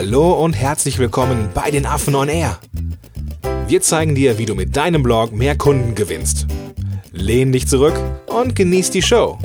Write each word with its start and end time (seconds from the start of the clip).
Hallo 0.00 0.44
und 0.44 0.52
herzlich 0.52 1.00
willkommen 1.00 1.48
bei 1.54 1.72
den 1.72 1.84
Affen 1.84 2.14
on 2.14 2.28
Air. 2.28 2.60
Wir 3.66 3.82
zeigen 3.82 4.14
dir, 4.14 4.38
wie 4.38 4.46
du 4.46 4.54
mit 4.54 4.76
deinem 4.76 5.02
Blog 5.02 5.32
mehr 5.32 5.58
Kunden 5.58 5.96
gewinnst. 5.96 6.46
Lehn 7.10 7.50
dich 7.50 7.66
zurück 7.66 8.00
und 8.26 8.54
genieß 8.54 8.92
die 8.92 9.02
Show. 9.02 9.40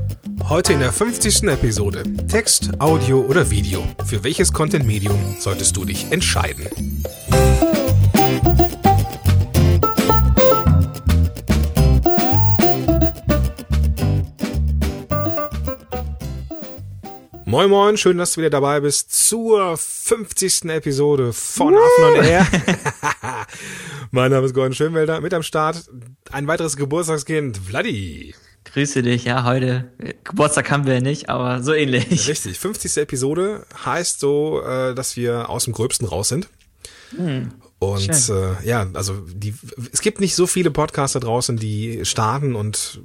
Heute 0.48 0.74
in 0.74 0.80
der 0.80 0.92
50. 0.92 1.46
Episode 1.46 2.04
Text, 2.28 2.70
Audio 2.78 3.22
oder 3.22 3.50
Video. 3.50 3.84
Für 4.06 4.24
welches 4.24 4.54
Content-Medium 4.54 5.38
solltest 5.40 5.76
du 5.76 5.86
dich 5.86 6.12
entscheiden? 6.12 6.68
Moin 17.54 17.70
Moin, 17.70 17.98
schön, 17.98 18.18
dass 18.18 18.34
du 18.34 18.40
wieder 18.40 18.50
dabei 18.50 18.80
bist 18.80 19.14
zur 19.28 19.78
50. 19.78 20.66
Episode 20.72 21.34
von 21.34 21.76
Affen 21.76 22.04
on 22.04 22.26
Air. 22.26 22.48
mein 24.12 24.32
Name 24.32 24.48
ist 24.48 24.56
Gordon 24.56 24.74
Schönwelder, 24.74 25.22
mit 25.22 25.36
am 25.36 25.44
Start 25.44 25.84
ein 26.32 26.48
weiteres 26.48 26.78
Geburtstagskind, 26.78 27.58
Vladi. 27.58 28.34
Grüße 28.64 29.04
dich, 29.04 29.26
ja, 29.26 29.44
heute, 29.44 29.92
Geburtstag 30.24 30.72
haben 30.72 30.88
wir 30.88 31.00
nicht, 31.00 31.30
aber 31.30 31.62
so 31.62 31.74
ähnlich. 31.74 32.28
Richtig, 32.28 32.58
50. 32.58 32.98
Episode 32.98 33.68
heißt 33.86 34.20
so, 34.20 34.64
äh, 34.64 34.96
dass 34.96 35.16
wir 35.16 35.48
aus 35.52 35.66
dem 35.66 35.74
Gröbsten 35.74 36.08
raus 36.08 36.30
sind. 36.30 36.50
Hm. 37.16 37.52
Und 37.78 38.30
äh, 38.30 38.68
ja, 38.68 38.88
also 38.96 39.14
die, 39.32 39.54
es 39.92 40.02
gibt 40.02 40.22
nicht 40.22 40.34
so 40.34 40.48
viele 40.48 40.72
Podcaster 40.72 41.20
draußen, 41.20 41.58
die 41.58 42.04
starten 42.04 42.56
und 42.56 43.00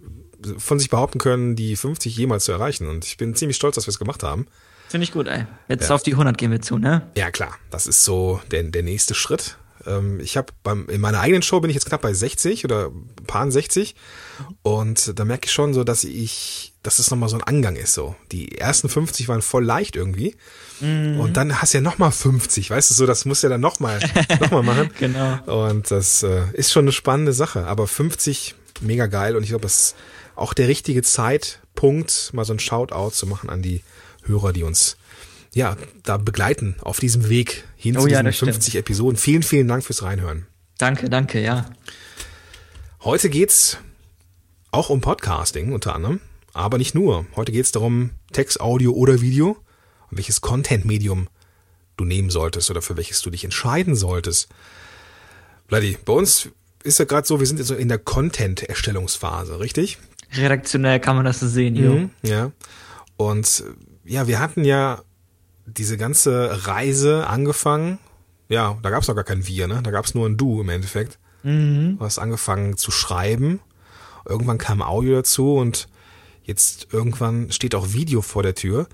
von 0.57 0.79
sich 0.79 0.91
behaupten 0.91 1.19
können, 1.19 1.57
die 1.57 1.77
50 1.77 2.17
jemals 2.17 2.45
zu 2.45 2.53
erreichen. 2.53 2.89
Und 2.89 3.05
ich 3.05 3.17
bin 3.17 3.35
ziemlich 3.35 3.57
stolz, 3.57 3.75
dass 3.75 3.87
wir 3.87 3.91
es 3.91 3.99
gemacht 3.99 4.23
haben. 4.23 4.47
Finde 4.89 5.05
ich 5.05 5.13
gut, 5.13 5.27
ey. 5.27 5.45
Jetzt 5.69 5.89
ja. 5.89 5.95
auf 5.95 6.03
die 6.03 6.13
100 6.13 6.39
gehen 6.39 6.51
wir 6.51 6.63
zu, 6.63 6.79
ne? 6.79 7.03
Ja, 7.15 7.31
klar. 7.31 7.59
Das 7.71 7.87
ist 7.87 8.05
so 8.05 8.41
der, 8.51 8.63
der 8.63 8.83
nächste 8.83 9.15
Schritt. 9.15 9.59
Ähm, 9.87 10.21
ich 10.21 10.37
habe 10.37 10.53
in 10.89 11.01
meiner 11.01 11.21
eigenen 11.21 11.43
Show 11.43 11.61
bin 11.61 11.71
ich 11.71 11.75
jetzt 11.75 11.87
knapp 11.87 12.03
bei 12.03 12.13
60 12.13 12.65
oder 12.65 12.91
paar 13.27 13.51
60 13.51 13.95
und 14.63 15.19
da 15.19 15.25
merke 15.25 15.47
ich 15.47 15.53
schon 15.53 15.75
so, 15.75 15.85
dass 15.85 16.05
ich, 16.05 16.73
dass 16.83 16.99
es 16.99 17.11
nochmal 17.11 17.29
so 17.29 17.37
ein 17.37 17.43
Angang 17.43 17.77
ist 17.77 17.95
so. 17.95 18.17
Die 18.33 18.59
ersten 18.59 18.89
50 18.89 19.29
waren 19.29 19.43
voll 19.43 19.65
leicht 19.65 19.97
irgendwie 19.97 20.37
mhm. 20.81 21.21
und 21.21 21.37
dann 21.37 21.61
hast 21.61 21.75
du 21.75 21.79
ja 21.79 21.83
nochmal 21.83 22.13
50, 22.13 22.71
weißt 22.71 22.91
du 22.91 22.95
so, 22.95 23.07
das 23.07 23.25
musst 23.25 23.43
du 23.43 23.47
ja 23.47 23.53
dann 23.53 23.61
nochmal 23.61 24.01
noch 24.41 24.51
mal 24.51 24.63
machen. 24.63 24.91
genau. 24.99 25.67
Und 25.67 25.91
das 25.91 26.23
äh, 26.23 26.43
ist 26.53 26.73
schon 26.73 26.85
eine 26.85 26.93
spannende 26.93 27.33
Sache, 27.33 27.67
aber 27.67 27.87
50 27.87 28.55
mega 28.81 29.07
geil 29.07 29.37
und 29.37 29.43
ich 29.43 29.51
glaube, 29.51 29.63
das 29.63 29.95
auch 30.39 30.55
der 30.55 30.69
richtige 30.69 31.03
Zeitpunkt, 31.03 32.31
mal 32.33 32.45
so 32.45 32.53
ein 32.53 32.59
Shoutout 32.59 33.11
zu 33.11 33.27
machen 33.27 33.51
an 33.51 33.63
die 33.63 33.83
Hörer, 34.25 34.53
die 34.53 34.63
uns 34.63 34.97
ja 35.55 35.77
da 36.03 36.17
begleiten 36.17 36.77
auf 36.83 37.01
diesem 37.01 37.29
Weg 37.29 37.65
hin 37.77 37.97
oh, 37.97 38.03
zu 38.03 38.09
ja, 38.09 38.23
diesen 38.23 38.47
50 38.47 38.71
stimmt. 38.71 38.81
Episoden. 38.81 39.17
Vielen, 39.17 39.43
vielen 39.43 39.69
Dank 39.69 39.85
fürs 39.85 40.03
Reinhören. 40.03 40.47
Danke, 40.79 41.11
danke, 41.11 41.43
ja. 41.43 41.69
Heute 43.03 43.31
geht's 43.31 43.79
auch 44.71 44.91
um 44.91 45.01
Podcasting 45.01 45.73
unter 45.73 45.95
anderem, 45.95 46.21
aber 46.53 46.79
nicht 46.79 46.95
nur. 46.95 47.27
Heute 47.35 47.53
geht's 47.53 47.73
darum, 47.73 48.11
Text, 48.33 48.61
Audio 48.61 48.93
oder 48.93 49.21
Video 49.21 49.57
und 50.11 50.19
welches 50.19 50.41
Content-Medium 50.41 51.29
du 51.97 52.05
nehmen 52.05 52.31
solltest 52.31 52.71
oder 52.71 52.83
für 52.83 52.97
welches 52.97 53.23
du 53.23 53.31
dich 53.31 53.45
entscheiden 53.45 53.97
solltest. 53.97 54.49
Vladi, 55.67 55.99
bei 56.05 56.13
uns 56.13 56.51
ist 56.85 56.99
ja 56.99 57.05
gerade 57.05 57.27
so, 57.27 57.41
wir 57.41 57.47
sind 57.47 57.59
jetzt 57.59 57.69
so 57.69 57.75
in 57.75 57.89
der 57.89 57.99
Content-Erstellungsphase, 57.99 59.59
richtig? 59.59 59.99
Redaktionell 60.33 61.01
kann 61.01 61.17
man 61.17 61.25
das 61.25 61.41
so 61.41 61.49
sehen, 61.49 61.77
jo. 61.77 61.93
Mhm, 61.93 62.11
ja. 62.23 62.53
Und 63.17 63.65
ja, 64.05 64.27
wir 64.27 64.41
hatten 64.41 64.65
ja 64.65 65.03
diese 65.67 65.97
ganze 65.97 66.67
Reise 66.67 67.27
angefangen. 67.27 67.99
Ja, 68.49 68.79
da 68.83 68.91
gab 68.91 69.03
es 69.03 69.09
noch 69.09 69.15
gar 69.15 69.25
kein 69.25 69.47
Wir, 69.47 69.67
ne? 69.67 69.81
Da 69.83 69.91
gab 69.91 70.05
es 70.05 70.15
nur 70.15 70.27
ein 70.27 70.37
Du 70.37 70.61
im 70.61 70.69
Endeffekt. 70.69 71.19
Mhm. 71.43 71.99
Du 71.99 72.05
hast 72.05 72.19
angefangen 72.19 72.77
zu 72.77 72.91
schreiben. 72.91 73.61
Irgendwann 74.27 74.59
kam 74.59 74.83
Audio 74.83 75.17
dazu 75.17 75.55
und 75.57 75.89
jetzt 76.45 76.89
irgendwann 76.93 77.53
steht 77.53 77.75
auch 77.75 77.93
Video 77.93 78.23
vor 78.23 78.43
der 78.43 78.55
Tür. 78.55 78.89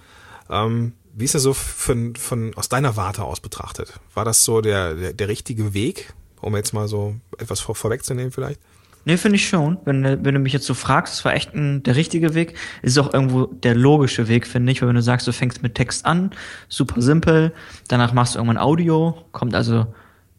Ähm, 0.50 0.94
wie 1.12 1.24
ist 1.24 1.34
das 1.34 1.42
so 1.42 1.54
von, 1.54 2.16
von, 2.16 2.54
aus 2.54 2.68
deiner 2.68 2.96
Warte 2.96 3.22
aus 3.22 3.40
betrachtet? 3.40 4.00
War 4.14 4.24
das 4.24 4.44
so 4.44 4.60
der, 4.60 4.94
der, 4.94 5.12
der 5.12 5.28
richtige 5.28 5.72
Weg, 5.72 6.12
um 6.40 6.56
jetzt 6.56 6.72
mal 6.72 6.88
so 6.88 7.14
etwas 7.38 7.60
vor, 7.60 7.76
vorwegzunehmen 7.76 8.32
vielleicht? 8.32 8.60
Nee, 9.04 9.16
finde 9.16 9.36
ich 9.36 9.48
schon. 9.48 9.78
Wenn, 9.84 10.02
wenn 10.24 10.34
du 10.34 10.40
mich 10.40 10.52
jetzt 10.52 10.66
so 10.66 10.74
fragst, 10.74 11.14
es 11.14 11.24
war 11.24 11.34
echt 11.34 11.54
ein, 11.54 11.82
der 11.82 11.96
richtige 11.96 12.34
Weg. 12.34 12.56
Ist 12.82 12.98
auch 12.98 13.12
irgendwo 13.12 13.46
der 13.46 13.74
logische 13.74 14.28
Weg, 14.28 14.46
finde 14.46 14.72
ich. 14.72 14.80
Weil 14.80 14.88
wenn 14.88 14.96
du 14.96 15.02
sagst, 15.02 15.26
du 15.26 15.32
fängst 15.32 15.62
mit 15.62 15.74
Text 15.74 16.06
an, 16.06 16.30
super 16.68 17.02
simpel, 17.02 17.52
danach 17.88 18.12
machst 18.12 18.34
du 18.34 18.38
irgendwann 18.38 18.58
Audio, 18.58 19.16
kommt 19.32 19.54
also 19.54 19.86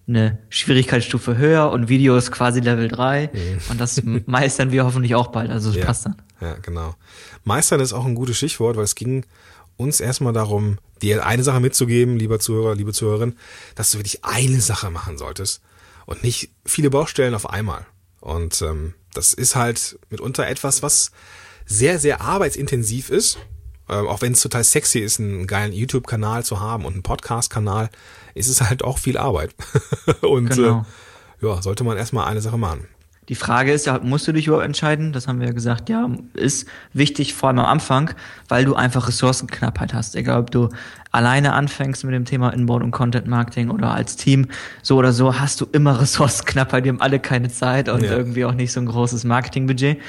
eine 0.07 0.37
Schwierigkeitsstufe 0.49 1.37
höher 1.37 1.71
und 1.71 1.89
Video 1.89 2.15
ist 2.15 2.31
quasi 2.31 2.59
Level 2.59 2.87
3 2.87 3.29
mhm. 3.33 3.39
und 3.69 3.81
das 3.81 4.01
meistern 4.25 4.71
wir 4.71 4.85
hoffentlich 4.85 5.15
auch 5.15 5.27
bald, 5.27 5.49
also 5.49 5.71
es 5.71 5.77
ja, 5.77 5.85
passt 5.85 6.05
dann. 6.05 6.21
Ja, 6.41 6.55
genau. 6.61 6.95
Meistern 7.43 7.79
ist 7.79 7.93
auch 7.93 8.05
ein 8.05 8.15
gutes 8.15 8.37
Stichwort, 8.37 8.77
weil 8.77 8.83
es 8.83 8.95
ging 8.95 9.25
uns 9.77 9.99
erstmal 9.99 10.33
darum, 10.33 10.77
dir 11.01 11.25
eine 11.25 11.43
Sache 11.43 11.59
mitzugeben, 11.59 12.17
lieber 12.17 12.39
Zuhörer, 12.39 12.75
liebe 12.75 12.93
Zuhörerin, 12.93 13.35
dass 13.73 13.91
du 13.91 13.97
wirklich 13.97 14.23
eine 14.23 14.61
Sache 14.61 14.89
machen 14.91 15.17
solltest 15.17 15.61
und 16.05 16.23
nicht 16.23 16.49
viele 16.65 16.89
Baustellen 16.89 17.33
auf 17.33 17.49
einmal. 17.49 17.85
Und 18.25 18.59
ähm, 18.63 18.95
das 19.13 19.33
ist 19.33 19.55
halt 19.55 19.99
mitunter 20.09 20.47
etwas, 20.47 20.81
was 20.81 21.11
sehr, 21.67 21.99
sehr 21.99 22.21
arbeitsintensiv 22.21 23.11
ist. 23.11 23.37
Ähm, 23.87 24.07
auch 24.07 24.21
wenn 24.21 24.31
es 24.31 24.41
total 24.41 24.63
sexy 24.63 24.97
ist, 24.97 25.19
einen 25.19 25.45
geilen 25.45 25.71
YouTube-Kanal 25.71 26.43
zu 26.43 26.59
haben 26.59 26.85
und 26.85 26.93
einen 26.93 27.03
Podcast-Kanal, 27.03 27.91
ist 28.33 28.47
es 28.47 28.61
halt 28.61 28.83
auch 28.83 28.97
viel 28.97 29.19
Arbeit. 29.19 29.53
und 30.21 30.49
genau. 30.49 30.85
äh, 31.39 31.45
ja, 31.45 31.61
sollte 31.61 31.83
man 31.83 31.97
erstmal 31.97 32.25
eine 32.25 32.41
Sache 32.41 32.57
machen. 32.57 32.87
Die 33.29 33.35
Frage 33.35 33.71
ist 33.71 33.85
ja, 33.85 33.99
musst 34.03 34.27
du 34.27 34.31
dich 34.31 34.47
überhaupt 34.47 34.65
entscheiden? 34.65 35.11
Das 35.11 35.27
haben 35.27 35.39
wir 35.39 35.47
ja 35.47 35.53
gesagt, 35.53 35.89
ja, 35.89 36.09
ist 36.33 36.67
wichtig, 36.93 37.33
vor 37.33 37.49
allem 37.49 37.59
am 37.59 37.65
Anfang, 37.65 38.11
weil 38.47 38.65
du 38.65 38.75
einfach 38.75 39.07
Ressourcenknappheit 39.07 39.93
hast. 39.93 40.15
Egal, 40.15 40.39
ob 40.39 40.51
du 40.51 40.69
alleine 41.11 41.53
anfängst 41.53 42.03
mit 42.03 42.13
dem 42.13 42.25
Thema 42.25 42.49
Inbound 42.49 42.83
und 42.83 42.91
Content 42.91 43.27
Marketing 43.27 43.69
oder 43.69 43.93
als 43.93 44.15
Team, 44.15 44.47
so 44.83 44.97
oder 44.97 45.13
so 45.13 45.39
hast 45.39 45.61
du 45.61 45.67
immer 45.71 45.99
Ressourcenknappheit. 46.01 46.83
Wir 46.83 46.91
haben 46.91 47.01
alle 47.01 47.19
keine 47.19 47.49
Zeit 47.49 47.89
und 47.89 48.03
ja. 48.03 48.11
irgendwie 48.11 48.45
auch 48.45 48.53
nicht 48.53 48.71
so 48.71 48.79
ein 48.79 48.85
großes 48.85 49.23
Marketingbudget. 49.23 49.99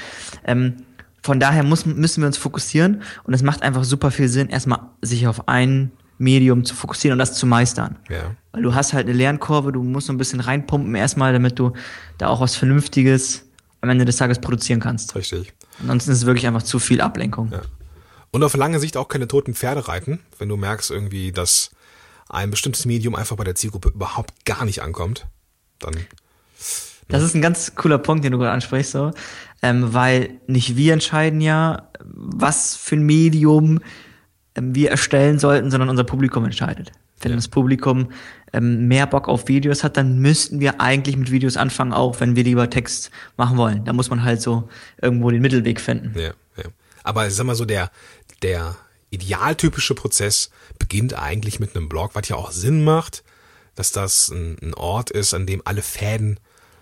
Ähm, 0.45 0.75
von 1.23 1.39
daher 1.39 1.63
muss, 1.63 1.85
müssen 1.85 2.21
wir 2.21 2.27
uns 2.27 2.37
fokussieren 2.37 3.01
und 3.23 3.33
es 3.33 3.41
macht 3.41 3.63
einfach 3.63 3.83
super 3.83 4.11
viel 4.11 4.29
Sinn, 4.29 4.49
erstmal 4.49 4.79
sich 5.01 5.27
auf 5.27 5.47
einen 5.49 5.91
Medium 6.17 6.65
zu 6.65 6.75
fokussieren 6.75 7.13
und 7.13 7.19
das 7.19 7.33
zu 7.33 7.45
meistern. 7.45 7.97
Ja. 8.09 8.35
Weil 8.51 8.63
du 8.63 8.73
hast 8.73 8.93
halt 8.93 9.07
eine 9.07 9.15
Lernkurve, 9.15 9.71
du 9.71 9.83
musst 9.83 10.07
so 10.07 10.13
ein 10.13 10.17
bisschen 10.17 10.39
reinpumpen 10.39 10.95
erstmal, 10.95 11.33
damit 11.33 11.59
du 11.59 11.73
da 12.17 12.27
auch 12.27 12.41
was 12.41 12.55
Vernünftiges 12.55 13.45
am 13.81 13.89
Ende 13.89 14.05
des 14.05 14.17
Tages 14.17 14.39
produzieren 14.39 14.79
kannst. 14.79 15.15
Richtig. 15.15 15.53
Ansonsten 15.79 16.11
ist 16.11 16.17
es 16.17 16.25
wirklich 16.25 16.47
einfach 16.47 16.63
zu 16.63 16.79
viel 16.79 17.01
Ablenkung. 17.01 17.51
Ja. 17.51 17.61
Und 18.31 18.43
auf 18.43 18.55
lange 18.55 18.79
Sicht 18.79 18.97
auch 18.97 19.07
keine 19.07 19.27
toten 19.27 19.53
Pferde 19.53 19.87
reiten, 19.87 20.19
wenn 20.37 20.49
du 20.49 20.57
merkst 20.57 20.91
irgendwie, 20.91 21.31
dass 21.31 21.71
ein 22.29 22.51
bestimmtes 22.51 22.85
Medium 22.85 23.15
einfach 23.15 23.35
bei 23.37 23.43
der 23.43 23.55
Zielgruppe 23.55 23.89
überhaupt 23.89 24.45
gar 24.45 24.65
nicht 24.65 24.81
ankommt, 24.81 25.27
dann. 25.79 25.95
Das 27.07 27.23
ist 27.23 27.35
ein 27.35 27.41
ganz 27.41 27.75
cooler 27.75 27.99
Punkt, 27.99 28.25
den 28.25 28.33
du 28.33 28.37
gerade 28.37 28.51
ansprichst, 28.51 28.91
so. 28.91 29.11
Ähm, 29.61 29.93
weil 29.93 30.41
nicht 30.47 30.75
wir 30.75 30.93
entscheiden 30.93 31.39
ja, 31.39 31.89
was 32.03 32.75
für 32.75 32.95
ein 32.95 33.03
Medium 33.03 33.79
wir 34.59 34.89
erstellen 34.89 35.39
sollten, 35.39 35.71
sondern 35.71 35.89
unser 35.89 36.03
Publikum 36.03 36.45
entscheidet. 36.45 36.91
Wenn 37.19 37.31
ja. 37.31 37.35
das 37.35 37.47
Publikum 37.47 38.09
ähm, 38.53 38.87
mehr 38.87 39.07
Bock 39.07 39.27
auf 39.27 39.47
Videos 39.47 39.83
hat, 39.83 39.97
dann 39.97 40.19
müssten 40.19 40.59
wir 40.59 40.81
eigentlich 40.81 41.17
mit 41.17 41.31
Videos 41.31 41.57
anfangen, 41.57 41.93
auch 41.93 42.19
wenn 42.19 42.35
wir 42.35 42.43
lieber 42.43 42.69
Text 42.69 43.11
machen 43.37 43.57
wollen. 43.57 43.85
Da 43.85 43.93
muss 43.93 44.09
man 44.09 44.23
halt 44.23 44.41
so 44.41 44.69
irgendwo 45.01 45.31
den 45.31 45.41
Mittelweg 45.41 45.79
finden. 45.79 46.17
Ja, 46.17 46.33
ja. 46.57 46.69
Aber 47.03 47.29
sag 47.31 47.45
mal 47.45 47.55
so, 47.55 47.65
der, 47.65 47.91
der 48.41 48.75
idealtypische 49.09 49.95
Prozess 49.95 50.51
beginnt 50.79 51.17
eigentlich 51.17 51.59
mit 51.59 51.75
einem 51.75 51.89
Blog, 51.89 52.11
was 52.13 52.27
ja 52.27 52.35
auch 52.35 52.51
Sinn 52.51 52.83
macht, 52.83 53.23
dass 53.75 53.91
das 53.91 54.29
ein, 54.29 54.57
ein 54.61 54.73
Ort 54.73 55.09
ist, 55.11 55.33
an 55.33 55.45
dem 55.45 55.61
alle 55.65 55.81
Fäden 55.81 56.39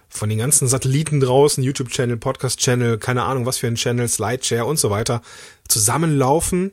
von 0.08 0.30
den 0.30 0.38
ganzen 0.38 0.68
Satelliten 0.68 1.20
draußen, 1.20 1.64
YouTube-Channel, 1.64 2.18
Podcast-Channel, 2.18 2.98
keine 2.98 3.24
Ahnung, 3.24 3.46
was 3.46 3.58
für 3.58 3.68
ein 3.68 3.76
Channel, 3.76 4.08
Slideshare 4.08 4.66
und 4.66 4.80
so 4.80 4.90
weiter, 4.90 5.22
zusammenlaufen 5.68 6.72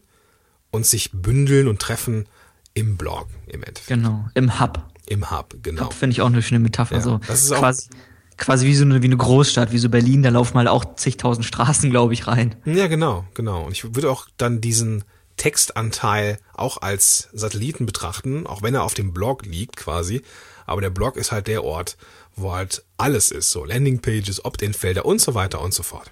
und 0.72 0.84
sich 0.84 1.10
bündeln 1.12 1.68
und 1.68 1.80
treffen 1.80 2.26
im 2.74 2.96
Blog 2.96 3.28
im 3.46 3.62
Endeffekt. 3.62 3.88
Genau, 3.88 4.28
im 4.34 4.58
Hub. 4.58 4.82
Im 5.06 5.30
Hub, 5.30 5.54
genau. 5.62 5.84
Hub 5.84 5.94
finde 5.94 6.14
ich 6.14 6.22
auch 6.22 6.26
eine 6.26 6.42
schöne 6.42 6.58
Metapher. 6.58 6.96
Ja, 6.96 7.02
so 7.02 7.20
das 7.26 7.44
ist 7.44 7.52
quasi, 7.52 7.90
quasi 8.36 8.66
wie 8.66 8.74
so 8.74 8.84
eine, 8.84 9.02
wie 9.02 9.06
eine 9.06 9.16
Großstadt, 9.16 9.70
wie 9.70 9.78
so 9.78 9.88
Berlin, 9.88 10.22
da 10.22 10.30
laufen 10.30 10.54
mal 10.54 10.66
auch 10.66 10.96
zigtausend 10.96 11.46
Straßen, 11.46 11.90
glaube 11.90 12.14
ich, 12.14 12.26
rein. 12.26 12.56
Ja, 12.64 12.88
genau, 12.88 13.24
genau. 13.34 13.64
Und 13.64 13.72
ich 13.72 13.94
würde 13.94 14.10
auch 14.10 14.26
dann 14.36 14.60
diesen 14.60 15.04
Textanteil 15.36 16.38
auch 16.54 16.80
als 16.82 17.28
Satelliten 17.32 17.86
betrachten, 17.86 18.46
auch 18.46 18.62
wenn 18.62 18.74
er 18.74 18.84
auf 18.84 18.94
dem 18.94 19.12
Blog 19.12 19.44
liegt 19.44 19.76
quasi. 19.76 20.22
Aber 20.66 20.80
der 20.80 20.90
Blog 20.90 21.16
ist 21.16 21.32
halt 21.32 21.48
der 21.48 21.64
Ort, 21.64 21.96
wo 22.36 22.52
halt 22.52 22.84
alles 22.96 23.30
ist, 23.30 23.50
so 23.50 23.64
Landingpages, 23.64 24.44
Opt-in-Felder 24.44 25.04
und 25.04 25.20
so 25.20 25.34
weiter 25.34 25.60
und 25.60 25.74
so 25.74 25.82
fort. 25.82 26.10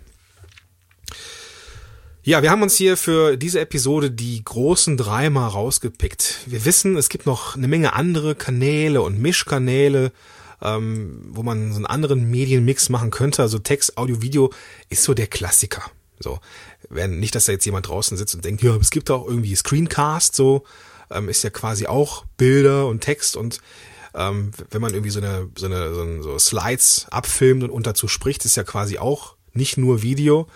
Ja, 2.31 2.45
wir 2.45 2.53
haben 2.53 2.63
uns 2.63 2.77
hier 2.77 2.97
für 2.97 3.37
diese 3.37 3.59
Episode 3.59 4.09
die 4.09 4.41
großen 4.45 4.97
drei 4.97 5.31
mal 5.31 5.49
rausgepickt. 5.49 6.43
Wir 6.47 6.65
wissen, 6.65 6.97
es 6.97 7.09
gibt 7.09 7.27
noch 7.27 7.57
eine 7.57 7.67
Menge 7.67 7.95
andere 7.95 8.37
Kanäle 8.37 9.03
und 9.03 9.19
Mischkanäle, 9.19 10.13
ähm, 10.63 11.23
wo 11.31 11.43
man 11.43 11.73
so 11.73 11.79
einen 11.79 11.87
anderen 11.87 12.31
Medienmix 12.31 12.89
machen 12.89 13.11
könnte. 13.11 13.43
Also 13.43 13.59
Text, 13.59 13.99
Audio, 13.99 14.23
Video 14.23 14.53
ist 14.91 15.03
so 15.03 15.13
der 15.13 15.27
Klassiker. 15.27 15.83
So, 16.21 16.39
wenn 16.89 17.19
nicht, 17.19 17.35
dass 17.35 17.47
da 17.47 17.53
jetzt 17.53 17.65
jemand 17.65 17.89
draußen 17.89 18.17
sitzt 18.17 18.37
und 18.37 18.45
denkt, 18.45 18.63
ja, 18.63 18.77
es 18.77 18.91
gibt 18.91 19.11
auch 19.11 19.27
irgendwie 19.27 19.57
Screencast, 19.57 20.37
so 20.37 20.63
ähm, 21.11 21.29
ist 21.29 21.43
ja 21.43 21.51
quasi 21.51 21.89
auch 21.89 22.25
Bilder 22.37 22.87
und 22.87 23.01
Text 23.01 23.37
und 23.37 23.61
ähm, 24.15 24.53
wenn 24.71 24.81
man 24.81 24.95
irgendwie 24.95 25.11
so 25.11 25.19
eine, 25.19 25.49
so 25.57 25.67
eine 25.67 25.93
so, 25.93 26.23
so 26.23 26.39
Slides 26.39 27.07
abfilmt 27.11 27.65
und, 27.65 27.71
und 27.71 27.89
dazu 27.89 28.07
spricht, 28.07 28.45
ist 28.45 28.57
ja 28.57 28.63
quasi 28.63 28.99
auch 28.99 29.35
nicht 29.53 29.79
nur 29.79 30.03
Video. 30.03 30.47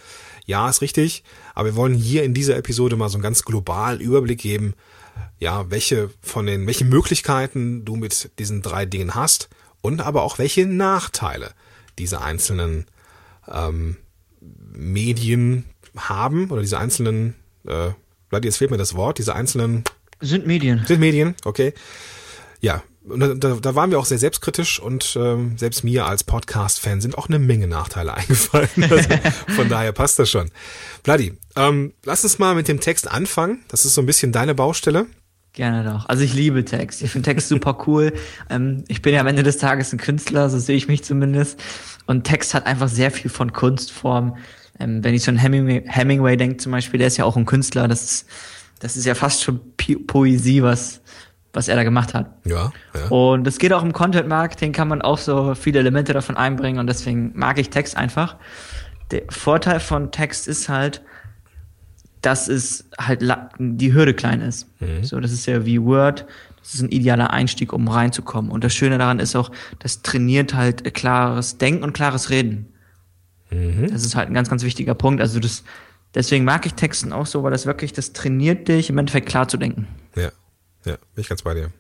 Ja, 0.46 0.68
ist 0.68 0.82
richtig. 0.82 1.24
Aber 1.54 1.70
wir 1.70 1.76
wollen 1.76 1.94
hier 1.94 2.24
in 2.24 2.34
dieser 2.34 2.56
Episode 2.56 2.96
mal 2.96 3.08
so 3.08 3.16
einen 3.16 3.22
ganz 3.22 3.44
globalen 3.44 4.00
Überblick 4.00 4.40
geben, 4.40 4.74
ja, 5.38 5.70
welche 5.70 6.10
von 6.20 6.46
den, 6.46 6.66
welche 6.66 6.84
Möglichkeiten 6.84 7.84
du 7.84 7.96
mit 7.96 8.30
diesen 8.38 8.62
drei 8.62 8.86
Dingen 8.86 9.14
hast 9.14 9.48
und 9.80 10.00
aber 10.00 10.22
auch 10.22 10.38
welche 10.38 10.66
Nachteile 10.66 11.52
diese 11.98 12.20
einzelnen 12.20 12.86
ähm, 13.48 13.96
Medien 14.40 15.64
haben 15.96 16.50
oder 16.50 16.60
diese 16.60 16.78
einzelnen, 16.78 17.34
äh, 17.66 17.90
jetzt 18.42 18.56
fehlt 18.56 18.70
mir 18.70 18.78
das 18.78 18.94
Wort, 18.94 19.18
diese 19.18 19.34
einzelnen 19.34 19.84
sind 20.20 20.46
Medien. 20.46 20.84
Sind 20.86 21.00
Medien, 21.00 21.34
okay. 21.44 21.74
Ja, 22.60 22.82
da, 23.04 23.56
da 23.60 23.74
waren 23.74 23.90
wir 23.90 23.98
auch 23.98 24.06
sehr 24.06 24.18
selbstkritisch 24.18 24.80
und 24.80 25.16
ähm, 25.20 25.58
selbst 25.58 25.84
mir 25.84 26.06
als 26.06 26.24
Podcast-Fan 26.24 27.00
sind 27.00 27.18
auch 27.18 27.28
eine 27.28 27.38
Menge 27.38 27.66
Nachteile 27.66 28.14
eingefallen. 28.14 28.68
Also 28.90 29.08
von 29.54 29.68
daher 29.68 29.92
passt 29.92 30.18
das 30.18 30.30
schon. 30.30 30.50
Vladi, 31.02 31.34
ähm, 31.56 31.92
lass 32.04 32.24
uns 32.24 32.38
mal 32.38 32.54
mit 32.54 32.68
dem 32.68 32.80
Text 32.80 33.10
anfangen. 33.10 33.60
Das 33.68 33.84
ist 33.84 33.94
so 33.94 34.00
ein 34.00 34.06
bisschen 34.06 34.32
deine 34.32 34.54
Baustelle. 34.54 35.06
Gerne 35.52 35.88
doch. 35.88 36.08
Also 36.08 36.24
ich 36.24 36.34
liebe 36.34 36.64
Text. 36.64 37.02
Ich 37.02 37.10
finde 37.10 37.30
Text 37.30 37.48
super 37.48 37.84
cool. 37.86 38.12
ähm, 38.50 38.84
ich 38.88 39.02
bin 39.02 39.14
ja 39.14 39.20
am 39.20 39.26
Ende 39.26 39.42
des 39.42 39.58
Tages 39.58 39.92
ein 39.92 39.98
Künstler, 39.98 40.48
so 40.48 40.58
sehe 40.58 40.76
ich 40.76 40.88
mich 40.88 41.04
zumindest. 41.04 41.62
Und 42.06 42.24
Text 42.24 42.54
hat 42.54 42.66
einfach 42.66 42.88
sehr 42.88 43.10
viel 43.10 43.30
von 43.30 43.52
Kunstform. 43.52 44.36
Ähm, 44.80 45.04
wenn 45.04 45.14
ich 45.14 45.22
so 45.22 45.30
an 45.30 45.36
Hemingway, 45.36 45.84
Hemingway 45.86 46.36
denke 46.36 46.56
zum 46.56 46.72
Beispiel, 46.72 46.98
der 46.98 47.06
ist 47.06 47.18
ja 47.18 47.24
auch 47.24 47.36
ein 47.36 47.44
Künstler. 47.44 47.86
Das 47.86 48.02
ist, 48.02 48.26
das 48.80 48.96
ist 48.96 49.04
ja 49.04 49.14
fast 49.14 49.44
schon 49.44 49.60
Poesie, 49.76 50.62
was 50.62 51.02
was 51.54 51.68
er 51.68 51.76
da 51.76 51.84
gemacht 51.84 52.14
hat. 52.14 52.30
Ja, 52.44 52.72
ja. 52.94 53.08
Und 53.08 53.46
es 53.46 53.58
geht 53.58 53.72
auch 53.72 53.82
im 53.82 53.92
Content 53.92 54.28
Marketing, 54.28 54.72
kann 54.72 54.88
man 54.88 55.02
auch 55.02 55.18
so 55.18 55.54
viele 55.54 55.78
Elemente 55.78 56.12
davon 56.12 56.36
einbringen 56.36 56.78
und 56.78 56.86
deswegen 56.86 57.32
mag 57.34 57.58
ich 57.58 57.70
Text 57.70 57.96
einfach. 57.96 58.36
Der 59.10 59.22
Vorteil 59.28 59.80
von 59.80 60.10
Text 60.10 60.48
ist 60.48 60.68
halt, 60.68 61.02
dass 62.20 62.48
es 62.48 62.88
halt 62.98 63.22
die 63.58 63.92
Hürde 63.92 64.14
klein 64.14 64.40
ist. 64.40 64.68
Mhm. 64.80 65.04
So, 65.04 65.20
das 65.20 65.32
ist 65.32 65.46
ja 65.46 65.64
wie 65.66 65.80
Word. 65.82 66.26
Das 66.60 66.74
ist 66.74 66.80
ein 66.80 66.88
idealer 66.88 67.30
Einstieg, 67.30 67.74
um 67.74 67.86
reinzukommen. 67.88 68.50
Und 68.50 68.64
das 68.64 68.74
Schöne 68.74 68.96
daran 68.96 69.18
ist 69.18 69.36
auch, 69.36 69.50
das 69.80 70.00
trainiert 70.00 70.54
halt 70.54 70.94
klares 70.94 71.58
Denken 71.58 71.84
und 71.84 71.92
klares 71.92 72.30
Reden. 72.30 72.72
Mhm. 73.50 73.90
Das 73.90 74.04
ist 74.04 74.16
halt 74.16 74.28
ein 74.28 74.34
ganz, 74.34 74.48
ganz 74.48 74.64
wichtiger 74.64 74.94
Punkt. 74.94 75.20
Also 75.20 75.40
das, 75.40 75.62
deswegen 76.14 76.46
mag 76.46 76.64
ich 76.64 76.72
Texten 76.72 77.12
auch 77.12 77.26
so, 77.26 77.42
weil 77.42 77.50
das 77.50 77.66
wirklich, 77.66 77.92
das 77.92 78.14
trainiert 78.14 78.68
dich, 78.68 78.88
im 78.88 78.96
Endeffekt 78.96 79.28
klar 79.28 79.46
zu 79.46 79.58
denken. 79.58 79.86
Ja. 80.16 80.30
Ja, 80.84 80.96
bin 81.14 81.22
ich 81.22 81.28
ganz 81.28 81.42
bei 81.42 81.54
dir. 81.54 81.70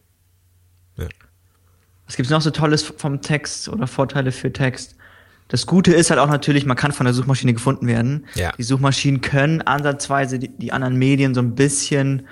Ja. 0.96 1.08
Was 2.06 2.16
gibt's 2.16 2.30
noch 2.30 2.42
so 2.42 2.50
Tolles 2.50 2.82
vom 2.82 3.20
Text 3.20 3.68
oder 3.68 3.86
Vorteile 3.86 4.32
für 4.32 4.52
Text? 4.52 4.96
Das 5.48 5.66
Gute 5.66 5.92
ist 5.92 6.10
halt 6.10 6.20
auch 6.20 6.28
natürlich, 6.28 6.64
man 6.64 6.76
kann 6.76 6.92
von 6.92 7.04
der 7.04 7.14
Suchmaschine 7.14 7.52
gefunden 7.52 7.86
werden. 7.86 8.26
Ja. 8.34 8.52
Die 8.52 8.62
Suchmaschinen 8.62 9.20
können 9.20 9.62
ansatzweise 9.62 10.38
die, 10.38 10.48
die 10.48 10.72
anderen 10.72 10.96
Medien 10.96 11.34
so 11.34 11.40
ein 11.40 11.54
bisschen 11.54 12.26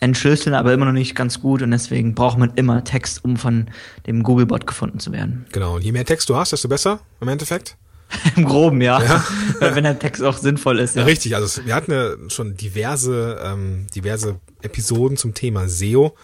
entschlüsseln, 0.00 0.54
aber 0.54 0.72
immer 0.72 0.84
noch 0.84 0.92
nicht 0.92 1.14
ganz 1.14 1.40
gut 1.40 1.62
und 1.62 1.70
deswegen 1.70 2.14
braucht 2.14 2.38
man 2.38 2.52
immer 2.54 2.84
Text, 2.84 3.24
um 3.24 3.36
von 3.36 3.66
dem 4.06 4.22
Googlebot 4.22 4.66
gefunden 4.66 5.00
zu 5.00 5.12
werden. 5.12 5.46
Genau, 5.52 5.76
und 5.76 5.82
je 5.82 5.92
mehr 5.92 6.04
Text 6.04 6.28
du 6.28 6.36
hast, 6.36 6.52
desto 6.52 6.68
besser 6.68 7.00
im 7.20 7.28
Endeffekt. 7.28 7.76
Im 8.36 8.44
Groben, 8.44 8.80
ja. 8.80 9.02
ja. 9.02 9.24
Wenn 9.74 9.84
der 9.84 9.98
Text 9.98 10.22
auch 10.22 10.36
sinnvoll 10.36 10.78
ist. 10.78 10.96
Ja. 10.96 11.04
Richtig, 11.04 11.36
also 11.36 11.64
wir 11.64 11.74
hatten 11.74 11.92
ja 11.92 12.14
schon 12.28 12.56
diverse, 12.56 13.40
ähm, 13.44 13.86
diverse 13.94 14.40
Episoden 14.62 15.16
zum 15.16 15.34
Thema 15.34 15.68
SEO. 15.68 16.16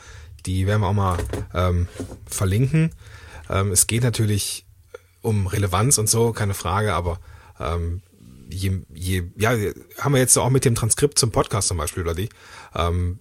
Die 0.46 0.66
werden 0.66 0.82
wir 0.82 0.88
auch 0.88 0.94
mal 0.94 1.19
ähm, 1.54 1.88
verlinken. 2.26 2.92
Ähm, 3.50 3.72
es 3.72 3.86
geht 3.86 4.02
natürlich 4.02 4.66
um 5.22 5.46
Relevanz 5.46 5.98
und 5.98 6.08
so, 6.08 6.32
keine 6.32 6.54
Frage, 6.54 6.94
aber 6.94 7.19
ähm, 7.58 8.02
je, 8.50 8.81
je, 8.92 9.22
ja, 9.36 9.50
haben 9.98 10.12
wir 10.12 10.20
jetzt 10.20 10.36
auch 10.36 10.50
mit 10.50 10.64
dem 10.64 10.75
Transkript 10.75 11.19
zum 11.19 11.31
Podcast 11.31 11.69
zum 11.69 11.78
Beispiel, 11.78 12.02
Bloody. 12.02 12.28
Ähm, 12.75 13.20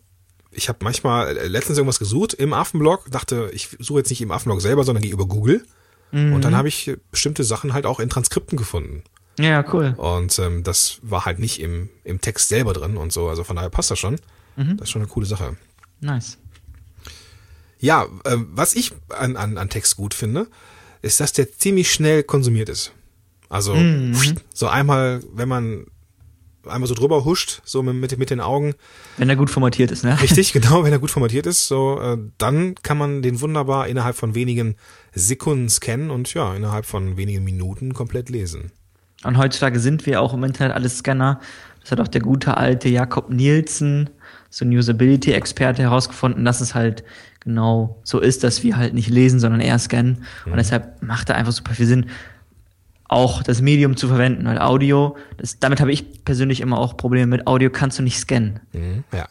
ich 0.52 0.70
habe 0.70 0.80
manchmal 0.84 1.34
letztens 1.48 1.78
irgendwas 1.78 2.00
gesucht 2.00 2.34
im 2.34 2.54
Affenblog, 2.54 3.10
dachte, 3.10 3.50
ich 3.54 3.70
suche 3.80 4.00
jetzt 4.00 4.10
nicht 4.10 4.22
im 4.22 4.32
Affenblog 4.32 4.62
selber, 4.62 4.84
sondern 4.84 5.02
gehe 5.02 5.14
über 5.14 5.26
Google 5.26 5.66
Mhm. 6.14 6.34
Und 6.34 6.46
dann 6.46 6.56
habe 6.56 6.68
ich 6.68 6.96
bestimmte 7.12 7.44
Sachen 7.44 7.74
halt 7.74 7.86
auch 7.86 8.00
in 8.00 8.10
Transkripten 8.10 8.58
gefunden. 8.58 9.04
Ja, 9.40 9.66
cool. 9.74 9.96
Und 9.98 10.38
ähm, 10.40 10.64
das 10.64 11.00
war 11.02 11.26
halt 11.26 11.40
nicht 11.40 11.60
im, 11.60 11.90
im 12.04 12.22
Text 12.22 12.50
selber 12.50 12.74
drin 12.74 12.98
und 12.98 13.12
so. 13.12 13.28
Also 13.28 13.44
von 13.44 13.56
daher 13.56 13.72
passt 13.72 13.90
das 13.90 14.00
schon. 14.00 14.18
Mhm. 14.56 14.78
Das 14.78 14.88
ist 14.88 14.92
schon 14.92 15.02
eine 15.02 15.10
coole 15.10 15.26
Sache. 15.26 15.58
Nice. 16.00 16.38
Ja, 17.80 18.04
äh, 18.26 18.38
was 18.38 18.76
ich 18.76 18.92
an, 19.10 19.36
an, 19.36 19.58
an 19.58 19.70
Text 19.70 19.98
gut 19.98 20.14
finde, 20.14 20.48
ist, 21.02 21.20
dass 21.20 21.34
der 21.34 21.52
ziemlich 21.52 21.92
schnell 21.92 22.24
konsumiert 22.24 22.70
ist. 22.70 22.94
Also 23.50 23.74
mhm. 23.74 24.16
so 24.54 24.68
einmal, 24.68 25.22
wenn 25.34 25.50
man 25.50 25.88
einmal 26.68 26.88
so 26.88 26.94
drüber 26.94 27.26
huscht, 27.26 27.62
so 27.66 27.84
mit, 27.84 28.18
mit 28.18 28.30
den 28.30 28.40
Augen. 28.40 28.74
Wenn 29.18 29.30
er 29.30 29.36
gut 29.36 29.50
formatiert 29.50 29.92
ist, 29.92 30.04
ne? 30.04 30.20
Richtig, 30.22 30.54
genau, 30.54 30.84
wenn 30.84 30.92
er 30.92 31.00
gut 31.00 31.12
formatiert 31.12 31.46
ist, 31.46 31.68
so 31.68 32.00
äh, 32.00 32.18
dann 32.38 32.76
kann 32.76 32.98
man 32.98 33.22
den 33.22 33.42
wunderbar 33.42 33.88
innerhalb 33.88 34.16
von 34.16 34.36
wenigen 34.36 34.76
Sekunden 35.14 35.70
scannen 35.70 36.10
und 36.10 36.34
ja, 36.34 36.54
innerhalb 36.56 36.86
von 36.86 37.18
wenigen 37.18 37.44
Minuten 37.44 37.94
komplett 37.94 38.30
lesen. 38.30 38.72
Und 39.24 39.38
heutzutage 39.38 39.80
sind 39.80 40.06
wir 40.06 40.22
auch 40.22 40.34
im 40.34 40.44
Internet 40.44 40.76
alles 40.76 41.00
Scanner. 41.00 41.40
Das 41.82 41.92
hat 41.92 42.00
auch 42.00 42.08
der 42.08 42.22
gute 42.22 42.58
alte 42.58 42.90
Jakob 42.90 43.30
Nielsen, 43.30 44.10
so 44.50 44.66
ein 44.66 44.76
Usability-Experte, 44.76 45.82
herausgefunden, 45.82 46.46
dass 46.46 46.62
es 46.62 46.76
halt 46.76 47.04
genau 47.40 48.02
so 48.04 48.20
ist, 48.20 48.44
dass 48.44 48.64
wir 48.64 48.78
halt 48.78 48.94
nicht 48.94 49.10
lesen, 49.10 49.40
sondern 49.40 49.60
eher 49.62 49.80
scannen. 49.80 50.24
Mhm. 50.46 50.52
Und 50.52 50.58
deshalb 50.58 51.02
macht 51.02 51.30
er 51.30 51.36
einfach 51.36 51.52
super 51.52 51.74
viel 51.74 51.86
Sinn 51.86 52.06
auch 53.14 53.44
das 53.44 53.62
Medium 53.62 53.96
zu 53.96 54.08
verwenden, 54.08 54.46
weil 54.46 54.60
Audio, 54.60 55.16
das, 55.38 55.60
damit 55.60 55.80
habe 55.80 55.92
ich 55.92 56.26
persönlich 56.26 56.62
immer 56.62 56.78
auch 56.78 56.98
Probleme 56.98 57.28
mit 57.28 57.48
Audio 57.48 57.70
kannst 57.70 58.00
du 58.00 58.04
nicht 58.04 58.18
scannen. 58.18 58.60
Mhm, 58.74 59.04
ja. 59.14 59.28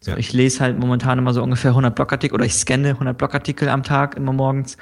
So, 0.00 0.10
ja. 0.10 0.16
Ich 0.16 0.32
lese 0.32 0.58
halt 0.58 0.80
momentan 0.80 1.18
immer 1.18 1.32
so 1.32 1.44
ungefähr 1.44 1.70
100 1.70 1.94
Blogartikel 1.94 2.34
oder 2.34 2.44
ich 2.44 2.54
scanne 2.54 2.88
100 2.88 3.16
Blogartikel 3.16 3.68
am 3.68 3.84
Tag 3.84 4.16
immer 4.16 4.32
morgens. 4.32 4.76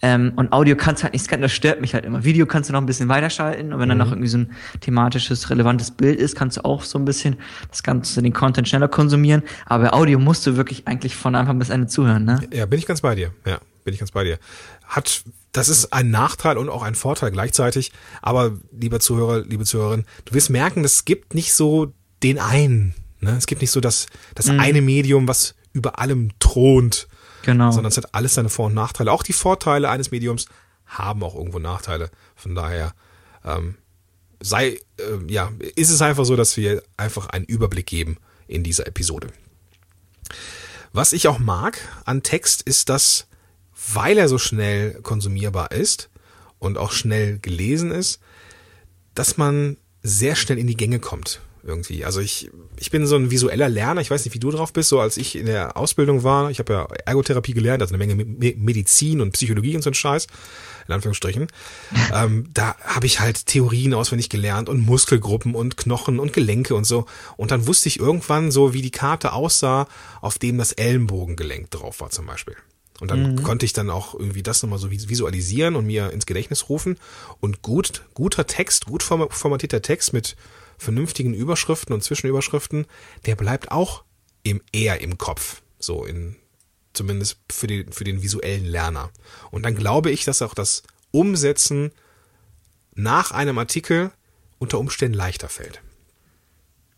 Ähm, 0.00 0.32
und 0.36 0.54
Audio 0.54 0.74
kannst 0.74 1.02
du 1.02 1.04
halt 1.04 1.12
nicht 1.12 1.24
scannen, 1.24 1.42
das 1.42 1.52
stört 1.52 1.82
mich 1.82 1.92
halt 1.92 2.06
immer. 2.06 2.24
Video 2.24 2.46
kannst 2.46 2.70
du 2.70 2.72
noch 2.72 2.80
ein 2.80 2.86
bisschen 2.86 3.10
weiterschalten 3.10 3.74
und 3.74 3.78
wenn 3.78 3.88
mhm. 3.88 3.90
dann 3.90 3.98
noch 3.98 4.10
irgendwie 4.10 4.28
so 4.28 4.38
ein 4.38 4.52
thematisches, 4.80 5.50
relevantes 5.50 5.90
Bild 5.90 6.18
ist, 6.18 6.34
kannst 6.34 6.56
du 6.56 6.64
auch 6.64 6.82
so 6.82 6.98
ein 6.98 7.04
bisschen 7.04 7.36
das 7.68 7.82
Ganze, 7.82 8.22
den 8.22 8.32
Content 8.32 8.66
schneller 8.66 8.88
konsumieren. 8.88 9.42
Aber 9.66 9.92
Audio 9.92 10.18
musst 10.18 10.46
du 10.46 10.56
wirklich 10.56 10.88
eigentlich 10.88 11.14
von 11.14 11.34
Anfang 11.34 11.58
bis 11.58 11.68
Ende 11.68 11.86
zuhören, 11.86 12.24
ne? 12.24 12.40
Ja, 12.50 12.64
bin 12.64 12.78
ich 12.78 12.86
ganz 12.86 13.02
bei 13.02 13.14
dir. 13.14 13.32
Ja, 13.44 13.58
bin 13.84 13.94
ich 13.94 14.00
ganz 14.00 14.10
bei 14.10 14.24
dir. 14.24 14.38
Hat 14.84 15.24
das 15.54 15.68
ist 15.68 15.92
ein 15.92 16.10
Nachteil 16.10 16.58
und 16.58 16.68
auch 16.68 16.82
ein 16.82 16.96
Vorteil 16.96 17.30
gleichzeitig. 17.30 17.92
Aber 18.22 18.58
lieber 18.72 18.98
Zuhörer, 18.98 19.42
liebe 19.42 19.64
Zuhörerin, 19.64 20.04
du 20.24 20.34
wirst 20.34 20.50
merken, 20.50 20.84
es 20.84 21.04
gibt 21.04 21.34
nicht 21.34 21.54
so 21.54 21.92
den 22.24 22.40
einen. 22.40 22.94
Ne? 23.20 23.36
Es 23.36 23.46
gibt 23.46 23.60
nicht 23.60 23.70
so 23.70 23.80
das, 23.80 24.06
das 24.34 24.46
mhm. 24.46 24.58
eine 24.58 24.82
Medium, 24.82 25.28
was 25.28 25.54
über 25.72 26.00
allem 26.00 26.30
thront. 26.40 27.06
Genau. 27.42 27.70
Sondern 27.70 27.90
es 27.90 27.96
hat 27.96 28.14
alles 28.14 28.34
seine 28.34 28.48
Vor- 28.48 28.66
und 28.66 28.74
Nachteile. 28.74 29.12
Auch 29.12 29.22
die 29.22 29.32
Vorteile 29.32 29.90
eines 29.90 30.10
Mediums 30.10 30.46
haben 30.86 31.22
auch 31.22 31.36
irgendwo 31.36 31.60
Nachteile. 31.60 32.10
Von 32.34 32.56
daher 32.56 32.92
ähm, 33.44 33.76
sei, 34.40 34.80
äh, 34.98 35.32
ja, 35.32 35.52
ist 35.76 35.90
es 35.90 36.02
einfach 36.02 36.24
so, 36.24 36.34
dass 36.34 36.56
wir 36.56 36.82
einfach 36.96 37.28
einen 37.28 37.44
Überblick 37.44 37.86
geben 37.86 38.16
in 38.48 38.64
dieser 38.64 38.88
Episode. 38.88 39.28
Was 40.92 41.12
ich 41.12 41.28
auch 41.28 41.38
mag 41.38 41.78
an 42.04 42.24
Text 42.24 42.62
ist, 42.62 42.88
dass 42.88 43.28
weil 43.92 44.18
er 44.18 44.28
so 44.28 44.38
schnell 44.38 45.00
konsumierbar 45.02 45.72
ist 45.72 46.10
und 46.58 46.78
auch 46.78 46.92
schnell 46.92 47.38
gelesen 47.38 47.90
ist, 47.90 48.20
dass 49.14 49.36
man 49.36 49.76
sehr 50.02 50.36
schnell 50.36 50.58
in 50.58 50.66
die 50.66 50.76
Gänge 50.76 51.00
kommt 51.00 51.40
irgendwie. 51.64 52.04
Also 52.04 52.20
ich, 52.20 52.50
ich 52.78 52.90
bin 52.90 53.06
so 53.06 53.16
ein 53.16 53.30
visueller 53.30 53.68
Lerner, 53.68 54.00
ich 54.00 54.10
weiß 54.10 54.24
nicht, 54.24 54.34
wie 54.34 54.38
du 54.38 54.50
drauf 54.50 54.72
bist, 54.72 54.90
so 54.90 55.00
als 55.00 55.16
ich 55.16 55.36
in 55.36 55.46
der 55.46 55.76
Ausbildung 55.76 56.22
war, 56.22 56.50
ich 56.50 56.58
habe 56.58 56.72
ja 56.72 56.86
Ergotherapie 57.06 57.54
gelernt, 57.54 57.82
also 57.82 57.94
eine 57.94 58.04
Menge 58.04 58.24
Medizin 58.56 59.20
und 59.20 59.32
Psychologie 59.32 59.74
und 59.74 59.82
so 59.82 59.90
ein 59.90 59.94
Scheiß, 59.94 60.26
in 60.86 60.94
Anführungsstrichen. 60.94 61.46
ähm, 62.14 62.50
da 62.52 62.76
habe 62.84 63.06
ich 63.06 63.20
halt 63.20 63.46
Theorien 63.46 63.94
auswendig 63.94 64.28
gelernt 64.28 64.68
und 64.68 64.84
Muskelgruppen 64.84 65.54
und 65.54 65.76
Knochen 65.76 66.18
und 66.18 66.32
Gelenke 66.32 66.74
und 66.74 66.84
so. 66.84 67.06
Und 67.36 67.50
dann 67.50 67.66
wusste 67.66 67.88
ich 67.88 67.98
irgendwann 67.98 68.50
so, 68.50 68.74
wie 68.74 68.82
die 68.82 68.90
Karte 68.90 69.32
aussah, 69.32 69.88
auf 70.20 70.38
dem 70.38 70.58
das 70.58 70.72
Ellenbogengelenk 70.72 71.70
drauf 71.70 72.00
war 72.00 72.10
zum 72.10 72.26
Beispiel. 72.26 72.56
Und 73.00 73.10
dann 73.10 73.32
mhm. 73.32 73.42
konnte 73.42 73.66
ich 73.66 73.72
dann 73.72 73.90
auch 73.90 74.14
irgendwie 74.14 74.42
das 74.42 74.62
nochmal 74.62 74.78
so 74.78 74.90
visualisieren 74.90 75.74
und 75.74 75.86
mir 75.86 76.10
ins 76.10 76.26
Gedächtnis 76.26 76.68
rufen. 76.68 76.96
Und 77.40 77.62
gut, 77.62 78.04
guter 78.14 78.46
Text, 78.46 78.86
gut 78.86 79.02
formatierter 79.02 79.82
Text 79.82 80.12
mit 80.12 80.36
vernünftigen 80.78 81.34
Überschriften 81.34 81.94
und 81.94 82.02
Zwischenüberschriften, 82.02 82.86
der 83.26 83.36
bleibt 83.36 83.70
auch 83.72 84.04
im, 84.42 84.60
eher 84.72 85.00
im 85.00 85.18
Kopf. 85.18 85.62
So 85.78 86.04
in, 86.04 86.36
zumindest 86.92 87.38
für 87.50 87.66
den, 87.66 87.92
für 87.92 88.04
den 88.04 88.22
visuellen 88.22 88.64
Lerner. 88.64 89.10
Und 89.50 89.64
dann 89.64 89.74
glaube 89.74 90.10
ich, 90.10 90.24
dass 90.24 90.42
auch 90.42 90.54
das 90.54 90.82
Umsetzen 91.10 91.90
nach 92.94 93.32
einem 93.32 93.58
Artikel 93.58 94.12
unter 94.58 94.78
Umständen 94.78 95.16
leichter 95.16 95.48
fällt. 95.48 95.80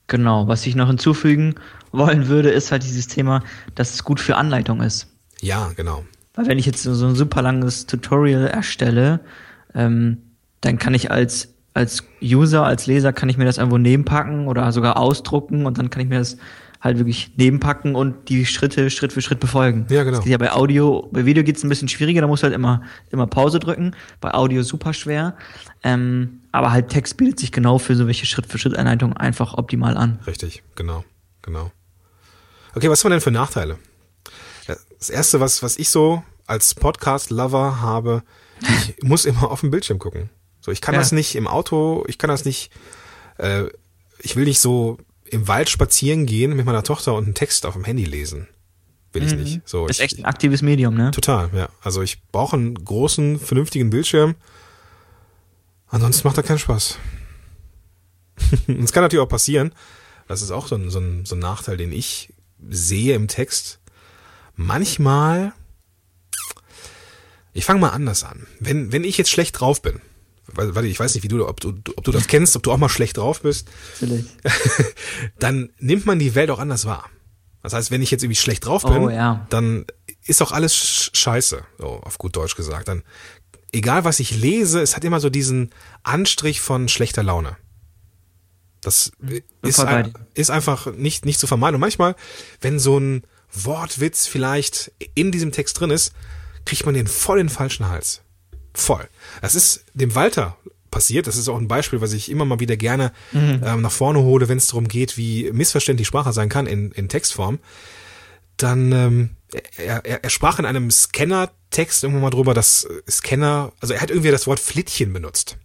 Genau, 0.09 0.47
was 0.47 0.67
ich 0.67 0.77
noch 0.77 0.87
hinzufügen 0.87 1.57
wollen 1.91 2.29
würde, 2.29 2.51
ist 2.51 2.71
halt 2.71 2.85
dieses 2.85 3.09
Thema, 3.09 3.43
dass 3.75 3.95
es 3.95 4.05
gut 4.05 4.21
für 4.21 4.37
Anleitung 4.37 4.83
ist. 4.83 5.09
Ja, 5.41 5.73
genau. 5.77 6.05
Weil 6.35 6.47
wenn 6.47 6.59
ich 6.59 6.67
jetzt 6.67 6.83
so 6.83 7.07
ein 7.07 7.15
super 7.15 7.43
langes 7.43 7.87
Tutorial 7.87 8.47
erstelle, 8.47 9.21
ähm, 9.75 10.19
dann 10.61 10.79
kann 10.79 10.95
ich 10.95 11.11
als, 11.11 11.55
als 11.75 12.05
User, 12.23 12.65
als 12.65 12.87
Leser, 12.87 13.13
kann 13.13 13.29
ich 13.29 13.39
mir 13.39 13.45
das 13.45 13.59
irgendwo 13.59 13.79
nebenpacken 13.79 14.49
oder 14.49 14.71
sogar 14.73 14.99
ausdrucken 14.99 15.67
und 15.67 15.79
dann 15.79 15.91
kann 15.91 16.03
ich 16.03 16.09
mir 16.09 16.19
das 16.19 16.37
halt 16.81 16.99
wirklich 16.99 17.33
nebenpacken 17.37 17.95
und 17.95 18.29
die 18.29 18.47
Schritte 18.47 18.91
Schritt 18.91 19.13
für 19.13 19.23
Schritt 19.23 19.41
befolgen. 19.41 19.87
Ja, 19.89 20.05
genau. 20.05 20.17
Das 20.17 20.25
geht 20.25 20.33
ja 20.33 20.39
bei 20.39 20.53
Audio, 20.53 21.09
bei 21.11 21.25
Video 21.25 21.43
geht's 21.43 21.65
ein 21.65 21.69
bisschen 21.69 21.89
schwieriger, 21.89 22.21
da 22.21 22.27
musst 22.27 22.43
du 22.43 22.45
halt 22.45 22.55
immer, 22.55 22.83
immer 23.11 23.27
Pause 23.27 23.59
drücken. 23.59 23.95
Bei 24.21 24.35
Audio 24.35 24.63
super 24.63 24.93
schwer. 24.93 25.37
Ähm, 25.83 26.41
aber 26.53 26.73
halt 26.73 26.89
Text 26.89 27.17
bietet 27.17 27.41
sich 27.41 27.53
genau 27.53 27.79
für 27.79 27.97
so 27.97 28.07
welche 28.07 28.27
Schritt 28.27 28.47
für 28.47 28.59
Schritt 28.59 28.77
Einleitungen 28.77 29.17
einfach 29.17 29.55
optimal 29.55 29.97
an. 29.97 30.19
Richtig, 30.27 30.63
genau, 30.75 31.05
genau. 31.43 31.71
Okay, 32.75 32.91
was 32.91 33.03
haben 33.03 33.11
wir 33.11 33.17
denn 33.17 33.23
für 33.23 33.31
Nachteile? 33.31 33.79
Das 34.67 35.11
erste, 35.11 35.41
was, 35.41 35.63
was 35.63 35.77
ich 35.77 35.89
so 35.89 36.23
als 36.47 36.75
Podcast-Lover 36.75 37.81
habe, 37.81 38.23
ich 38.61 38.97
muss 39.03 39.25
immer 39.25 39.51
auf 39.51 39.61
den 39.61 39.71
Bildschirm 39.71 39.99
gucken. 39.99 40.31
So, 40.61 40.73
ich 40.73 40.81
kann 40.81 40.95
ja. 40.95 41.01
das 41.01 41.13
nicht 41.13 41.37
im 41.37 41.47
Auto, 41.47 42.05
ich 42.09 42.19
kann 42.19 42.29
das 42.29 42.45
nicht, 42.45 42.71
äh, 43.39 43.65
ich 44.19 44.37
will 44.37 44.45
nicht 44.45 44.61
so 44.61 44.99
im 45.25 45.49
Wald 45.49 45.69
spazieren 45.69 46.27
gehen 46.27 46.55
mit 46.55 46.67
meiner 46.67 46.83
Tochter 46.83 47.15
und 47.15 47.25
einen 47.25 47.35
Text 47.35 47.67
auf 47.67 47.75
dem 47.75 47.85
Handy 47.85 48.05
lesen. 48.05 48.49
Will 49.13 49.25
ich 49.25 49.35
mhm. 49.35 49.43
nicht. 49.43 49.69
So, 49.69 49.87
ist 49.87 49.99
ich, 49.99 50.05
echt 50.05 50.19
ein 50.19 50.25
aktives 50.25 50.63
Medium, 50.63 50.95
ne? 50.95 51.11
Total, 51.11 51.51
ja. 51.55 51.69
Also 51.81 52.03
ich 52.03 52.23
brauche 52.33 52.57
einen 52.57 52.75
großen, 52.75 53.39
vernünftigen 53.39 53.91
Bildschirm. 53.91 54.35
Ansonsten 55.89 56.27
macht 56.27 56.37
er 56.37 56.43
keinen 56.43 56.59
Spaß. 56.59 56.99
Es 58.67 58.93
kann 58.93 59.03
natürlich 59.03 59.25
auch 59.25 59.29
passieren. 59.29 59.73
Das 60.29 60.43
ist 60.43 60.51
auch 60.51 60.67
so 60.67 60.75
ein, 60.75 60.91
so, 60.91 60.99
ein, 60.99 61.25
so 61.25 61.37
ein 61.37 61.39
Nachteil, 61.39 61.77
den 61.77 61.93
ich 61.93 62.33
sehe 62.69 63.15
im 63.15 63.29
Text. 63.29 63.79
Manchmal, 64.57 65.53
ich 67.53 67.65
fange 67.65 67.81
mal 67.81 67.91
anders 67.91 68.25
an. 68.25 68.47
Wenn, 68.59 68.91
wenn 68.91 69.05
ich 69.05 69.19
jetzt 69.19 69.31
schlecht 69.31 69.61
drauf 69.61 69.83
bin, 69.83 70.01
weil, 70.49 70.87
ich 70.87 70.99
weiß 70.99 71.15
nicht, 71.15 71.25
wie 71.25 71.29
du, 71.29 71.47
ob 71.47 71.61
du, 71.61 71.75
ob 71.97 72.05
du 72.05 72.13
das 72.13 72.29
kennst, 72.29 72.57
ob 72.57 72.63
du 72.63 72.73
auch 72.73 72.79
mal 72.79 72.89
schlecht 72.89 73.17
drauf 73.17 73.43
bist. 73.43 73.69
Vielleicht. 73.95 74.29
dann 75.39 75.71
nimmt 75.79 76.07
man 76.07 76.19
die 76.19 76.35
Welt 76.35 76.51
auch 76.51 76.59
anders 76.59 76.87
wahr. 76.87 77.11
Das 77.63 77.73
heißt, 77.73 77.91
wenn 77.91 78.01
ich 78.01 78.11
jetzt 78.11 78.23
irgendwie 78.23 78.41
schlecht 78.41 78.65
drauf 78.65 78.85
bin, 78.85 79.03
oh, 79.03 79.11
ja. 79.11 79.45
dann 79.51 79.87
ist 80.25 80.41
doch 80.41 80.53
alles 80.53 81.11
scheiße, 81.13 81.65
so 81.79 81.87
auf 81.87 82.17
gut 82.17 82.37
Deutsch 82.37 82.55
gesagt. 82.55 82.87
Dann, 82.89 83.03
egal 83.73 84.05
was 84.05 84.21
ich 84.21 84.37
lese, 84.37 84.81
es 84.81 84.95
hat 84.95 85.05
immer 85.05 85.19
so 85.19 85.31
diesen 85.31 85.71
Anstrich 86.05 86.61
von 86.61 86.89
schlechter 86.89 87.25
Laune. 87.25 87.57
Das 88.81 89.11
ist, 89.63 89.81
ein, 89.81 90.15
ist 90.35 90.51
einfach 90.51 90.87
nicht, 90.95 91.25
nicht 91.25 91.41
zu 91.41 91.49
vermeiden. 91.49 91.75
Und 91.75 91.81
manchmal, 91.81 92.15
wenn 92.61 92.79
so 92.79 93.01
ein 93.01 93.25
Wortwitz 93.65 94.27
vielleicht 94.27 94.93
in 95.15 95.33
diesem 95.33 95.53
Text 95.53 95.81
drin 95.81 95.91
ist, 95.91 96.13
kriegt 96.65 96.85
man 96.85 96.95
den 96.95 97.07
voll 97.07 97.39
in 97.41 97.47
den 97.47 97.53
falschen 97.53 97.89
Hals. 97.89 98.23
Voll. 98.75 99.09
Das 99.41 99.55
ist 99.55 99.85
dem 99.95 100.15
Walter 100.15 100.57
passiert. 100.91 101.27
Das 101.27 101.37
ist 101.37 101.49
auch 101.49 101.59
ein 101.59 101.69
Beispiel, 101.69 102.01
was 102.01 102.13
ich 102.13 102.31
immer 102.31 102.45
mal 102.45 102.61
wieder 102.61 102.77
gerne 102.77 103.13
mhm. 103.33 103.63
ähm, 103.65 103.83
nach 103.83 103.93
vorne 103.93 104.21
hole, 104.21 104.49
wenn 104.49 104.59
es 104.59 104.67
darum 104.67 104.89
geht, 104.89 105.17
wie 105.17 105.51
missverständlich 105.53 106.09
Sprache 106.09 106.33
sein 106.33 106.49
kann 106.49 106.67
in, 106.67 106.91
in 106.93 107.09
Textform. 107.09 107.59
Dann 108.57 108.93
ähm, 108.93 109.31
er, 109.77 110.05
er, 110.05 110.25
er 110.25 110.31
sprach 110.31 110.59
in 110.59 110.65
einem 110.65 110.91
Scanner-Text 110.91 112.03
irgendwann 112.03 112.23
mal 112.23 112.31
drüber, 112.31 112.55
dass 112.55 112.89
Scanner, 113.09 113.73
also 113.81 113.95
er 113.95 114.01
hat 114.01 114.11
irgendwie 114.11 114.31
das 114.31 114.47
Wort 114.47 114.61
Flittchen 114.61 115.13
benutzt. 115.13 115.59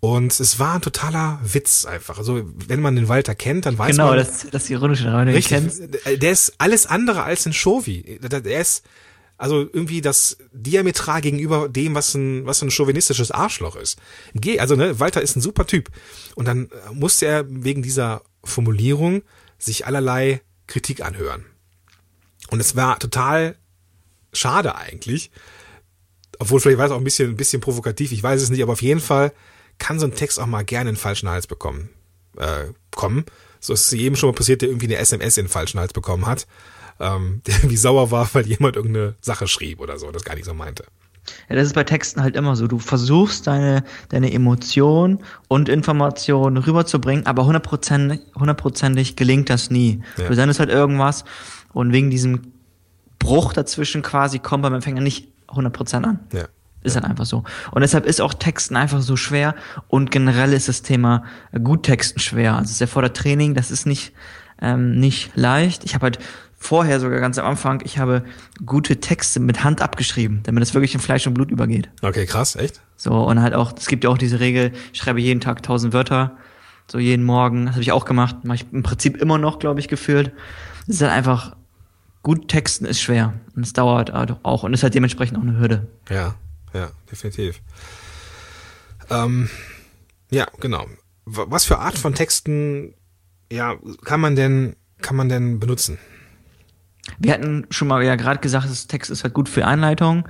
Und 0.00 0.40
es 0.40 0.58
war 0.58 0.76
ein 0.76 0.80
totaler 0.80 1.40
Witz 1.42 1.84
einfach. 1.84 2.16
Also 2.18 2.42
wenn 2.66 2.80
man 2.80 2.96
den 2.96 3.08
Walter 3.08 3.34
kennt, 3.34 3.66
dann 3.66 3.76
weiß 3.76 3.92
genau, 3.92 4.08
man. 4.08 4.18
Genau, 4.18 4.28
das, 4.30 4.46
das 4.50 4.70
Ironische 4.70 5.04
daran, 5.04 5.26
wenn 5.26 5.34
du 5.34 5.42
kennst. 5.42 5.82
Der 6.06 6.30
ist 6.30 6.54
alles 6.56 6.86
andere 6.86 7.22
als 7.22 7.46
ein 7.46 7.52
Shovi. 7.52 8.18
Der 8.22 8.60
ist 8.60 8.84
also 9.36 9.60
irgendwie 9.60 10.00
das 10.00 10.38
diametral 10.52 11.20
gegenüber 11.20 11.68
dem, 11.68 11.94
was 11.94 12.14
ein, 12.14 12.44
was 12.46 12.62
ein 12.62 12.70
chauvinistisches 12.70 13.30
Arschloch 13.30 13.76
ist. 13.76 13.98
Also, 14.58 14.76
ne, 14.76 15.00
Walter 15.00 15.22
ist 15.22 15.36
ein 15.36 15.40
super 15.40 15.66
Typ. 15.66 15.90
Und 16.34 16.46
dann 16.46 16.70
musste 16.92 17.26
er 17.26 17.44
wegen 17.48 17.82
dieser 17.82 18.22
Formulierung 18.44 19.22
sich 19.58 19.86
allerlei 19.86 20.40
Kritik 20.66 21.02
anhören. 21.02 21.44
Und 22.50 22.60
es 22.60 22.76
war 22.76 22.98
total 22.98 23.56
schade 24.32 24.76
eigentlich. 24.76 25.30
Obwohl 26.38 26.60
vielleicht 26.60 26.78
war 26.78 26.86
es 26.86 26.92
auch 26.92 26.98
ein 26.98 27.04
bisschen, 27.04 27.30
ein 27.30 27.36
bisschen 27.36 27.60
provokativ, 27.60 28.12
ich 28.12 28.22
weiß 28.22 28.40
es 28.40 28.50
nicht, 28.50 28.62
aber 28.62 28.72
auf 28.72 28.82
jeden 28.82 29.00
Fall 29.00 29.32
kann 29.80 29.98
so 29.98 30.06
ein 30.06 30.14
Text 30.14 30.38
auch 30.38 30.46
mal 30.46 30.64
gerne 30.64 30.90
in 30.90 30.94
den 30.94 31.00
falschen 31.00 31.28
Hals 31.28 31.48
bekommen, 31.48 31.90
äh, 32.36 32.66
kommen. 32.94 33.24
So 33.58 33.72
ist 33.72 33.86
es 33.86 33.98
jedem 33.98 34.14
schon 34.14 34.28
mal 34.30 34.34
passiert, 34.34 34.62
der 34.62 34.68
irgendwie 34.68 34.86
eine 34.86 34.96
SMS 34.96 35.36
in 35.36 35.46
den 35.46 35.50
falschen 35.50 35.80
Hals 35.80 35.92
bekommen 35.92 36.26
hat 36.26 36.46
ähm, 37.00 37.40
der 37.46 37.56
irgendwie 37.56 37.76
sauer 37.76 38.10
war, 38.10 38.28
weil 38.34 38.46
jemand 38.46 38.76
irgendeine 38.76 39.14
Sache 39.20 39.48
schrieb 39.48 39.80
oder 39.80 39.98
so, 39.98 40.10
das 40.12 40.24
gar 40.24 40.34
nicht 40.36 40.44
so 40.44 40.54
meinte. 40.54 40.84
Ja, 41.48 41.56
das 41.56 41.66
ist 41.66 41.74
bei 41.74 41.84
Texten 41.84 42.22
halt 42.22 42.34
immer 42.34 42.56
so. 42.56 42.66
Du 42.66 42.78
versuchst 42.78 43.46
deine, 43.46 43.84
deine 44.08 44.32
Emotion 44.32 45.20
und 45.48 45.68
Information 45.68 46.56
rüberzubringen, 46.56 47.26
aber 47.26 47.44
hundertprozentig, 47.44 48.20
hundertprozentig 48.34 49.16
gelingt 49.16 49.50
das 49.50 49.70
nie. 49.70 50.02
Ja. 50.16 50.28
Du 50.28 50.34
sendest 50.34 50.60
halt 50.60 50.70
irgendwas 50.70 51.24
und 51.72 51.92
wegen 51.92 52.10
diesem 52.10 52.52
Bruch 53.18 53.52
dazwischen 53.52 54.02
quasi 54.02 54.38
kommt 54.38 54.62
beim 54.62 54.74
Empfänger 54.74 55.02
nicht 55.02 55.28
100% 55.48 56.04
an. 56.04 56.20
Ja. 56.32 56.46
Ist 56.82 56.94
halt 56.94 57.04
einfach 57.04 57.26
so. 57.26 57.44
Und 57.72 57.82
deshalb 57.82 58.06
ist 58.06 58.20
auch 58.20 58.32
Texten 58.32 58.76
einfach 58.76 59.02
so 59.02 59.16
schwer 59.16 59.54
und 59.88 60.10
generell 60.10 60.52
ist 60.52 60.68
das 60.68 60.82
Thema 60.82 61.24
Guttexten 61.62 62.20
schwer. 62.20 62.54
Also 62.54 62.64
es 62.64 62.72
ist 62.72 62.80
ja 62.80 62.86
vor 62.86 63.02
der 63.02 63.12
Training, 63.12 63.54
das 63.54 63.70
ist 63.70 63.86
nicht, 63.86 64.12
ähm, 64.62 64.98
nicht 64.98 65.32
leicht. 65.36 65.84
Ich 65.84 65.94
habe 65.94 66.04
halt 66.04 66.18
vorher 66.56 67.00
sogar 67.00 67.20
ganz 67.20 67.38
am 67.38 67.46
Anfang, 67.46 67.82
ich 67.84 67.98
habe 67.98 68.22
gute 68.64 69.00
Texte 69.00 69.40
mit 69.40 69.64
Hand 69.64 69.82
abgeschrieben, 69.82 70.40
damit 70.44 70.62
es 70.62 70.74
wirklich 70.74 70.94
in 70.94 71.00
Fleisch 71.00 71.26
und 71.26 71.34
Blut 71.34 71.50
übergeht. 71.50 71.90
Okay, 72.02 72.26
krass, 72.26 72.54
echt? 72.56 72.80
So, 72.96 73.12
und 73.12 73.40
halt 73.40 73.54
auch, 73.54 73.72
es 73.76 73.86
gibt 73.86 74.04
ja 74.04 74.10
auch 74.10 74.18
diese 74.18 74.40
Regel, 74.40 74.72
ich 74.92 75.00
schreibe 75.00 75.20
jeden 75.20 75.40
Tag 75.40 75.62
tausend 75.62 75.94
Wörter, 75.94 76.36
so 76.86 76.98
jeden 76.98 77.24
Morgen, 77.24 77.66
das 77.66 77.74
habe 77.74 77.82
ich 77.82 77.92
auch 77.92 78.04
gemacht, 78.04 78.44
mache 78.44 78.56
ich 78.56 78.66
im 78.72 78.82
Prinzip 78.82 79.16
immer 79.16 79.38
noch, 79.38 79.58
glaube 79.58 79.80
ich, 79.80 79.88
gefühlt. 79.88 80.32
Es 80.82 80.96
ist 80.96 81.02
halt 81.02 81.12
einfach, 81.12 81.56
gut 82.22 82.48
texten 82.48 82.84
ist 82.84 83.00
schwer 83.00 83.32
und 83.56 83.64
es 83.64 83.72
dauert 83.72 84.12
auch 84.44 84.62
und 84.62 84.74
ist 84.74 84.82
halt 84.82 84.94
dementsprechend 84.94 85.38
auch 85.38 85.42
eine 85.42 85.58
Hürde. 85.58 85.88
Ja, 86.10 86.34
ja, 86.72 86.90
definitiv. 87.10 87.60
Ähm, 89.10 89.48
ja, 90.30 90.46
genau. 90.60 90.86
Was 91.24 91.64
für 91.64 91.78
Art 91.78 91.98
von 91.98 92.14
Texten, 92.14 92.94
ja, 93.52 93.76
kann 94.04 94.20
man 94.20 94.36
denn, 94.36 94.76
kann 95.00 95.16
man 95.16 95.28
denn 95.28 95.60
benutzen? 95.60 95.98
Wir 97.18 97.32
hatten 97.32 97.66
schon 97.70 97.88
mal 97.88 98.02
ja 98.04 98.16
gerade 98.16 98.40
gesagt, 98.40 98.68
das 98.68 98.86
Text 98.86 99.10
ist 99.10 99.24
halt 99.24 99.34
gut 99.34 99.48
für 99.48 99.66
Einleitung. 99.66 100.28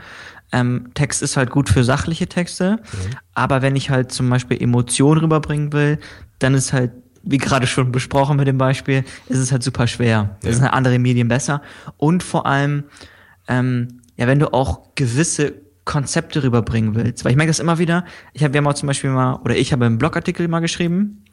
Ähm, 0.52 0.90
Text 0.94 1.22
ist 1.22 1.36
halt 1.36 1.50
gut 1.50 1.68
für 1.68 1.84
sachliche 1.84 2.26
Texte. 2.26 2.76
Mhm. 2.76 3.16
Aber 3.34 3.62
wenn 3.62 3.76
ich 3.76 3.90
halt 3.90 4.12
zum 4.12 4.28
Beispiel 4.28 4.60
Emotionen 4.62 5.20
rüberbringen 5.20 5.72
will, 5.72 5.98
dann 6.38 6.54
ist 6.54 6.72
halt, 6.72 6.92
wie 7.22 7.38
gerade 7.38 7.66
schon 7.66 7.92
besprochen 7.92 8.36
mit 8.36 8.48
dem 8.48 8.58
Beispiel, 8.58 9.04
ist 9.28 9.38
es 9.38 9.52
halt 9.52 9.62
super 9.62 9.86
schwer. 9.86 10.08
Ja. 10.08 10.36
Das 10.42 10.54
sind 10.56 10.64
halt 10.64 10.74
andere 10.74 10.98
Medien 10.98 11.28
besser. 11.28 11.62
Und 11.98 12.22
vor 12.22 12.46
allem, 12.46 12.84
ähm, 13.46 14.00
ja, 14.16 14.26
wenn 14.26 14.38
du 14.38 14.52
auch 14.52 14.94
gewisse 14.94 15.54
Konzepte 15.90 16.44
rüberbringen 16.44 16.94
willst. 16.94 17.24
Weil 17.24 17.32
ich 17.32 17.36
merke 17.36 17.50
das 17.50 17.58
immer 17.58 17.78
wieder. 17.78 18.04
Ich 18.32 18.44
habe, 18.44 18.54
wir 18.54 18.58
haben 18.58 18.66
auch 18.68 18.74
zum 18.74 18.86
Beispiel 18.86 19.10
mal, 19.10 19.40
oder 19.44 19.56
ich 19.56 19.72
habe 19.72 19.86
einen 19.86 19.98
Blogartikel 19.98 20.46
mal 20.46 20.60
geschrieben 20.60 21.24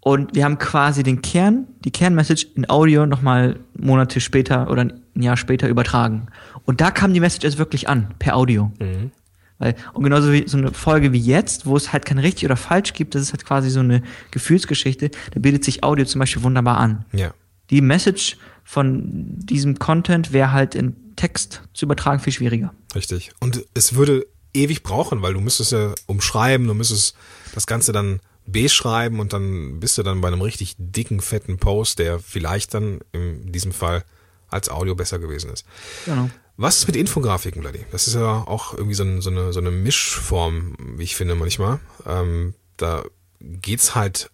und 0.00 0.34
wir 0.34 0.44
haben 0.44 0.58
quasi 0.58 1.04
den 1.04 1.22
Kern, 1.22 1.68
die 1.84 1.92
Kernmessage 1.92 2.48
in 2.56 2.68
Audio 2.68 3.06
nochmal 3.06 3.60
Monate 3.78 4.20
später 4.20 4.68
oder 4.68 4.82
ein 4.82 5.02
Jahr 5.14 5.36
später 5.36 5.68
übertragen. 5.68 6.26
Und 6.64 6.80
da 6.80 6.90
kam 6.90 7.14
die 7.14 7.20
Message 7.20 7.44
jetzt 7.44 7.58
wirklich 7.58 7.88
an, 7.88 8.08
per 8.18 8.34
Audio. 8.34 8.72
Mhm. 8.80 9.12
Weil, 9.58 9.76
und 9.92 10.02
genauso 10.02 10.32
wie 10.32 10.48
so 10.48 10.58
eine 10.58 10.72
Folge 10.72 11.12
wie 11.12 11.20
jetzt, 11.20 11.66
wo 11.66 11.76
es 11.76 11.92
halt 11.92 12.04
kein 12.04 12.18
richtig 12.18 12.46
oder 12.46 12.56
falsch 12.56 12.94
gibt, 12.94 13.14
das 13.14 13.22
ist 13.22 13.32
halt 13.32 13.46
quasi 13.46 13.70
so 13.70 13.78
eine 13.78 14.02
Gefühlsgeschichte, 14.32 15.10
da 15.32 15.38
bietet 15.38 15.62
sich 15.62 15.84
Audio 15.84 16.04
zum 16.04 16.18
Beispiel 16.18 16.42
wunderbar 16.42 16.78
an. 16.78 17.04
Ja. 17.12 17.30
Die 17.70 17.80
Message 17.80 18.38
von 18.64 19.04
diesem 19.04 19.78
Content 19.78 20.32
wäre 20.32 20.50
halt 20.50 20.74
in 20.74 20.96
Text 21.20 21.62
zu 21.74 21.84
übertragen 21.84 22.18
viel 22.20 22.32
schwieriger. 22.32 22.72
Richtig. 22.94 23.32
Und 23.40 23.66
es 23.74 23.94
würde 23.94 24.26
ewig 24.54 24.82
brauchen, 24.82 25.20
weil 25.20 25.34
du 25.34 25.40
müsstest 25.40 25.72
ja 25.72 25.94
umschreiben, 26.06 26.66
du 26.66 26.72
müsstest 26.72 27.14
das 27.54 27.66
Ganze 27.66 27.92
dann 27.92 28.20
beschreiben 28.46 29.20
und 29.20 29.34
dann 29.34 29.80
bist 29.80 29.98
du 29.98 30.02
dann 30.02 30.22
bei 30.22 30.28
einem 30.28 30.40
richtig 30.40 30.76
dicken, 30.78 31.20
fetten 31.20 31.58
Post, 31.58 31.98
der 31.98 32.20
vielleicht 32.20 32.72
dann 32.72 33.00
in 33.12 33.52
diesem 33.52 33.72
Fall 33.72 34.02
als 34.48 34.70
Audio 34.70 34.94
besser 34.94 35.18
gewesen 35.18 35.50
ist. 35.50 35.66
Genau. 36.06 36.30
Was 36.56 36.78
ist 36.78 36.86
mit 36.86 36.96
Infografiken, 36.96 37.60
Bloody? 37.60 37.84
Das 37.92 38.06
ist 38.06 38.14
ja 38.14 38.42
auch 38.46 38.72
irgendwie 38.72 38.94
so, 38.94 39.02
ein, 39.02 39.20
so, 39.20 39.28
eine, 39.28 39.52
so 39.52 39.60
eine 39.60 39.70
Mischform, 39.70 40.74
wie 40.96 41.04
ich 41.04 41.16
finde 41.16 41.34
manchmal. 41.34 41.80
Ähm, 42.06 42.54
da 42.78 43.04
geht's 43.40 43.94
halt 43.94 44.30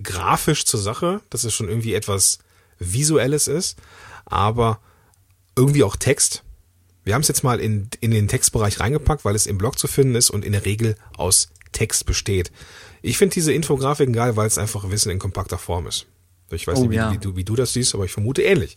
grafisch 0.00 0.64
zur 0.66 0.80
Sache, 0.80 1.20
dass 1.30 1.42
es 1.42 1.52
schon 1.52 1.68
irgendwie 1.68 1.94
etwas 1.94 2.38
Visuelles 2.78 3.48
ist, 3.48 3.76
aber 4.24 4.80
irgendwie 5.56 5.82
auch 5.84 5.96
Text. 5.96 6.42
Wir 7.04 7.14
haben 7.14 7.22
es 7.22 7.28
jetzt 7.28 7.42
mal 7.42 7.58
in, 7.60 7.88
in 8.00 8.10
den 8.12 8.28
Textbereich 8.28 8.80
reingepackt, 8.80 9.24
weil 9.24 9.34
es 9.34 9.46
im 9.46 9.58
Blog 9.58 9.78
zu 9.78 9.88
finden 9.88 10.14
ist 10.14 10.30
und 10.30 10.44
in 10.44 10.52
der 10.52 10.64
Regel 10.64 10.96
aus 11.16 11.48
Text 11.72 12.06
besteht. 12.06 12.52
Ich 13.00 13.18
finde 13.18 13.34
diese 13.34 13.52
Infografiken 13.52 14.14
geil, 14.14 14.36
weil 14.36 14.46
es 14.46 14.58
einfach 14.58 14.90
Wissen 14.90 15.10
in 15.10 15.18
kompakter 15.18 15.58
Form 15.58 15.86
ist. 15.86 16.06
Ich 16.50 16.66
weiß 16.66 16.78
Oh, 16.78 16.82
nicht, 16.82 16.90
wie, 16.90 16.96
ja. 16.96 17.12
wie, 17.12 17.18
du, 17.18 17.34
wie 17.34 17.44
du 17.44 17.56
das 17.56 17.72
siehst, 17.72 17.94
aber 17.94 18.04
ich 18.04 18.12
vermute 18.12 18.42
ähnlich. 18.42 18.76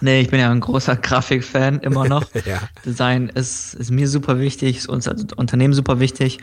Nee, 0.00 0.20
ich 0.20 0.28
bin 0.28 0.40
ja 0.40 0.50
ein 0.50 0.60
großer 0.60 0.96
Grafikfan 1.02 1.80
immer 1.80 2.06
noch. 2.08 2.24
Ja. 2.46 2.68
Design 2.84 3.28
ist, 3.28 3.74
ist 3.74 3.90
mir 3.90 4.08
super 4.08 4.38
wichtig, 4.38 4.78
ist 4.78 4.88
uns 4.88 5.08
als 5.08 5.26
Unternehmen 5.36 5.74
super 5.74 6.00
wichtig. 6.00 6.38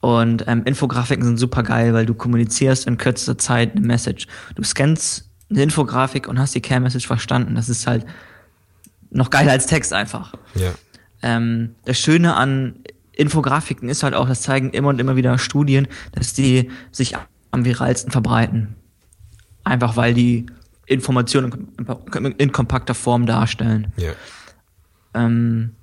Und 0.00 0.44
ähm, 0.48 0.62
Infografiken 0.64 1.24
sind 1.24 1.36
super 1.36 1.62
geil, 1.62 1.92
weil 1.92 2.06
du 2.06 2.14
kommunizierst 2.14 2.86
in 2.86 2.96
kürzester 2.96 3.38
Zeit 3.38 3.76
eine 3.76 3.86
Message. 3.86 4.26
Du 4.54 4.62
scannst 4.64 5.28
eine 5.50 5.62
Infografik 5.62 6.26
und 6.26 6.38
hast 6.38 6.54
die 6.54 6.62
Care-Message 6.62 7.06
verstanden. 7.06 7.54
Das 7.54 7.68
ist 7.68 7.86
halt 7.86 8.06
noch 9.14 9.30
geiler 9.30 9.52
als 9.52 9.66
Text 9.66 9.92
einfach. 9.92 10.34
Ja. 10.54 10.72
Ähm, 11.22 11.74
das 11.84 11.98
Schöne 11.98 12.34
an 12.34 12.80
Infografiken 13.12 13.88
ist 13.88 14.02
halt 14.02 14.14
auch, 14.14 14.28
das 14.28 14.42
zeigen 14.42 14.70
immer 14.70 14.88
und 14.88 15.00
immer 15.00 15.16
wieder 15.16 15.38
Studien, 15.38 15.86
dass 16.12 16.34
die 16.34 16.70
sich 16.90 17.16
am 17.50 17.64
viralsten 17.64 18.10
verbreiten. 18.10 18.74
Einfach 19.62 19.96
weil 19.96 20.14
die 20.14 20.46
Informationen 20.86 21.72
in, 22.38 22.52
kompakter 22.52 22.94
Form 22.94 23.24
darstellen. 23.24 23.92
Ja. 23.96 24.12
Ähm, 25.14 25.76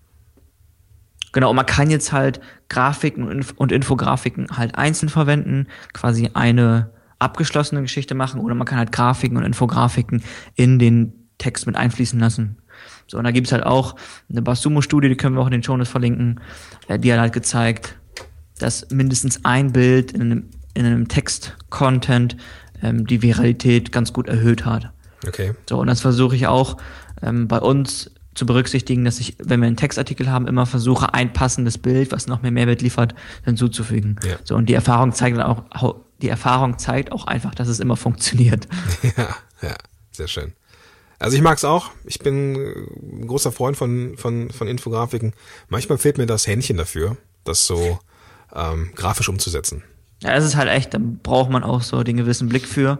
genau, 1.31 1.49
und 1.49 1.55
man 1.55 1.65
kann 1.65 1.89
jetzt 1.89 2.11
halt 2.11 2.41
Grafiken 2.69 3.23
und, 3.23 3.31
Inf 3.31 3.53
und 3.55 3.71
Infografiken 3.71 4.57
halt 4.57 4.75
einzeln 4.75 5.09
verwenden, 5.09 5.67
quasi 5.93 6.29
eine 6.33 6.91
abgeschlossene 7.17 7.81
Geschichte 7.81 8.13
machen, 8.13 8.41
oder 8.41 8.55
man 8.55 8.67
kann 8.67 8.77
halt 8.77 8.91
Grafiken 8.91 9.37
und 9.37 9.43
Infografiken 9.43 10.21
in 10.55 10.77
den 10.77 11.13
Text 11.37 11.65
mit 11.65 11.75
einfließen 11.75 12.19
lassen. 12.19 12.60
So, 13.11 13.17
und 13.17 13.25
da 13.25 13.31
gibt's 13.31 13.51
halt 13.51 13.65
auch 13.65 13.95
eine 14.29 14.41
Basumo-Studie, 14.41 15.09
die 15.09 15.17
können 15.17 15.35
wir 15.35 15.41
auch 15.41 15.47
in 15.47 15.51
den 15.51 15.63
Shownotes 15.63 15.89
verlinken, 15.89 16.39
äh, 16.87 16.97
die 16.97 17.11
hat 17.11 17.19
halt 17.19 17.33
gezeigt, 17.33 17.97
dass 18.57 18.89
mindestens 18.89 19.43
ein 19.43 19.73
Bild 19.73 20.13
in 20.13 20.21
einem, 20.21 20.49
in 20.73 20.85
einem 20.85 21.07
Text-Content 21.09 22.37
ähm, 22.81 23.05
die 23.05 23.21
Viralität 23.21 23.91
ganz 23.91 24.13
gut 24.13 24.29
erhöht 24.29 24.65
hat. 24.65 24.91
Okay. 25.27 25.53
So, 25.69 25.77
und 25.77 25.87
das 25.87 25.99
versuche 25.99 26.37
ich 26.37 26.47
auch 26.47 26.77
ähm, 27.21 27.49
bei 27.49 27.59
uns 27.59 28.11
zu 28.33 28.45
berücksichtigen, 28.45 29.03
dass 29.03 29.19
ich, 29.19 29.35
wenn 29.43 29.59
wir 29.59 29.67
einen 29.67 29.75
Textartikel 29.75 30.31
haben, 30.31 30.47
immer 30.47 30.65
versuche, 30.65 31.13
ein 31.13 31.33
passendes 31.33 31.77
Bild, 31.77 32.13
was 32.13 32.27
noch 32.27 32.41
mehr 32.41 32.51
Mehrwert 32.51 32.81
liefert, 32.81 33.13
hinzuzufügen. 33.43 34.19
Ja. 34.23 34.37
So, 34.45 34.55
und 34.55 34.69
die 34.69 34.73
Erfahrung 34.73 35.11
zeigt 35.11 35.37
dann 35.37 35.45
auch, 35.45 35.95
die 36.21 36.29
Erfahrung 36.29 36.77
zeigt 36.79 37.11
auch 37.11 37.27
einfach, 37.27 37.53
dass 37.55 37.67
es 37.67 37.81
immer 37.81 37.97
funktioniert. 37.97 38.67
Ja, 39.17 39.35
ja, 39.61 39.75
sehr 40.11 40.29
schön. 40.29 40.53
Also 41.21 41.37
ich 41.37 41.43
mag's 41.43 41.63
auch. 41.63 41.91
Ich 42.05 42.19
bin 42.19 42.55
äh, 42.55 43.21
ein 43.21 43.27
großer 43.27 43.51
Freund 43.51 43.77
von, 43.77 44.17
von, 44.17 44.49
von 44.49 44.67
Infografiken. 44.67 45.33
Manchmal 45.69 45.97
fehlt 45.97 46.17
mir 46.17 46.25
das 46.25 46.47
Händchen 46.47 46.77
dafür, 46.77 47.17
das 47.43 47.65
so 47.67 47.99
ähm, 48.53 48.91
grafisch 48.95 49.29
umzusetzen. 49.29 49.83
Ja, 50.23 50.35
es 50.35 50.45
ist 50.45 50.55
halt 50.55 50.69
echt, 50.69 50.93
da 50.93 50.99
braucht 51.01 51.49
man 51.49 51.63
auch 51.63 51.81
so 51.81 52.03
den 52.03 52.15
gewissen 52.15 52.47
Blick 52.47 52.67
für. 52.67 52.99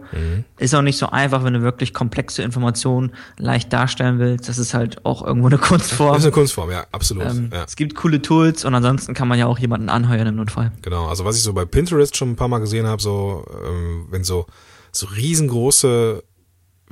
Ist 0.58 0.74
auch 0.74 0.82
nicht 0.82 0.98
so 0.98 1.06
einfach, 1.06 1.44
wenn 1.44 1.52
du 1.52 1.62
wirklich 1.62 1.94
komplexe 1.94 2.42
Informationen 2.42 3.12
leicht 3.38 3.72
darstellen 3.72 4.18
willst. 4.18 4.48
Das 4.48 4.58
ist 4.58 4.74
halt 4.74 5.04
auch 5.04 5.24
irgendwo 5.24 5.46
eine 5.46 5.56
Das 5.56 5.68
Kunstform. 5.68 6.16
ist 6.16 6.24
eine 6.24 6.32
Kunstform, 6.32 6.72
ja, 6.72 6.84
absolut. 6.90 7.26
Ähm, 7.26 7.50
ja. 7.52 7.62
Es 7.62 7.76
gibt 7.76 7.94
coole 7.94 8.20
Tools 8.22 8.64
und 8.64 8.74
ansonsten 8.74 9.14
kann 9.14 9.28
man 9.28 9.38
ja 9.38 9.46
auch 9.46 9.60
jemanden 9.60 9.88
anheuern 9.88 10.26
im 10.26 10.34
Notfall. 10.34 10.72
Genau, 10.82 11.06
also 11.06 11.24
was 11.24 11.36
ich 11.36 11.44
so 11.44 11.52
bei 11.52 11.64
Pinterest 11.64 12.16
schon 12.16 12.30
ein 12.30 12.36
paar 12.36 12.48
Mal 12.48 12.58
gesehen 12.58 12.88
habe, 12.88 13.00
so 13.00 13.44
ähm, 13.68 14.08
wenn 14.10 14.24
so 14.24 14.46
so 14.90 15.06
riesengroße, 15.06 16.22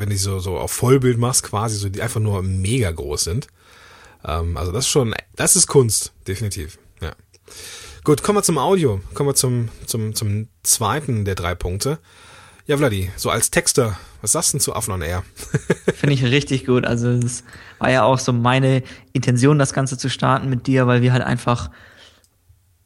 wenn 0.00 0.10
die 0.10 0.16
so 0.16 0.38
so 0.38 0.58
auf 0.58 0.72
Vollbild 0.72 1.18
machst, 1.18 1.44
quasi 1.44 1.76
so 1.76 1.88
die 1.88 2.02
einfach 2.02 2.20
nur 2.20 2.42
mega 2.42 2.90
groß 2.90 3.24
sind. 3.24 3.46
Ähm, 4.24 4.56
also 4.56 4.72
das 4.72 4.86
ist 4.86 4.90
schon, 4.90 5.14
das 5.36 5.56
ist 5.56 5.66
Kunst, 5.66 6.12
definitiv. 6.26 6.78
Ja. 7.00 7.12
Gut, 8.04 8.22
kommen 8.22 8.38
wir 8.38 8.42
zum 8.42 8.58
Audio. 8.58 9.00
Kommen 9.14 9.28
wir 9.28 9.34
zum 9.34 9.68
zum 9.86 10.14
zum 10.14 10.48
zweiten 10.62 11.24
der 11.24 11.34
drei 11.34 11.54
Punkte. 11.54 11.98
Ja, 12.66 12.76
Vladi, 12.76 13.10
so 13.16 13.30
als 13.30 13.50
Texter, 13.50 13.98
was 14.20 14.30
sagst 14.30 14.52
du 14.52 14.58
denn 14.58 14.60
zu 14.60 14.76
on 14.76 15.02
Air? 15.02 15.24
Finde 15.94 16.14
ich 16.14 16.24
richtig 16.24 16.66
gut. 16.66 16.86
Also 16.86 17.08
es 17.08 17.42
war 17.80 17.90
ja 17.90 18.04
auch 18.04 18.20
so 18.20 18.32
meine 18.32 18.84
Intention, 19.12 19.58
das 19.58 19.72
Ganze 19.72 19.98
zu 19.98 20.08
starten 20.08 20.48
mit 20.48 20.68
dir, 20.68 20.86
weil 20.86 21.02
wir 21.02 21.12
halt 21.12 21.24
einfach, 21.24 21.70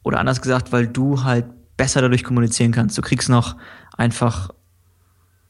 oder 0.01 0.19
anders 0.19 0.41
gesagt, 0.41 0.71
weil 0.71 0.87
du 0.87 1.23
halt 1.23 1.45
besser 1.77 2.01
dadurch 2.01 2.23
kommunizieren 2.23 2.71
kannst. 2.71 2.97
Du 2.97 3.03
kriegst 3.03 3.29
noch 3.29 3.57
einfach, 3.95 4.49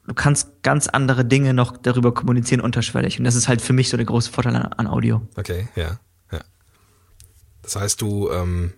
du 0.07 0.13
kannst 0.13 0.63
ganz 0.63 0.87
andere 0.87 1.25
Dinge 1.25 1.53
noch 1.53 1.77
darüber 1.77 2.13
kommunizieren 2.13 2.61
unterschwellig. 2.61 3.19
Und 3.19 3.25
das 3.25 3.35
ist 3.35 3.47
halt 3.47 3.61
für 3.61 3.73
mich 3.73 3.89
so 3.89 3.97
der 3.97 4.05
große 4.05 4.31
Vorteil 4.31 4.55
an, 4.55 4.65
an 4.65 4.87
Audio. 4.87 5.21
Okay, 5.35 5.67
ja, 5.75 5.99
ja. 6.31 6.39
Das 7.61 7.75
heißt, 7.75 8.01
du, 8.01 8.29
ähm, 8.31 8.73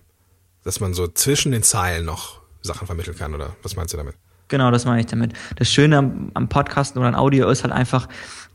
dass 0.64 0.80
man 0.80 0.94
so 0.94 1.08
zwischen 1.08 1.52
den 1.52 1.62
Zeilen 1.62 2.04
noch 2.04 2.40
Sachen 2.62 2.86
vermitteln 2.86 3.16
kann, 3.16 3.34
oder 3.34 3.56
was 3.62 3.76
meinst 3.76 3.92
du 3.92 3.98
damit? 3.98 4.14
Genau, 4.48 4.70
das 4.70 4.86
meine 4.86 5.00
ich 5.00 5.06
damit. 5.06 5.34
Das 5.56 5.70
Schöne 5.70 5.98
am, 5.98 6.30
am 6.34 6.48
Podcasten 6.48 6.98
oder 6.98 7.08
an 7.08 7.14
Audio 7.14 7.48
ist 7.50 7.64
halt 7.64 7.72
einfach, 7.72 8.08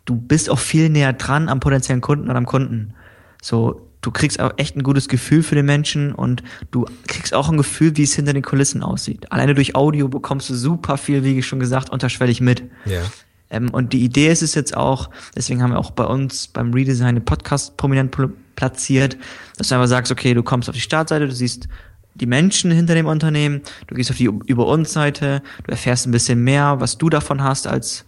du 0.05 0.15
bist 0.15 0.49
auch 0.49 0.59
viel 0.59 0.89
näher 0.89 1.13
dran 1.13 1.49
am 1.49 1.59
potenziellen 1.59 2.01
Kunden 2.01 2.29
oder 2.29 2.37
am 2.37 2.47
Kunden. 2.47 2.95
So, 3.41 3.87
du 4.03 4.11
kriegst 4.11 4.39
auch 4.39 4.51
echt 4.57 4.75
ein 4.75 4.83
gutes 4.83 5.07
Gefühl 5.07 5.41
für 5.41 5.55
den 5.55 5.65
Menschen 5.65 6.13
und 6.13 6.43
du 6.69 6.85
kriegst 7.07 7.33
auch 7.33 7.49
ein 7.49 7.57
Gefühl, 7.57 7.97
wie 7.97 8.03
es 8.03 8.13
hinter 8.13 8.33
den 8.33 8.43
Kulissen 8.43 8.83
aussieht. 8.83 9.31
Alleine 9.31 9.55
durch 9.55 9.75
Audio 9.75 10.07
bekommst 10.07 10.49
du 10.51 10.53
super 10.53 10.97
viel, 10.97 11.23
wie 11.23 11.41
schon 11.41 11.59
gesagt, 11.59 11.89
unterschwellig 11.89 12.41
mit. 12.41 12.63
Ja. 12.85 13.01
Ähm, 13.49 13.69
und 13.71 13.93
die 13.93 14.03
Idee 14.03 14.31
ist 14.31 14.43
es 14.43 14.53
jetzt 14.53 14.77
auch, 14.77 15.09
deswegen 15.35 15.63
haben 15.63 15.71
wir 15.71 15.79
auch 15.79 15.91
bei 15.91 16.05
uns 16.05 16.47
beim 16.47 16.73
Redesign 16.73 17.15
den 17.15 17.25
Podcast 17.25 17.77
prominent 17.77 18.15
pl- 18.15 18.31
platziert, 18.55 19.17
dass 19.57 19.69
du 19.69 19.75
einfach 19.75 19.87
sagst, 19.87 20.11
okay, 20.11 20.33
du 20.33 20.43
kommst 20.43 20.69
auf 20.69 20.75
die 20.75 20.81
Startseite, 20.81 21.27
du 21.27 21.33
siehst 21.33 21.67
die 22.15 22.27
Menschen 22.27 22.69
hinter 22.69 22.93
dem 22.93 23.07
Unternehmen, 23.07 23.61
du 23.87 23.95
gehst 23.95 24.11
auf 24.11 24.17
die 24.17 24.25
Über 24.25 24.67
uns 24.67 24.93
Seite, 24.93 25.41
du 25.63 25.71
erfährst 25.71 26.05
ein 26.05 26.11
bisschen 26.11 26.43
mehr, 26.43 26.79
was 26.79 26.99
du 26.99 27.09
davon 27.09 27.41
hast 27.41 27.65
als 27.65 28.05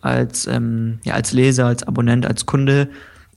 als 0.00 0.46
ähm, 0.46 1.00
ja 1.02 1.14
als 1.14 1.32
Leser, 1.32 1.66
als 1.66 1.82
Abonnent, 1.82 2.24
als 2.24 2.46
Kunde. 2.46 2.88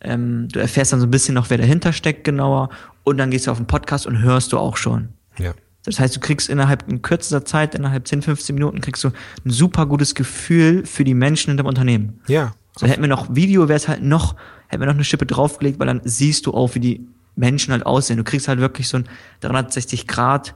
Ähm, 0.04 0.48
du 0.52 0.60
erfährst 0.60 0.94
dann 0.94 1.00
so 1.00 1.08
ein 1.08 1.12
bisschen 1.12 1.36
noch, 1.36 1.50
wer 1.50 1.58
dahinter 1.58 1.94
steckt 1.94 2.24
genauer 2.24 2.70
und 3.04 3.18
dann 3.18 3.30
gehst 3.32 3.48
du 3.48 3.52
auf 3.52 3.58
den 3.58 3.68
Podcast 3.68 4.06
und 4.08 4.20
hörst 4.22 4.52
du 4.54 4.58
auch 4.58 4.78
schon. 4.78 5.10
Ja. 5.38 5.54
Das 5.84 6.00
heißt, 6.00 6.16
du 6.16 6.20
kriegst 6.20 6.50
innerhalb 6.50 6.88
in 6.88 7.02
kürzester 7.02 7.44
Zeit, 7.46 7.74
innerhalb 7.76 8.08
10, 8.08 8.22
15 8.22 8.54
Minuten, 8.54 8.82
kriegst 8.82 9.04
du 9.04 9.10
ein 9.10 9.50
super 9.50 9.86
gutes 9.88 10.14
Gefühl 10.16 10.86
für 10.86 11.04
die 11.04 11.14
Menschen 11.16 11.50
hinter 11.50 11.64
dem 11.64 11.68
Unternehmen. 11.68 12.20
Ja. 12.28 12.54
So 12.78 12.88
hätten 12.88 13.02
wir 13.02 13.10
noch 13.10 13.34
Video, 13.36 13.68
wäre 13.68 13.78
es 13.78 13.88
halt 13.88 14.02
noch, 14.04 14.36
hätten 14.68 14.82
wir 14.82 14.88
noch 14.88 14.94
eine 14.94 15.04
Schippe 15.04 15.26
draufgelegt, 15.26 15.80
weil 15.80 15.88
dann 15.88 16.02
siehst 16.04 16.46
du 16.46 16.54
auch, 16.54 16.76
wie 16.76 16.80
die 16.80 17.08
Menschen 17.36 17.72
halt 17.72 17.86
aussehen. 17.86 18.18
Du 18.18 18.24
kriegst 18.24 18.48
halt 18.48 18.60
wirklich 18.60 18.88
so 18.88 18.98
einen 18.98 19.10
360 19.42 20.08
Grad 20.08 20.54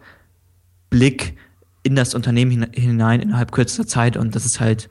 Blick 0.89 1.35
in 1.83 1.95
das 1.95 2.13
Unternehmen 2.15 2.51
hin- 2.51 2.67
hinein 2.73 3.21
innerhalb 3.21 3.51
kürzester 3.51 3.85
Zeit 3.87 4.17
und 4.17 4.35
das 4.35 4.45
ist 4.45 4.59
halt 4.59 4.89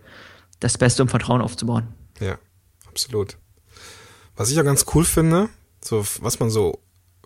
das 0.61 0.79
Beste, 0.79 1.03
um 1.03 1.09
Vertrauen 1.09 1.41
aufzubauen. 1.41 1.89
Ja, 2.21 2.39
absolut. 2.89 3.37
Was 4.37 4.51
ich 4.51 4.57
ja 4.57 4.63
ganz 4.63 4.85
cool 4.95 5.05
finde, 5.05 5.49
so 5.83 6.05
was 6.21 6.41
man 6.41 6.51
so 6.51 6.81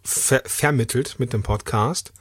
ver 0.05 0.42
vermittelt 0.47 1.16
mit 1.18 1.33
dem 1.33 1.42
Podcast, 1.42 2.12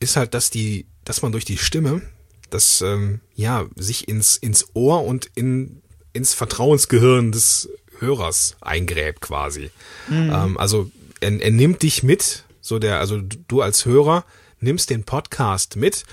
ist 0.00 0.16
halt, 0.16 0.34
dass 0.34 0.50
die, 0.50 0.86
dass 1.04 1.22
man 1.22 1.32
durch 1.32 1.44
die 1.44 1.58
Stimme, 1.58 2.02
das 2.50 2.80
ähm, 2.80 3.20
ja 3.34 3.64
sich 3.74 4.08
ins 4.08 4.36
ins 4.36 4.66
Ohr 4.74 5.04
und 5.04 5.30
in 5.34 5.82
ins 6.12 6.34
Vertrauensgehirn 6.34 7.32
des 7.32 7.68
Hörers 7.98 8.56
eingräbt 8.60 9.20
quasi. 9.20 9.70
Ähm, 10.10 10.58
also 10.58 10.90
er, 11.20 11.40
er 11.40 11.50
nimmt 11.50 11.82
dich 11.82 12.02
mit, 12.02 12.44
so 12.60 12.78
der, 12.78 13.00
also 13.00 13.20
du 13.20 13.62
als 13.62 13.84
Hörer 13.84 14.24
nimmst 14.60 14.90
den 14.90 15.04
Podcast 15.04 15.76
mit 15.76 16.04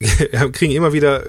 kriegen 0.52 0.72
immer 0.72 0.92
wieder 0.92 1.24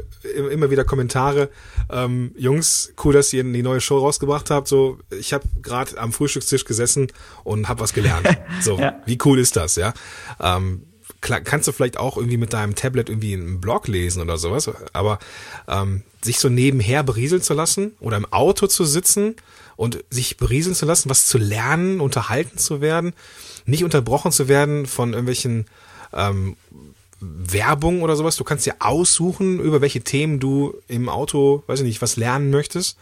immer 0.52 0.70
wieder 0.70 0.84
Kommentare. 0.84 1.50
Ähm, 1.90 2.32
Jungs, 2.38 2.92
cool, 3.04 3.14
dass 3.14 3.32
ihr 3.34 3.44
die 3.44 3.64
neue 3.64 3.82
Show 3.82 3.98
rausgebracht 3.98 4.50
habt. 4.50 4.68
So, 4.68 5.00
ich 5.18 5.34
habe 5.34 5.46
gerade 5.62 5.98
am 5.98 6.12
Frühstückstisch 6.12 6.66
gesessen 6.66 7.08
und 7.44 7.70
habe 7.70 7.80
was 7.80 7.94
gelernt. 7.94 8.28
So, 8.62 8.78
Ja. 8.80 9.02
wie 9.06 9.18
cool 9.26 9.40
ist 9.40 9.56
das, 9.56 9.76
ja? 9.76 9.94
Ähm, 10.42 10.84
klar, 11.22 11.42
kannst 11.42 11.68
du 11.68 11.72
vielleicht 11.72 11.98
auch 11.98 12.18
irgendwie 12.18 12.38
mit 12.38 12.54
deinem 12.54 12.76
Tablet 12.76 13.10
irgendwie 13.10 13.34
einen 13.34 13.62
Blog 13.62 13.88
lesen 13.88 14.22
oder 14.22 14.38
sowas, 14.38 14.70
aber 14.94 15.20
ähm, 15.68 16.04
sich 16.22 16.40
so 16.40 16.50
nebenher 16.50 17.04
berieseln 17.04 17.42
zu 17.42 17.54
lassen 17.54 17.94
oder 18.00 18.18
im 18.18 18.26
Auto 18.34 18.68
zu 18.68 18.84
sitzen 18.84 19.36
und 19.76 20.04
sich 20.10 20.38
berieseln 20.38 20.76
zu 20.76 20.86
lassen, 20.86 21.10
was 21.10 21.28
zu 21.28 21.38
lernen, 21.38 22.02
unterhalten 22.02 22.58
zu 22.58 22.82
werden, 22.82 23.14
nicht 23.66 23.84
unterbrochen 23.84 24.32
zu 24.32 24.48
werden 24.48 24.86
von 24.88 25.12
irgendwelchen 25.14 25.68
ähm, 26.14 26.56
Werbung 27.20 28.02
oder 28.04 28.16
sowas. 28.16 28.36
Du 28.36 28.44
kannst 28.44 28.66
dir 28.66 28.76
aussuchen, 28.80 29.60
über 29.60 29.82
welche 29.82 30.02
Themen 30.02 30.40
du 30.40 30.76
im 30.88 31.10
Auto, 31.10 31.64
weiß 31.68 31.80
ich 31.80 31.86
nicht, 31.86 32.02
was 32.02 32.16
lernen 32.18 32.52
möchtest. 32.52 32.98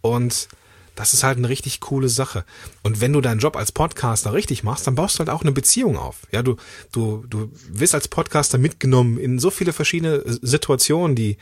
Und 0.00 0.48
Das 0.94 1.12
ist 1.12 1.24
halt 1.24 1.38
eine 1.38 1.48
richtig 1.48 1.80
coole 1.80 2.08
Sache. 2.08 2.44
Und 2.82 3.00
wenn 3.00 3.12
du 3.12 3.20
deinen 3.20 3.40
Job 3.40 3.56
als 3.56 3.72
Podcaster 3.72 4.32
richtig 4.32 4.62
machst, 4.62 4.86
dann 4.86 4.94
baust 4.94 5.16
du 5.16 5.18
halt 5.20 5.30
auch 5.30 5.42
eine 5.42 5.52
Beziehung 5.52 5.96
auf. 5.98 6.26
Ja, 6.30 6.42
du, 6.42 6.56
du, 6.92 7.24
du 7.28 7.50
wirst 7.68 7.94
als 7.94 8.08
Podcaster 8.08 8.58
mitgenommen 8.58 9.18
in 9.18 9.38
so 9.38 9.50
viele 9.50 9.72
verschiedene 9.72 10.22
Situationen, 10.24 11.16
die 11.16 11.36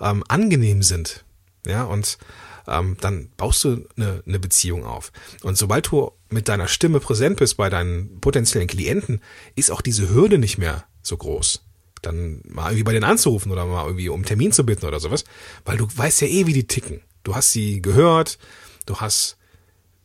ähm, 0.00 0.24
angenehm 0.28 0.82
sind. 0.82 1.24
Ja, 1.66 1.84
und 1.84 2.18
ähm, 2.66 2.98
dann 3.00 3.30
baust 3.38 3.64
du 3.64 3.86
eine, 3.96 4.22
eine 4.26 4.38
Beziehung 4.38 4.84
auf. 4.84 5.10
Und 5.42 5.56
sobald 5.56 5.90
du 5.90 6.12
mit 6.28 6.48
deiner 6.48 6.68
Stimme 6.68 7.00
präsent 7.00 7.38
bist 7.38 7.56
bei 7.56 7.70
deinen 7.70 8.20
potenziellen 8.20 8.68
Klienten, 8.68 9.22
ist 9.56 9.70
auch 9.70 9.80
diese 9.80 10.10
Hürde 10.10 10.36
nicht 10.36 10.58
mehr 10.58 10.84
so 11.02 11.16
groß. 11.16 11.62
Dann 12.02 12.42
mal 12.48 12.66
irgendwie 12.66 12.84
bei 12.84 12.92
denen 12.92 13.04
anzurufen 13.04 13.50
oder 13.50 13.66
mal 13.66 13.84
irgendwie 13.84 14.08
um 14.08 14.24
Termin 14.24 14.52
zu 14.52 14.64
bitten 14.64 14.86
oder 14.86 15.00
sowas, 15.00 15.24
weil 15.64 15.76
du 15.76 15.86
weißt 15.92 16.20
ja 16.20 16.28
eh, 16.28 16.46
wie 16.46 16.52
die 16.52 16.66
ticken. 16.66 17.00
Du 17.24 17.34
hast 17.34 17.52
sie 17.52 17.82
gehört, 17.82 18.38
du 18.86 18.96
hast 18.96 19.36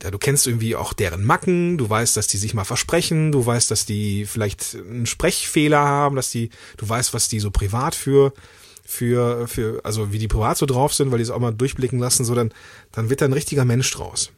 ja, 0.01 0.12
du 0.12 0.17
kennst 0.17 0.47
irgendwie 0.47 0.75
auch 0.75 0.91
deren 0.91 1.23
Macken, 1.23 1.77
du 1.77 1.89
weißt, 1.89 2.17
dass 2.17 2.27
die 2.27 2.38
sich 2.38 2.53
mal 2.53 2.65
versprechen, 2.65 3.32
du 3.32 3.45
weißt, 3.45 3.71
dass 3.71 3.86
die 3.86 4.25
vielleicht 4.25 4.75
einen 4.75 5.06
Sprechfehler 5.06 5.79
haben, 5.79 6.17
dass 6.17 6.29
die, 6.29 6.49
du 6.75 6.89
weißt, 6.89 7.13
was 7.13 7.29
die 7.29 7.39
so 7.39 7.51
privat 7.51 7.95
für 7.95 8.34
für, 8.86 9.47
für, 9.47 9.79
also 9.86 10.12
wie 10.12 10.19
die 10.19 10.27
privat 10.27 10.58
so 10.58 10.65
drauf 10.65 10.93
sind, 10.93 11.10
weil 11.12 11.17
die 11.17 11.23
es 11.23 11.29
auch 11.29 11.39
mal 11.39 11.53
durchblicken 11.53 11.99
lassen, 11.99 12.25
so 12.25 12.36
dann, 12.36 12.53
dann 12.91 13.10
wird 13.10 13.21
da 13.21 13.25
ein 13.25 13.34
richtiger 13.34 13.63
Mensch 13.63 13.89
draus. 13.91 14.32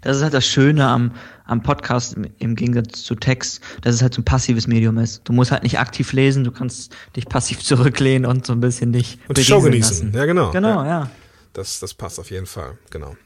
Das 0.00 0.16
ist 0.16 0.22
halt 0.22 0.34
das 0.34 0.46
Schöne 0.46 0.86
am, 0.86 1.12
am 1.44 1.62
Podcast 1.62 2.16
im 2.38 2.54
Gegensatz 2.54 3.02
zu 3.02 3.14
Text, 3.14 3.62
dass 3.82 3.94
es 3.94 4.02
halt 4.02 4.14
so 4.14 4.20
ein 4.20 4.24
passives 4.24 4.66
Medium 4.66 4.98
ist. 4.98 5.22
Du 5.24 5.32
musst 5.32 5.52
halt 5.52 5.62
nicht 5.62 5.78
aktiv 5.78 6.12
lesen, 6.12 6.44
du 6.44 6.50
kannst 6.50 6.94
dich 7.16 7.28
passiv 7.28 7.58
zurücklehnen 7.62 8.26
und 8.26 8.46
so 8.46 8.52
ein 8.52 8.60
bisschen 8.60 8.92
dich 8.92 9.18
und 9.28 9.38
die 9.38 9.44
Show 9.44 9.60
genießen. 9.60 10.08
Lassen. 10.08 10.18
Ja, 10.18 10.24
genau. 10.24 10.50
Genau, 10.50 10.82
ja. 10.82 10.88
ja. 10.88 11.10
Das, 11.52 11.80
das 11.80 11.94
passt 11.94 12.18
auf 12.18 12.30
jeden 12.30 12.46
Fall, 12.46 12.78
genau. 12.90 13.16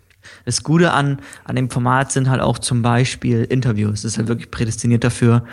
Das 0.44 0.64
Gute 0.64 0.90
an, 0.90 1.20
an 1.44 1.54
dem 1.54 1.70
Format 1.70 2.10
sind 2.10 2.28
halt 2.28 2.40
auch 2.40 2.58
zum 2.58 2.82
Beispiel 2.82 3.44
Interviews. 3.44 4.02
Das 4.02 4.12
ist 4.12 4.18
halt 4.18 4.26
wirklich 4.26 4.50
prädestiniert 4.50 5.04
dafür, 5.04 5.44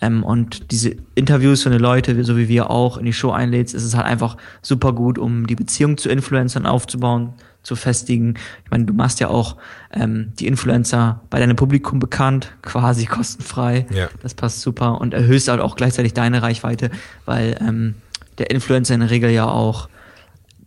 ähm, 0.00 0.22
und 0.22 0.70
diese 0.70 0.96
Interviews 1.14 1.62
von 1.62 1.72
den 1.72 1.80
Leute, 1.80 2.22
so 2.24 2.36
wie 2.36 2.48
wir 2.48 2.70
auch, 2.70 2.98
in 2.98 3.04
die 3.04 3.12
Show 3.12 3.30
einlädst, 3.30 3.74
ist 3.74 3.84
es 3.84 3.96
halt 3.96 4.06
einfach 4.06 4.36
super 4.62 4.92
gut, 4.92 5.18
um 5.18 5.46
die 5.46 5.56
Beziehung 5.56 5.96
zu 5.96 6.08
Influencern 6.08 6.66
aufzubauen, 6.66 7.34
zu 7.62 7.76
festigen. 7.76 8.34
Ich 8.64 8.70
meine, 8.70 8.84
du 8.84 8.94
machst 8.94 9.20
ja 9.20 9.28
auch 9.28 9.56
ähm, 9.92 10.32
die 10.38 10.46
Influencer 10.46 11.22
bei 11.30 11.38
deinem 11.38 11.56
Publikum 11.56 11.98
bekannt, 11.98 12.52
quasi 12.62 13.04
kostenfrei. 13.06 13.86
Ja. 13.90 14.08
Das 14.22 14.34
passt 14.34 14.60
super 14.60 15.00
und 15.00 15.14
erhöhst 15.14 15.48
halt 15.48 15.60
auch 15.60 15.76
gleichzeitig 15.76 16.14
deine 16.14 16.42
Reichweite, 16.42 16.90
weil 17.24 17.56
ähm, 17.60 17.94
der 18.38 18.50
Influencer 18.50 18.94
in 18.94 19.00
der 19.00 19.10
Regel 19.10 19.30
ja 19.30 19.46
auch 19.46 19.88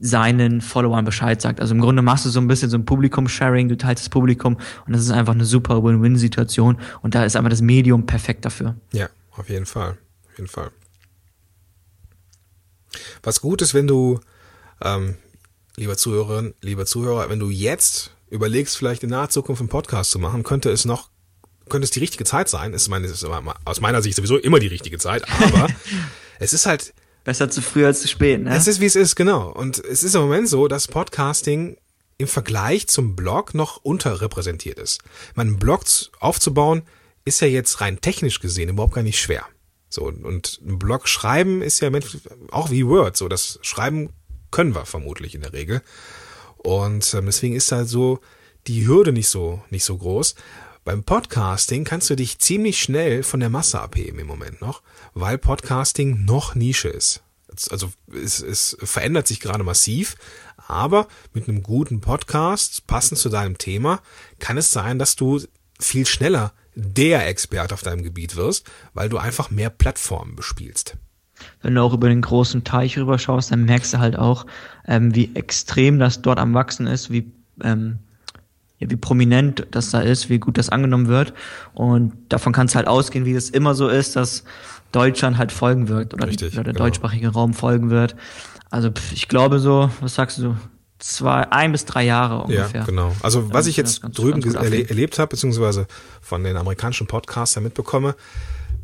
seinen 0.01 0.61
Followern 0.61 1.05
Bescheid 1.05 1.41
sagt. 1.41 1.61
Also 1.61 1.75
im 1.75 1.79
Grunde 1.79 2.01
machst 2.01 2.25
du 2.25 2.29
so 2.29 2.41
ein 2.41 2.47
bisschen 2.47 2.69
so 2.71 2.77
ein 2.77 2.85
Publikum-Sharing, 2.85 3.69
du 3.69 3.77
teilst 3.77 4.03
das 4.03 4.09
Publikum 4.09 4.57
und 4.87 4.93
das 4.93 5.01
ist 5.01 5.11
einfach 5.11 5.33
eine 5.33 5.45
super 5.45 5.83
Win-Win-Situation 5.83 6.79
und 7.01 7.13
da 7.13 7.23
ist 7.23 7.35
einfach 7.35 7.51
das 7.51 7.61
Medium 7.61 8.07
perfekt 8.07 8.43
dafür. 8.43 8.75
Ja, 8.91 9.09
auf 9.37 9.47
jeden 9.47 9.67
Fall. 9.67 9.97
Auf 10.31 10.37
jeden 10.37 10.49
Fall. 10.49 10.71
Was 13.21 13.41
gut 13.41 13.61
ist, 13.61 13.75
wenn 13.75 13.87
du, 13.87 14.19
ähm, 14.81 15.15
lieber 15.77 15.97
Zuhörerin, 15.97 16.53
lieber 16.61 16.85
Zuhörer, 16.85 17.29
wenn 17.29 17.39
du 17.39 17.49
jetzt 17.49 18.11
überlegst, 18.29 18.77
vielleicht 18.77 19.03
in 19.03 19.09
naher 19.09 19.29
Zukunft 19.29 19.61
einen 19.61 19.69
Podcast 19.69 20.11
zu 20.11 20.19
machen, 20.19 20.43
könnte 20.43 20.69
es 20.69 20.85
noch, 20.85 21.09
könnte 21.69 21.85
es 21.85 21.91
die 21.91 21.99
richtige 21.99 22.23
Zeit 22.23 22.49
sein. 22.49 22.73
Es 22.73 22.83
ist, 22.83 22.89
meine, 22.89 23.07
ist 23.07 23.25
aus 23.65 23.81
meiner 23.81 24.01
Sicht 24.01 24.15
sowieso 24.15 24.37
immer 24.37 24.59
die 24.59 24.67
richtige 24.67 24.97
Zeit, 24.97 25.23
aber 25.29 25.67
es 26.39 26.53
ist 26.53 26.65
halt. 26.65 26.93
Besser 27.23 27.49
zu 27.49 27.61
früh 27.61 27.85
als 27.85 28.01
zu 28.01 28.07
spät, 28.07 28.41
ne? 28.41 28.55
Es 28.55 28.67
ist, 28.67 28.79
wie 28.79 28.85
es 28.85 28.95
ist, 28.95 29.15
genau. 29.15 29.49
Und 29.51 29.77
es 29.77 30.03
ist 30.03 30.15
im 30.15 30.21
Moment 30.21 30.49
so, 30.49 30.67
dass 30.67 30.87
Podcasting 30.87 31.77
im 32.17 32.27
Vergleich 32.27 32.87
zum 32.87 33.15
Blog 33.15 33.53
noch 33.53 33.77
unterrepräsentiert 33.77 34.79
ist. 34.79 35.01
Meinen 35.35 35.57
Blog 35.57 35.83
aufzubauen, 36.19 36.83
ist 37.25 37.41
ja 37.41 37.47
jetzt 37.47 37.81
rein 37.81 38.01
technisch 38.01 38.39
gesehen 38.39 38.69
überhaupt 38.69 38.95
gar 38.95 39.03
nicht 39.03 39.19
schwer. 39.19 39.45
So, 39.89 40.05
und 40.05 40.61
ein 40.65 40.79
Blog 40.79 41.07
schreiben 41.07 41.61
ist 41.61 41.81
ja 41.81 41.91
auch 42.51 42.71
wie 42.71 42.87
Word, 42.87 43.17
so 43.17 43.27
das 43.27 43.59
Schreiben 43.61 44.09
können 44.51 44.75
wir 44.75 44.85
vermutlich 44.85 45.35
in 45.35 45.41
der 45.41 45.53
Regel. 45.53 45.81
Und 46.57 47.13
ähm, 47.13 47.25
deswegen 47.25 47.55
ist 47.55 47.71
da 47.71 47.85
so 47.85 48.19
die 48.67 48.85
Hürde 48.85 49.11
nicht 49.11 49.29
so, 49.29 49.63
nicht 49.69 49.83
so 49.83 49.97
groß. 49.97 50.35
Beim 50.83 51.03
Podcasting 51.03 51.83
kannst 51.83 52.09
du 52.09 52.15
dich 52.15 52.39
ziemlich 52.39 52.81
schnell 52.81 53.23
von 53.23 53.39
der 53.39 53.49
Masse 53.49 53.79
abheben 53.79 54.19
im 54.19 54.27
Moment 54.27 54.61
noch, 54.61 54.81
weil 55.13 55.37
Podcasting 55.37 56.25
noch 56.25 56.55
Nische 56.55 56.89
ist. 56.89 57.21
Also 57.69 57.91
es, 58.11 58.39
es 58.41 58.77
verändert 58.81 59.27
sich 59.27 59.39
gerade 59.39 59.63
massiv, 59.63 60.15
aber 60.57 61.07
mit 61.33 61.47
einem 61.47 61.63
guten 61.63 62.01
Podcast, 62.01 62.87
passend 62.87 63.19
zu 63.19 63.29
deinem 63.29 63.57
Thema, 63.57 64.01
kann 64.39 64.57
es 64.57 64.71
sein, 64.71 64.99
dass 64.99 65.15
du 65.15 65.41
viel 65.79 66.05
schneller 66.05 66.53
der 66.75 67.27
Experte 67.27 67.73
auf 67.73 67.83
deinem 67.83 68.03
Gebiet 68.03 68.35
wirst, 68.35 68.65
weil 68.93 69.09
du 69.09 69.17
einfach 69.17 69.49
mehr 69.49 69.69
Plattformen 69.69 70.35
bespielst. 70.35 70.95
Wenn 71.61 71.75
du 71.75 71.81
auch 71.81 71.93
über 71.93 72.09
den 72.09 72.21
großen 72.21 72.63
Teich 72.63 72.97
rüberschaust, 72.97 73.51
dann 73.51 73.65
merkst 73.65 73.93
du 73.93 73.99
halt 73.99 74.17
auch, 74.17 74.45
ähm, 74.87 75.15
wie 75.15 75.31
extrem 75.35 75.99
das 75.99 76.21
dort 76.21 76.39
am 76.39 76.53
Wachsen 76.53 76.87
ist, 76.87 77.11
wie, 77.11 77.31
ähm, 77.63 77.99
ja, 78.79 78.89
wie 78.89 78.95
prominent 78.95 79.67
das 79.71 79.91
da 79.91 79.99
ist, 80.01 80.29
wie 80.29 80.39
gut 80.39 80.57
das 80.57 80.69
angenommen 80.69 81.07
wird. 81.07 81.33
Und 81.73 82.13
davon 82.29 82.53
kannst 82.53 82.73
du 82.73 82.77
halt 82.77 82.87
ausgehen, 82.87 83.25
wie 83.25 83.33
es 83.33 83.49
immer 83.49 83.75
so 83.75 83.87
ist, 83.87 84.15
dass 84.15 84.43
Deutschland 84.91 85.37
halt 85.37 85.51
folgen 85.51 85.87
wird 85.87 86.13
oder, 86.13 86.27
Richtig, 86.27 86.53
oder 86.53 86.63
der 86.63 86.73
genau. 86.73 86.85
deutschsprachige 86.85 87.29
Raum 87.29 87.53
folgen 87.53 87.89
wird. 87.89 88.15
Also 88.69 88.89
ich 89.13 89.27
glaube 89.27 89.59
so, 89.59 89.89
was 90.01 90.15
sagst 90.15 90.39
du, 90.39 90.55
zwei, 90.99 91.51
ein 91.51 91.71
bis 91.71 91.85
drei 91.85 92.03
Jahre 92.03 92.43
ungefähr. 92.43 92.81
Ja, 92.81 92.85
genau. 92.85 93.15
Also 93.21 93.53
was 93.53 93.67
ich 93.67 93.77
jetzt 93.77 93.95
das 93.95 94.01
ganz- 94.01 94.15
drüben 94.15 94.41
ganz 94.41 94.55
erlebt 94.55 95.19
habe, 95.19 95.29
beziehungsweise 95.29 95.87
von 96.21 96.43
den 96.43 96.57
amerikanischen 96.57 97.07
Podcastern 97.07 97.63
mitbekomme, 97.63 98.15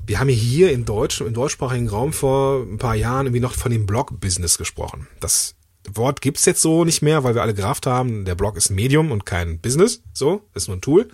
wir 0.08 0.20
haben 0.20 0.30
hier 0.30 0.72
in 0.72 0.86
Deutsch, 0.86 1.22
im 1.22 1.34
deutschsprachigen 1.34 1.90
Raum 1.90 2.14
vor 2.14 2.64
ein 2.64 2.78
paar 2.78 2.96
Jahren 2.96 3.28
irgendwie 3.28 3.42
noch 3.42 3.54
von 3.54 3.72
dem 3.72 3.86
Blog-Business 3.86 4.58
gesprochen. 4.58 5.08
Das 5.20 5.56
Wort 5.88 6.22
gibt's 6.22 6.46
jetzt 6.46 6.62
so 6.62 6.86
nicht 6.86 7.02
mehr, 7.02 7.24
weil 7.24 7.36
wir 7.36 7.42
alle 7.42 7.54
gerafft 7.54 7.86
haben, 7.86 8.26
der 8.26 8.36
Blog 8.36 8.56
ist 8.56 8.70
ein 8.70 8.76
Medium 8.76 9.12
und 9.12 9.26
kein 9.26 9.60
Business, 9.60 10.02
so, 10.14 10.42
ist 10.54 10.68
nur 10.68 10.78
ein 10.78 10.82
Tool. 10.82 11.10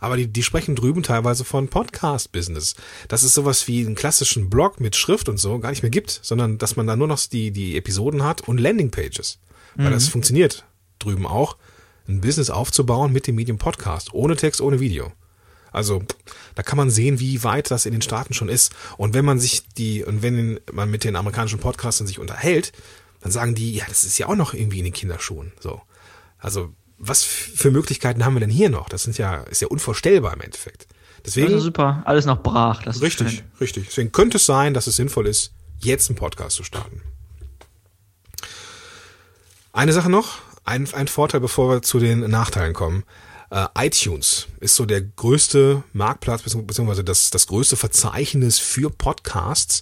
Aber 0.00 0.16
die, 0.16 0.28
die 0.28 0.42
sprechen 0.42 0.76
drüben 0.76 1.02
teilweise 1.02 1.44
von 1.44 1.68
Podcast-Business. 1.68 2.74
Dass 3.08 3.22
es 3.22 3.34
sowas 3.34 3.66
wie 3.66 3.84
einen 3.84 3.96
klassischen 3.96 4.50
Blog 4.50 4.80
mit 4.80 4.94
Schrift 4.94 5.28
und 5.28 5.38
so 5.38 5.58
gar 5.58 5.70
nicht 5.70 5.82
mehr 5.82 5.90
gibt, 5.90 6.20
sondern 6.22 6.58
dass 6.58 6.76
man 6.76 6.86
da 6.86 6.94
nur 6.94 7.08
noch 7.08 7.20
die, 7.26 7.50
die 7.50 7.76
Episoden 7.76 8.22
hat 8.22 8.46
und 8.46 8.58
Landingpages. 8.58 9.38
Weil 9.74 9.90
das 9.90 10.08
funktioniert 10.08 10.64
drüben 10.98 11.26
auch, 11.26 11.56
ein 12.08 12.20
Business 12.20 12.50
aufzubauen 12.50 13.12
mit 13.12 13.26
dem 13.26 13.36
Medium 13.36 13.58
Podcast, 13.58 14.12
ohne 14.12 14.34
Text, 14.34 14.60
ohne 14.60 14.80
Video. 14.80 15.12
Also 15.72 16.02
da 16.54 16.62
kann 16.62 16.76
man 16.76 16.90
sehen, 16.90 17.20
wie 17.20 17.42
weit 17.44 17.70
das 17.70 17.86
in 17.86 17.92
den 17.92 18.02
Staaten 18.02 18.34
schon 18.34 18.48
ist. 18.48 18.72
Und 18.96 19.14
wenn 19.14 19.24
man 19.24 19.38
sich 19.38 19.66
die, 19.68 20.04
und 20.04 20.22
wenn 20.22 20.60
man 20.72 20.90
mit 20.90 21.04
den 21.04 21.16
amerikanischen 21.16 21.58
Podcastern 21.58 22.06
sich 22.06 22.18
unterhält, 22.18 22.72
dann 23.20 23.32
sagen 23.32 23.54
die, 23.54 23.74
ja, 23.74 23.84
das 23.88 24.04
ist 24.04 24.18
ja 24.18 24.26
auch 24.28 24.36
noch 24.36 24.54
irgendwie 24.54 24.78
in 24.78 24.84
den 24.84 24.92
Kinderschuhen. 24.92 25.52
So. 25.60 25.80
Also, 26.38 26.72
was 26.98 27.24
für 27.24 27.70
Möglichkeiten 27.70 28.24
haben 28.24 28.34
wir 28.34 28.40
denn 28.40 28.50
hier 28.50 28.70
noch? 28.70 28.88
Das 28.88 29.02
sind 29.02 29.18
ja, 29.18 29.42
ist 29.44 29.62
ja 29.62 29.68
unvorstellbar 29.68 30.34
im 30.34 30.40
Endeffekt. 30.40 30.86
Deswegen. 31.24 31.48
Also 31.48 31.60
super, 31.60 32.02
alles 32.06 32.26
noch 32.26 32.42
brach. 32.42 32.82
Das 32.82 33.02
Richtig, 33.02 33.44
richtig. 33.60 33.86
Deswegen 33.86 34.12
könnte 34.12 34.36
es 34.36 34.46
sein, 34.46 34.74
dass 34.74 34.86
es 34.86 34.96
sinnvoll 34.96 35.26
ist, 35.26 35.52
jetzt 35.78 36.08
einen 36.08 36.16
Podcast 36.16 36.56
zu 36.56 36.64
starten. 36.64 37.02
Eine 39.72 39.92
Sache 39.92 40.10
noch, 40.10 40.38
ein, 40.64 40.92
ein 40.92 41.08
Vorteil, 41.08 41.40
bevor 41.40 41.70
wir 41.70 41.82
zu 41.82 41.98
den 41.98 42.20
Nachteilen 42.20 42.74
kommen. 42.74 43.04
Äh, 43.50 43.66
iTunes 43.78 44.46
ist 44.60 44.74
so 44.74 44.84
der 44.84 45.00
größte 45.00 45.82
Marktplatz, 45.92 46.42
bezieh- 46.42 46.66
beziehungsweise 46.66 47.02
das, 47.04 47.30
das 47.30 47.46
größte 47.46 47.76
Verzeichnis 47.76 48.58
für 48.58 48.90
Podcasts 48.90 49.80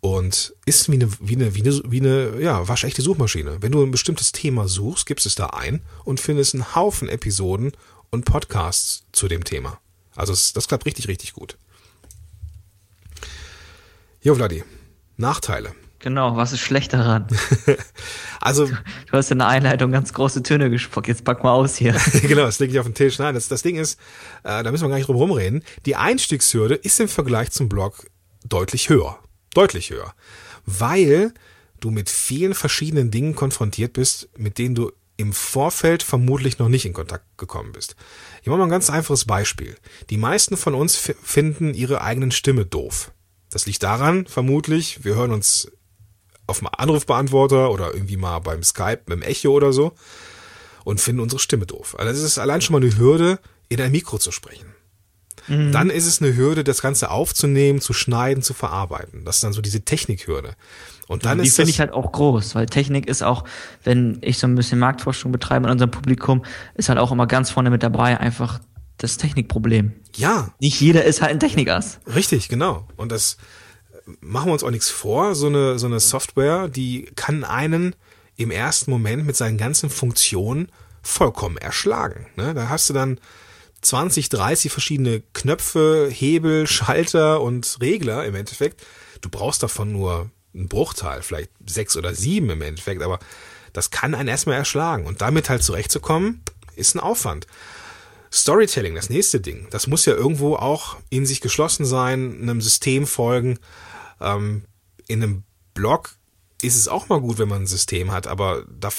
und 0.00 0.54
ist 0.64 0.88
wie 0.90 0.94
eine, 0.94 1.08
wie 1.18 1.34
eine, 1.34 1.54
wie 1.54 1.62
eine, 1.62 1.82
wie 1.86 2.00
eine 2.00 2.40
ja, 2.40 2.68
waschechte 2.68 3.02
Suchmaschine. 3.02 3.62
Wenn 3.62 3.72
du 3.72 3.82
ein 3.82 3.90
bestimmtes 3.90 4.32
Thema 4.32 4.68
suchst, 4.68 5.06
gibst 5.06 5.26
es 5.26 5.34
da 5.34 5.46
ein 5.46 5.82
und 6.04 6.20
findest 6.20 6.54
einen 6.54 6.74
Haufen 6.74 7.08
Episoden 7.08 7.72
und 8.10 8.24
Podcasts 8.24 9.04
zu 9.12 9.26
dem 9.26 9.42
Thema. 9.44 9.80
Also 10.14 10.32
es, 10.32 10.52
das 10.52 10.68
klappt 10.68 10.86
richtig, 10.86 11.08
richtig 11.08 11.32
gut. 11.32 11.56
Jo, 14.22 14.34
Vladi, 14.34 14.62
Nachteile. 15.16 15.74
Genau, 16.04 16.36
was 16.36 16.52
ist 16.52 16.60
schlecht 16.60 16.92
daran? 16.92 17.26
Also, 18.42 18.66
Du 18.66 19.12
hast 19.12 19.30
in 19.30 19.38
der 19.38 19.48
Einleitung 19.48 19.90
ganz 19.90 20.12
große 20.12 20.42
Töne 20.42 20.68
gesprochen. 20.68 21.06
Jetzt 21.06 21.24
pack 21.24 21.42
mal 21.42 21.52
aus 21.52 21.76
hier. 21.76 21.94
genau, 22.22 22.42
das 22.42 22.58
liegt 22.58 22.72
nicht 22.72 22.78
auf 22.78 22.84
dem 22.84 22.92
Tisch. 22.92 23.18
Nein, 23.18 23.34
das, 23.34 23.48
das 23.48 23.62
Ding 23.62 23.76
ist, 23.76 23.98
äh, 24.42 24.62
da 24.62 24.70
müssen 24.70 24.84
wir 24.84 24.90
gar 24.90 24.96
nicht 24.96 25.06
drum 25.06 25.16
rumreden. 25.16 25.64
Die 25.86 25.96
Einstiegshürde 25.96 26.74
ist 26.74 27.00
im 27.00 27.08
Vergleich 27.08 27.52
zum 27.52 27.70
Blog 27.70 28.04
deutlich 28.44 28.90
höher. 28.90 29.18
Deutlich 29.54 29.88
höher. 29.88 30.12
Weil 30.66 31.32
du 31.80 31.90
mit 31.90 32.10
vielen 32.10 32.52
verschiedenen 32.52 33.10
Dingen 33.10 33.34
konfrontiert 33.34 33.94
bist, 33.94 34.28
mit 34.36 34.58
denen 34.58 34.74
du 34.74 34.92
im 35.16 35.32
Vorfeld 35.32 36.02
vermutlich 36.02 36.58
noch 36.58 36.68
nicht 36.68 36.84
in 36.84 36.92
Kontakt 36.92 37.38
gekommen 37.38 37.72
bist. 37.72 37.96
Ich 38.42 38.48
mache 38.48 38.58
mal 38.58 38.64
ein 38.64 38.70
ganz 38.70 38.90
einfaches 38.90 39.24
Beispiel. 39.24 39.74
Die 40.10 40.18
meisten 40.18 40.58
von 40.58 40.74
uns 40.74 40.96
finden 41.22 41.72
ihre 41.72 42.02
eigenen 42.02 42.30
Stimme 42.30 42.66
doof. 42.66 43.10
Das 43.48 43.64
liegt 43.64 43.82
daran, 43.82 44.26
vermutlich, 44.26 45.02
wir 45.02 45.14
hören 45.14 45.32
uns 45.32 45.70
auf 46.46 46.58
dem 46.58 46.68
Anrufbeantworter 46.68 47.70
oder 47.70 47.94
irgendwie 47.94 48.16
mal 48.16 48.38
beim 48.40 48.62
Skype 48.62 49.02
mit 49.06 49.18
dem 49.18 49.22
Echo 49.22 49.50
oder 49.50 49.72
so. 49.72 49.92
und 50.84 51.00
finden 51.00 51.20
unsere 51.20 51.40
Stimme 51.40 51.66
doof. 51.66 51.96
Also 51.98 52.12
das 52.12 52.20
ist 52.20 52.38
allein 52.38 52.60
schon 52.60 52.74
mal 52.74 52.82
eine 52.82 52.96
Hürde, 52.96 53.38
in 53.68 53.80
ein 53.80 53.90
Mikro 53.90 54.18
zu 54.18 54.30
sprechen. 54.30 54.66
Mhm. 55.48 55.72
Dann 55.72 55.90
ist 55.90 56.06
es 56.06 56.22
eine 56.22 56.36
Hürde, 56.36 56.64
das 56.64 56.80
Ganze 56.80 57.10
aufzunehmen, 57.10 57.80
zu 57.80 57.92
schneiden, 57.92 58.42
zu 58.42 58.54
verarbeiten. 58.54 59.24
Das 59.24 59.36
ist 59.36 59.44
dann 59.44 59.52
so 59.52 59.60
diese 59.60 59.82
Technikhürde. 59.82 60.54
Und 61.06 61.26
dann 61.26 61.38
die 61.38 61.48
ist 61.48 61.56
finde 61.56 61.70
ich 61.70 61.80
halt 61.80 61.92
auch 61.92 62.12
groß, 62.12 62.54
weil 62.54 62.66
Technik 62.66 63.06
ist 63.06 63.22
auch, 63.22 63.44
wenn 63.82 64.18
ich 64.22 64.38
so 64.38 64.46
ein 64.46 64.54
bisschen 64.54 64.78
Marktforschung 64.78 65.32
betreibe 65.32 65.66
in 65.66 65.72
unserem 65.72 65.90
Publikum, 65.90 66.44
ist 66.74 66.88
halt 66.88 66.98
auch 66.98 67.12
immer 67.12 67.26
ganz 67.26 67.50
vorne 67.50 67.68
mit 67.68 67.82
dabei 67.82 68.18
einfach 68.18 68.60
das 68.96 69.18
Technikproblem. 69.18 69.92
Ja. 70.16 70.54
Nicht 70.60 70.80
jeder 70.80 71.04
ist 71.04 71.20
halt 71.20 71.32
ein 71.32 71.40
Technikass. 71.40 71.98
Richtig, 72.14 72.48
genau. 72.48 72.88
Und 72.96 73.12
das 73.12 73.36
machen 74.20 74.48
wir 74.48 74.52
uns 74.52 74.64
auch 74.64 74.70
nichts 74.70 74.90
vor. 74.90 75.34
So 75.34 75.46
eine, 75.46 75.78
so 75.78 75.86
eine 75.86 76.00
Software, 76.00 76.68
die 76.68 77.10
kann 77.16 77.44
einen 77.44 77.94
im 78.36 78.50
ersten 78.50 78.90
Moment 78.90 79.26
mit 79.26 79.36
seinen 79.36 79.58
ganzen 79.58 79.90
Funktionen 79.90 80.70
vollkommen 81.02 81.56
erschlagen. 81.56 82.26
Ne? 82.36 82.54
Da 82.54 82.68
hast 82.68 82.88
du 82.88 82.94
dann 82.94 83.20
20, 83.82 84.30
30 84.30 84.72
verschiedene 84.72 85.22
Knöpfe, 85.34 86.08
Hebel, 86.10 86.66
Schalter 86.66 87.40
und 87.40 87.78
Regler 87.80 88.24
im 88.24 88.34
Endeffekt. 88.34 88.84
Du 89.20 89.28
brauchst 89.28 89.62
davon 89.62 89.92
nur 89.92 90.30
einen 90.54 90.68
Bruchteil, 90.68 91.22
vielleicht 91.22 91.50
sechs 91.66 91.96
oder 91.96 92.14
sieben 92.14 92.50
im 92.50 92.62
Endeffekt, 92.62 93.02
aber 93.02 93.18
das 93.72 93.90
kann 93.90 94.14
einen 94.14 94.28
erstmal 94.28 94.56
erschlagen. 94.56 95.06
Und 95.06 95.20
damit 95.20 95.50
halt 95.50 95.62
zurechtzukommen, 95.62 96.42
ist 96.76 96.94
ein 96.94 97.00
Aufwand. 97.00 97.46
Storytelling, 98.32 98.94
das 98.94 99.10
nächste 99.10 99.40
Ding, 99.40 99.68
das 99.70 99.86
muss 99.86 100.06
ja 100.06 100.14
irgendwo 100.14 100.56
auch 100.56 100.96
in 101.08 101.24
sich 101.24 101.40
geschlossen 101.40 101.84
sein, 101.84 102.40
einem 102.42 102.60
System 102.60 103.06
folgen. 103.06 103.58
Ähm, 104.20 104.64
in 105.06 105.22
einem 105.22 105.42
Blog 105.74 106.16
ist 106.62 106.76
es 106.76 106.88
auch 106.88 107.08
mal 107.08 107.20
gut, 107.20 107.38
wenn 107.38 107.48
man 107.48 107.62
ein 107.62 107.66
System 107.66 108.12
hat, 108.12 108.26
aber 108.26 108.64
da 108.68 108.90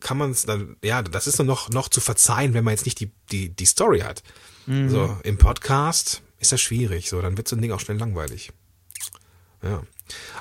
kann 0.00 0.18
man 0.18 0.32
es 0.32 0.44
dann, 0.44 0.76
ja, 0.82 1.02
das 1.02 1.26
ist 1.26 1.38
dann 1.38 1.46
noch, 1.46 1.70
noch 1.70 1.88
zu 1.88 2.00
verzeihen, 2.00 2.54
wenn 2.54 2.64
man 2.64 2.72
jetzt 2.72 2.84
nicht 2.84 2.98
die, 3.00 3.12
die, 3.30 3.50
die 3.50 3.66
Story 3.66 4.00
hat. 4.00 4.22
Mhm. 4.66 4.90
So, 4.90 5.16
im 5.22 5.38
Podcast 5.38 6.22
ist 6.38 6.52
das 6.52 6.60
schwierig, 6.60 7.08
so, 7.08 7.22
dann 7.22 7.36
wird 7.36 7.48
so 7.48 7.56
ein 7.56 7.62
Ding 7.62 7.72
auch 7.72 7.80
schnell 7.80 7.98
langweilig. 7.98 8.50
Ja. 9.62 9.82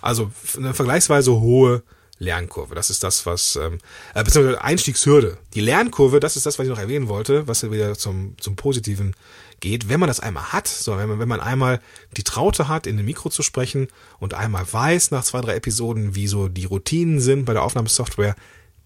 Also 0.02 0.32
eine 0.58 0.74
vergleichsweise 0.74 1.32
hohe 1.34 1.84
Lernkurve. 2.18 2.76
Das 2.76 2.90
ist 2.90 3.04
das, 3.04 3.26
was, 3.26 3.56
ähm, 3.56 3.80
äh, 4.14 4.24
beziehungsweise 4.24 4.64
Einstiegshürde. 4.64 5.38
Die 5.54 5.62
Lernkurve, 5.62 6.20
das 6.20 6.36
ist 6.36 6.46
das, 6.46 6.60
was 6.60 6.66
ich 6.66 6.70
noch 6.70 6.80
erwähnen 6.80 7.08
wollte, 7.08 7.48
was 7.48 7.70
wieder 7.70 7.98
zum, 7.98 8.36
zum 8.40 8.56
Positiven 8.56 9.16
geht. 9.62 9.88
Wenn 9.88 10.00
man 10.00 10.08
das 10.08 10.20
einmal 10.20 10.52
hat, 10.52 10.68
so, 10.68 10.98
wenn 10.98 11.08
man, 11.08 11.20
wenn 11.20 11.28
man 11.30 11.40
einmal 11.40 11.80
die 12.18 12.24
Traute 12.24 12.68
hat, 12.68 12.86
in 12.88 12.98
den 12.98 13.06
Mikro 13.06 13.30
zu 13.30 13.44
sprechen 13.44 13.88
und 14.20 14.34
einmal 14.34 14.66
weiß 14.72 15.12
nach 15.12 15.24
zwei, 15.24 15.42
drei 15.42 15.56
Episoden, 15.56 16.16
wie 16.16 16.28
so 16.28 16.48
die 16.50 16.66
Routinen 16.66 17.20
sind 17.20 17.46
bei 17.46 17.54
der 17.54 17.64
Aufnahmesoftware, 17.64 18.36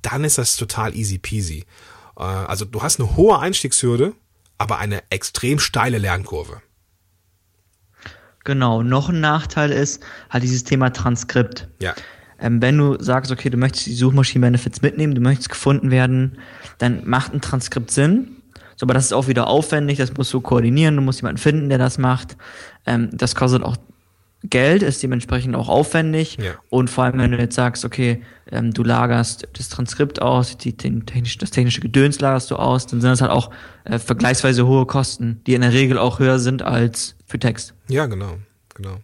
dann 0.02 0.24
ist 0.24 0.38
das 0.38 0.56
total 0.56 0.96
easy 0.96 1.18
peasy. 1.18 1.66
Äh, 2.18 2.24
also 2.24 2.66
du 2.66 2.82
hast 2.82 3.00
eine 3.00 3.16
hohe 3.16 3.40
Einstiegshürde, 3.40 4.14
aber 4.58 4.78
eine 4.78 5.04
extrem 5.10 5.60
steile 5.60 5.98
Lernkurve. 5.98 6.62
Genau, 8.44 8.84
noch 8.84 9.10
ein 9.10 9.20
Nachteil 9.22 9.72
ist 9.72 10.04
halt 10.30 10.44
dieses 10.44 10.64
Thema 10.64 10.92
Transkript. 10.92 11.68
Ja. 11.80 11.96
Ähm, 12.40 12.62
wenn 12.62 12.78
du 12.78 13.02
sagst, 13.02 13.32
okay, 13.32 13.50
du 13.50 13.58
möchtest 13.58 13.88
die 13.88 13.96
Suchmaschinen-Benefits 13.96 14.82
mitnehmen, 14.82 15.16
du 15.16 15.22
möchtest 15.22 15.50
gefunden 15.50 15.90
werden, 15.90 16.38
dann 16.78 17.08
macht 17.10 17.34
ein 17.34 17.42
Transkript 17.42 17.90
Sinn. 17.90 18.35
So, 18.76 18.86
aber 18.86 18.94
das 18.94 19.06
ist 19.06 19.14
auch 19.14 19.28
wieder 19.28 19.48
aufwendig, 19.48 19.98
das 19.98 20.14
musst 20.16 20.34
du 20.34 20.42
koordinieren, 20.42 20.96
du 20.96 21.02
musst 21.02 21.22
jemanden 21.22 21.38
finden, 21.38 21.70
der 21.70 21.78
das 21.78 21.98
macht. 21.98 22.38
Ähm, 22.86 23.10
das 23.14 23.36
kostet 23.36 23.64
auch 23.64 23.78
Geld, 24.50 24.84
ist 24.84 25.02
dementsprechend 25.02 25.56
auch 25.56 25.70
aufwendig. 25.70 26.38
Ja. 26.40 26.54
Und 26.70 26.90
vor 26.90 27.06
allem, 27.06 27.18
wenn 27.20 27.32
du 27.32 27.38
jetzt 27.38 27.56
sagst, 27.56 27.86
okay, 27.86 28.22
ähm, 28.52 28.74
du 28.74 28.84
lagerst 28.84 29.48
das 29.54 29.70
Transkript 29.70 30.22
aus, 30.22 30.58
die, 30.58 30.76
den 30.76 31.06
technisch, 31.06 31.38
das 31.38 31.52
technische 31.52 31.82
Gedöns 31.82 32.20
lagerst 32.20 32.52
du 32.52 32.56
aus, 32.56 32.86
dann 32.86 33.02
sind 33.02 33.10
das 33.10 33.22
halt 33.22 33.32
auch 33.32 33.52
äh, 33.86 34.00
vergleichsweise 34.00 34.68
hohe 34.68 34.86
Kosten, 34.86 35.42
die 35.48 35.56
in 35.56 35.62
der 35.62 35.74
Regel 35.74 35.98
auch 35.98 36.20
höher 36.20 36.40
sind 36.40 36.62
als 36.62 37.16
für 37.26 37.40
Text. 37.40 37.74
Ja, 37.88 38.06
genau, 38.06 38.38
genau. 38.74 38.98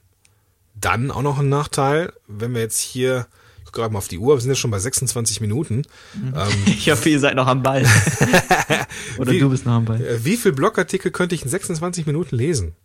Dann 0.75 1.11
auch 1.11 1.21
noch 1.21 1.39
ein 1.39 1.49
Nachteil, 1.49 2.13
wenn 2.27 2.53
wir 2.53 2.61
jetzt 2.61 2.79
hier, 2.79 3.27
gerade 3.71 3.93
mal 3.93 3.99
auf 3.99 4.07
die 4.07 4.17
Uhr, 4.17 4.35
wir 4.35 4.41
sind 4.41 4.49
ja 4.49 4.55
schon 4.55 4.71
bei 4.71 4.79
26 4.79 5.41
Minuten. 5.41 5.83
Mhm. 6.13 6.33
Ähm, 6.35 6.49
ich 6.65 6.89
hoffe, 6.89 7.09
ihr 7.09 7.19
seid 7.19 7.35
noch 7.35 7.47
am 7.47 7.63
Ball. 7.63 7.83
Oder 9.17 9.31
wie, 9.31 9.39
du 9.39 9.49
bist 9.49 9.65
noch 9.65 9.73
am 9.73 9.85
Ball. 9.85 10.01
Äh, 10.01 10.25
wie 10.25 10.37
viel 10.37 10.51
Blogartikel 10.51 11.11
könnte 11.11 11.35
ich 11.35 11.43
in 11.43 11.49
26 11.49 12.05
Minuten 12.05 12.35
lesen? 12.35 12.75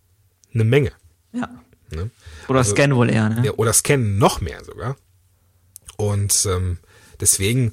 Eine 0.55 0.64
Menge. 0.64 0.92
Ja. 1.33 1.49
Ne? 1.90 2.11
Oder 2.49 2.61
also, 2.61 2.72
scannen 2.72 2.96
wohl 2.96 3.11
eher, 3.11 3.29
ne? 3.29 3.42
Ja, 3.44 3.53
oder 3.53 3.72
scannen 3.72 4.18
noch 4.18 4.40
mehr 4.40 4.64
sogar. 4.64 4.96
Und 5.96 6.46
ähm, 6.51 6.79
deswegen 7.20 7.72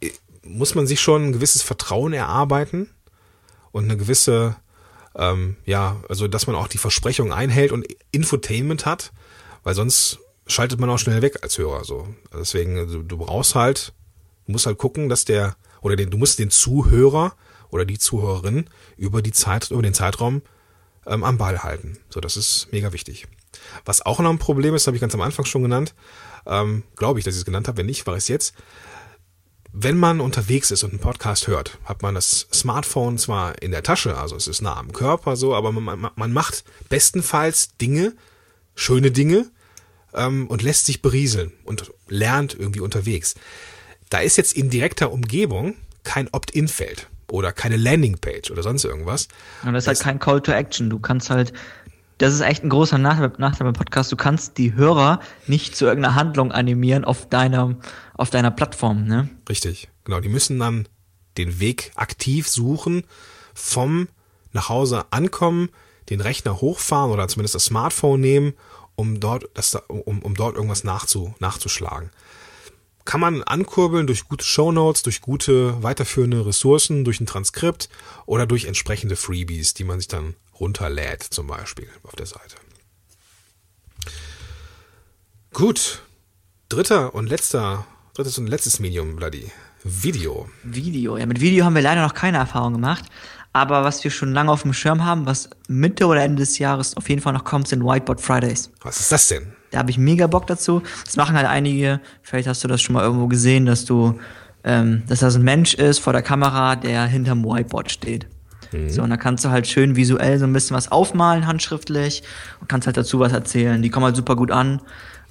äh, 0.00 0.10
muss 0.42 0.74
man 0.74 0.86
sich 0.86 1.00
schon 1.00 1.26
ein 1.26 1.32
gewisses 1.32 1.62
Vertrauen 1.62 2.12
erarbeiten 2.12 2.88
und 3.72 3.84
eine 3.84 3.96
gewisse, 3.96 4.56
ähm, 5.14 5.56
ja, 5.64 6.02
also 6.08 6.28
dass 6.28 6.46
man 6.46 6.56
auch 6.56 6.68
die 6.68 6.78
Versprechung 6.78 7.32
einhält 7.32 7.72
und 7.72 7.86
Infotainment 8.12 8.86
hat, 8.86 9.12
weil 9.62 9.74
sonst 9.74 10.18
schaltet 10.50 10.80
man 10.80 10.90
auch 10.90 10.98
schnell 10.98 11.22
weg 11.22 11.38
als 11.42 11.58
Hörer. 11.58 11.84
So. 11.84 12.08
Deswegen, 12.32 12.78
also, 12.78 13.02
du 13.02 13.18
brauchst 13.18 13.54
halt, 13.54 13.92
du 14.46 14.52
musst 14.52 14.66
halt 14.66 14.78
gucken, 14.78 15.08
dass 15.08 15.24
der, 15.24 15.56
oder 15.80 15.96
den, 15.96 16.10
du 16.10 16.18
musst 16.18 16.38
den 16.38 16.50
Zuhörer 16.50 17.34
oder 17.70 17.84
die 17.84 17.98
Zuhörerin 17.98 18.68
über 18.96 19.22
die 19.22 19.32
Zeit, 19.32 19.70
über 19.70 19.82
den 19.82 19.94
Zeitraum 19.94 20.42
ähm, 21.06 21.24
am 21.24 21.38
Ball 21.38 21.62
halten. 21.62 21.98
So, 22.08 22.20
das 22.20 22.36
ist 22.36 22.68
mega 22.72 22.92
wichtig. 22.92 23.26
Was 23.84 24.04
auch 24.04 24.20
noch 24.20 24.30
ein 24.30 24.38
Problem 24.38 24.74
ist, 24.74 24.86
habe 24.86 24.96
ich 24.96 25.00
ganz 25.00 25.14
am 25.14 25.20
Anfang 25.20 25.44
schon 25.44 25.62
genannt, 25.62 25.94
ähm, 26.46 26.82
glaube 26.96 27.18
ich, 27.18 27.24
dass 27.24 27.34
ich 27.34 27.40
es 27.40 27.44
genannt 27.44 27.68
habe, 27.68 27.78
wenn 27.78 27.86
nicht, 27.86 28.06
war 28.06 28.16
es 28.16 28.28
jetzt. 28.28 28.54
Wenn 29.72 29.96
man 29.96 30.20
unterwegs 30.20 30.72
ist 30.72 30.82
und 30.82 30.90
einen 30.90 31.00
Podcast 31.00 31.46
hört, 31.46 31.78
hat 31.84 32.02
man 32.02 32.16
das 32.16 32.48
Smartphone 32.52 33.18
zwar 33.18 33.62
in 33.62 33.70
der 33.70 33.84
Tasche, 33.84 34.18
also 34.18 34.34
es 34.34 34.48
ist 34.48 34.62
nah 34.62 34.76
am 34.76 34.92
Körper 34.92 35.36
so, 35.36 35.54
aber 35.54 35.70
man, 35.70 36.10
man 36.14 36.32
macht 36.32 36.64
bestenfalls 36.88 37.76
Dinge, 37.76 38.16
schöne 38.74 39.12
Dinge 39.12 39.50
ähm, 40.14 40.46
und 40.46 40.62
lässt 40.62 40.86
sich 40.86 41.02
berieseln 41.02 41.52
und 41.64 41.92
lernt 42.08 42.54
irgendwie 42.58 42.80
unterwegs. 42.80 43.34
Da 44.08 44.18
ist 44.18 44.36
jetzt 44.36 44.56
in 44.56 44.70
direkter 44.70 45.12
Umgebung 45.12 45.74
kein 46.02 46.28
Opt-in-Feld 46.32 47.08
oder 47.28 47.52
keine 47.52 47.76
Landingpage 47.76 48.50
oder 48.50 48.62
sonst 48.62 48.84
irgendwas. 48.84 49.28
Und 49.64 49.72
das 49.74 49.84
ist 49.84 49.88
halt 49.88 50.00
kein 50.00 50.18
Call 50.18 50.40
to 50.40 50.52
Action. 50.52 50.90
Du 50.90 50.98
kannst 50.98 51.30
halt 51.30 51.52
das 52.20 52.34
ist 52.34 52.42
echt 52.42 52.62
ein 52.62 52.68
großer 52.68 52.98
Nachteil, 52.98 53.32
Nachteil 53.38 53.64
beim 53.64 53.72
Podcast. 53.72 54.12
Du 54.12 54.16
kannst 54.16 54.58
die 54.58 54.74
Hörer 54.74 55.20
nicht 55.46 55.74
zu 55.74 55.86
irgendeiner 55.86 56.16
Handlung 56.16 56.52
animieren 56.52 57.06
auf 57.06 57.26
deiner, 57.30 57.76
auf 58.12 58.28
deiner 58.28 58.50
Plattform, 58.50 59.04
ne? 59.04 59.30
Richtig, 59.48 59.88
genau. 60.04 60.20
Die 60.20 60.28
müssen 60.28 60.58
dann 60.58 60.86
den 61.38 61.60
Weg 61.60 61.92
aktiv 61.94 62.46
suchen, 62.46 63.04
vom 63.54 64.08
nach 64.52 64.68
Hause 64.68 65.06
ankommen, 65.12 65.70
den 66.10 66.20
Rechner 66.20 66.60
hochfahren 66.60 67.10
oder 67.10 67.26
zumindest 67.26 67.54
das 67.54 67.64
Smartphone 67.64 68.20
nehmen, 68.20 68.52
um 68.96 69.20
dort, 69.20 69.48
das, 69.54 69.74
um, 69.88 70.20
um 70.20 70.34
dort 70.34 70.56
irgendwas 70.56 70.84
nachzu, 70.84 71.34
nachzuschlagen. 71.38 72.10
Kann 73.04 73.20
man 73.20 73.42
ankurbeln 73.42 74.06
durch 74.06 74.28
gute 74.28 74.44
Shownotes, 74.44 75.02
durch 75.02 75.20
gute 75.20 75.82
weiterführende 75.82 76.44
Ressourcen, 76.46 77.04
durch 77.04 77.20
ein 77.20 77.26
Transkript 77.26 77.88
oder 78.26 78.46
durch 78.46 78.66
entsprechende 78.66 79.16
Freebies, 79.16 79.74
die 79.74 79.84
man 79.84 79.98
sich 79.98 80.08
dann 80.08 80.34
runterlädt, 80.58 81.22
zum 81.22 81.46
Beispiel 81.46 81.88
auf 82.02 82.14
der 82.14 82.26
Seite. 82.26 82.56
Gut. 85.52 86.02
Dritter 86.68 87.14
und 87.14 87.26
letzter, 87.26 87.84
drittes 88.14 88.38
und 88.38 88.46
letztes 88.46 88.78
Medium, 88.78 89.16
Bloody. 89.16 89.50
Video. 89.82 90.48
Video. 90.62 91.16
Ja, 91.16 91.26
mit 91.26 91.40
Video 91.40 91.64
haben 91.64 91.74
wir 91.74 91.82
leider 91.82 92.02
noch 92.02 92.14
keine 92.14 92.36
Erfahrung 92.36 92.74
gemacht. 92.74 93.06
Aber 93.52 93.82
was 93.82 94.04
wir 94.04 94.10
schon 94.10 94.32
lange 94.32 94.52
auf 94.52 94.62
dem 94.62 94.72
Schirm 94.72 95.04
haben, 95.04 95.26
was 95.26 95.50
Mitte 95.66 96.06
oder 96.06 96.22
Ende 96.22 96.40
des 96.40 96.58
Jahres 96.58 96.96
auf 96.96 97.08
jeden 97.08 97.20
Fall 97.20 97.32
noch 97.32 97.44
kommt, 97.44 97.66
sind 97.66 97.82
Whiteboard 97.82 98.20
Fridays. 98.20 98.70
Was 98.82 99.00
ist 99.00 99.10
das 99.10 99.28
denn? 99.28 99.52
Da 99.70 99.78
habe 99.78 99.90
ich 99.90 99.98
mega 99.98 100.26
Bock 100.26 100.46
dazu. 100.46 100.82
Das 101.04 101.16
machen 101.16 101.36
halt 101.36 101.46
einige. 101.46 102.00
Vielleicht 102.22 102.48
hast 102.48 102.62
du 102.62 102.68
das 102.68 102.80
schon 102.80 102.94
mal 102.94 103.02
irgendwo 103.02 103.26
gesehen, 103.26 103.66
dass 103.66 103.84
du, 103.84 104.18
ähm, 104.62 105.02
dass 105.08 105.20
das 105.20 105.36
ein 105.36 105.42
Mensch 105.42 105.74
ist 105.74 105.98
vor 105.98 106.12
der 106.12 106.22
Kamera, 106.22 106.76
der 106.76 107.06
hinterm 107.06 107.44
Whiteboard 107.44 107.90
steht. 107.90 108.28
Mhm. 108.72 108.90
So, 108.90 109.02
und 109.02 109.10
da 109.10 109.16
kannst 109.16 109.44
du 109.44 109.50
halt 109.50 109.66
schön 109.66 109.96
visuell 109.96 110.38
so 110.38 110.44
ein 110.44 110.52
bisschen 110.52 110.76
was 110.76 110.92
aufmalen, 110.92 111.46
handschriftlich, 111.46 112.22
und 112.60 112.68
kannst 112.68 112.86
halt 112.86 112.96
dazu 112.96 113.18
was 113.18 113.32
erzählen. 113.32 113.82
Die 113.82 113.90
kommen 113.90 114.06
halt 114.06 114.16
super 114.16 114.36
gut 114.36 114.50
an. 114.50 114.80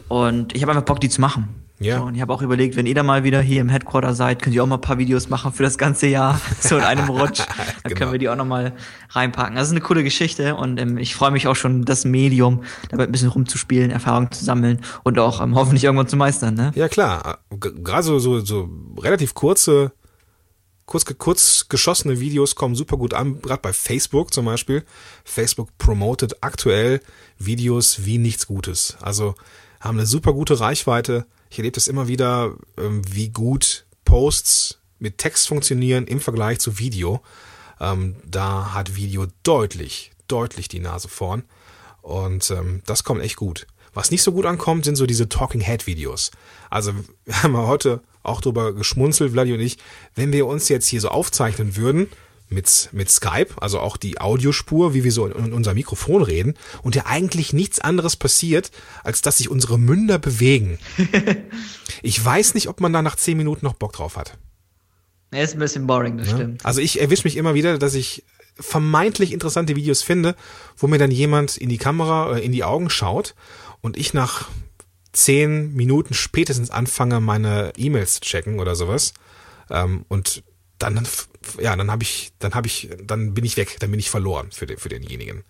Und 0.08 0.56
ich 0.56 0.62
habe 0.62 0.72
einfach 0.72 0.86
Bock, 0.86 1.00
die 1.00 1.10
zu 1.10 1.22
machen. 1.22 1.48
Ja. 1.80 2.00
So, 2.00 2.06
und 2.06 2.16
ich 2.16 2.22
habe 2.22 2.34
auch 2.34 2.42
überlegt, 2.42 2.76
wenn 2.76 2.86
ihr 2.86 2.96
da 2.96 3.04
mal 3.04 3.24
wieder 3.24 3.42
hier 3.42 3.62
im 3.62 3.70
Headquarter 3.70 4.14
seid, 4.14 4.42
könnt 4.42 4.54
ihr 4.54 4.64
auch 4.64 4.68
mal 4.68 4.76
ein 4.76 4.82
paar 4.82 4.98
Videos 4.98 5.30
machen 5.30 5.54
für 5.54 5.64
das 5.64 5.78
ganze 5.78 6.08
Jahr, 6.08 6.40
so 6.60 6.78
in 6.78 6.84
einem 6.84 7.10
Rutsch. 7.10 7.40
Dann 7.48 7.68
genau. 7.84 7.96
können 7.96 8.12
wir 8.12 8.20
die 8.20 8.28
auch 8.28 8.36
noch 8.36 8.46
mal 8.46 8.74
reinpacken. 9.12 9.56
Das 9.56 9.68
ist 9.68 9.72
eine 9.72 9.82
coole 9.82 10.04
Geschichte 10.04 10.56
und 10.56 10.80
ähm, 10.80 10.98
ich 10.98 11.16
freue 11.16 11.32
mich 11.32 11.48
auch 11.48 11.56
schon, 11.56 11.86
das 11.86 12.04
Medium 12.04 12.64
dabei 12.90 13.06
ein 13.06 13.12
bisschen 13.12 13.30
rumzuspielen, 13.30 13.92
Erfahrungen 13.92 14.32
zu 14.32 14.44
sammeln 14.44 14.82
und 15.04 15.18
auch 15.20 15.42
ähm, 15.42 15.56
hoffentlich 15.56 15.86
irgendwann 15.86 16.08
zu 16.08 16.18
meistern. 16.18 16.54
Ne? 16.56 16.72
Ja 16.76 16.90
klar, 16.90 17.40
gerade 17.50 18.04
so, 18.04 18.20
so, 18.20 18.40
so 18.42 18.70
relativ 18.98 19.34
kurze 19.34 19.94
kurz, 20.90 21.06
kurz 21.20 21.70
geschossene 21.70 22.20
Videos 22.20 22.56
kommen 22.56 22.74
super 22.74 22.98
gut 22.98 23.14
an, 23.14 23.42
gerade 23.42 23.62
bei 23.62 23.74
Facebook 23.74 24.34
zum 24.34 24.46
Beispiel. 24.46 24.84
Facebook 25.24 25.70
promotet 25.78 26.38
aktuell 26.42 27.00
Videos 27.38 28.06
wie 28.06 28.18
nichts 28.18 28.48
Gutes. 28.48 28.98
Also 29.00 29.36
haben 29.80 29.98
eine 29.98 30.08
super 30.08 30.34
gute 30.34 30.60
Reichweite. 30.60 31.26
Ich 31.50 31.58
erlebe 31.58 31.76
das 31.76 31.88
immer 31.88 32.08
wieder, 32.08 32.54
ähm, 32.78 33.02
wie 33.12 33.30
gut 33.30 33.86
Posts 34.06 34.80
mit 35.00 35.18
Text 35.18 35.48
funktionieren 35.48 36.06
im 36.06 36.20
Vergleich 36.20 36.60
zu 36.60 36.78
Video. 36.78 37.22
Ähm, 37.80 38.16
da 38.26 38.74
hat 38.74 38.96
Video 38.96 39.26
deutlich, 39.44 40.12
deutlich 40.28 40.68
die 40.68 40.80
Nase 40.80 41.08
vorn. 41.08 41.44
Und 42.02 42.52
ähm, 42.52 42.82
das 42.86 43.04
kommt 43.04 43.22
echt 43.22 43.36
gut. 43.36 43.68
Was 43.94 44.12
nicht 44.12 44.22
so 44.22 44.32
gut 44.32 44.46
ankommt, 44.46 44.86
sind 44.86 44.96
so 44.96 45.06
diese 45.06 45.30
Talking 45.30 45.62
Head 45.62 45.88
Videos. 45.88 46.32
Also 46.70 46.94
wir 47.26 47.44
haben 47.44 47.58
heute 47.58 48.02
auch 48.22 48.42
drüber 48.42 48.74
geschmunzelt, 48.74 49.32
Vladi 49.32 49.54
und 49.54 49.62
ich, 49.62 49.78
wenn 50.16 50.32
wir 50.32 50.46
uns 50.46 50.70
jetzt 50.70 50.88
hier 50.88 51.02
so 51.02 51.10
aufzeichnen 51.10 51.76
würden 51.76 52.10
mit, 52.50 52.90
mit 52.92 53.10
Skype, 53.10 53.62
also 53.62 53.80
auch 53.80 53.96
die 53.96 54.20
Audiospur, 54.20 54.94
wie 54.94 55.04
wir 55.04 55.12
so 55.12 55.28
in 55.28 55.54
unser 55.54 55.74
Mikrofon 55.74 56.24
reden, 56.24 56.56
und 56.82 56.96
ja 56.96 57.06
eigentlich 57.06 57.54
nichts 57.54 57.80
anderes 57.80 58.16
passiert, 58.16 58.72
als 59.04 59.22
dass 59.22 59.38
sich 59.38 59.50
unsere 59.50 59.78
Münder 59.78 60.18
bewegen. 60.18 60.80
ich 62.02 62.24
weiß 62.24 62.56
nicht, 62.56 62.68
ob 62.68 62.82
man 62.82 62.92
da 62.92 63.02
nach 63.02 63.16
zehn 63.16 63.38
Minuten 63.38 63.66
noch 63.66 63.76
Bock 63.76 63.94
drauf 63.94 64.18
hat. 64.18 64.38
Er 65.32 65.44
ist 65.44 65.54
ein 65.54 65.60
bisschen 65.60 65.86
boring, 65.86 66.18
das 66.18 66.30
ja? 66.30 66.36
stimmt. 66.36 66.66
Also 66.66 66.82
ich 66.82 67.00
erwische 67.00 67.26
mich 67.26 67.38
immer 67.38 67.54
wieder, 67.54 67.78
dass 67.78 67.94
ich 67.94 68.24
vermeintlich 68.60 69.32
interessante 69.32 69.76
Videos 69.76 70.02
finde, 70.02 70.36
wo 70.76 70.88
mir 70.88 70.98
dann 70.98 71.12
jemand 71.12 71.56
in 71.56 71.70
die 71.70 71.78
Kamera 71.78 72.30
oder 72.30 72.42
in 72.42 72.52
die 72.52 72.64
Augen 72.64 72.90
schaut 72.90 73.36
und 73.82 73.96
ich 73.96 74.14
nach 74.14 74.50
zehn 75.14 75.74
Minuten 75.76 76.14
spätestens 76.14 76.72
anfange, 76.72 77.20
meine 77.20 77.74
E-Mails 77.78 78.16
zu 78.16 78.22
checken 78.22 78.60
oder 78.60 78.76
sowas. 78.76 79.14
Ähm, 79.70 80.06
und 80.08 80.44
dann, 80.80 81.08
ja, 81.60 81.76
dann 81.76 81.92
habe 81.92 82.04
ich, 82.04 82.32
dann 82.40 82.54
habe 82.54 82.68
ich, 82.68 82.90
dann 83.04 83.34
bin 83.34 83.46
ich 83.46 83.58
weg, 83.58 83.78
dann 83.80 83.92
bin 83.92 84.00
ich 84.00 84.10
verloren 84.10 84.50
für, 84.52 84.66
den, 84.66 84.78
für 84.78 84.90
denjenigen. 84.90 85.44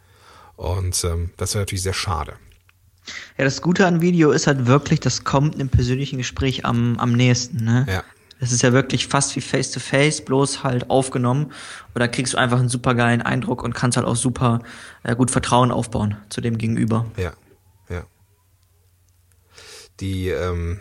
Und 0.56 1.04
ähm, 1.06 1.32
das 1.38 1.54
wäre 1.54 1.62
natürlich 1.62 1.84
sehr 1.84 1.94
schade. 1.94 2.34
Ja, 3.38 3.46
das 3.46 3.62
Gute 3.62 3.88
an 3.88 4.02
Video 4.02 4.32
ist 4.32 4.48
halt 4.48 4.65
wirklich, 4.65 5.00
das 5.00 5.24
kommt 5.24 5.60
im 5.60 5.70
persönlichen 5.70 6.18
Gespräch 6.18 6.65
am, 6.65 6.98
am 7.00 7.13
nächsten. 7.13 7.63
Ne? 7.63 7.86
Ja. 7.88 8.04
Das 8.39 8.52
ist 8.52 8.62
ja 8.62 8.74
wirklich 8.74 9.08
fast 9.08 9.36
wie 9.36 9.42
Face-to-Face, 9.42 10.22
-face, 10.22 10.26
bloß 10.26 10.63
halt 10.63 10.89
aufgenommen. 10.89 11.52
Oder 11.96 12.08
kriegst 12.08 12.34
du 12.34 12.38
einfach 12.38 12.60
einen 12.60 12.70
super 12.70 12.96
geilen 12.96 13.22
Eindruck 13.22 13.63
und 13.63 13.74
kannst 13.74 13.98
halt 13.98 14.08
auch 14.08 14.15
super 14.15 14.62
äh, 15.04 15.15
gut 15.15 15.32
Vertrauen 15.32 15.72
aufbauen 15.72 16.18
zu 16.30 16.39
dem 16.42 16.58
Gegenüber. 16.58 17.06
Ja, 17.18 17.34
ja. 17.89 18.04
Die, 20.00 20.30
ähm, 20.30 20.80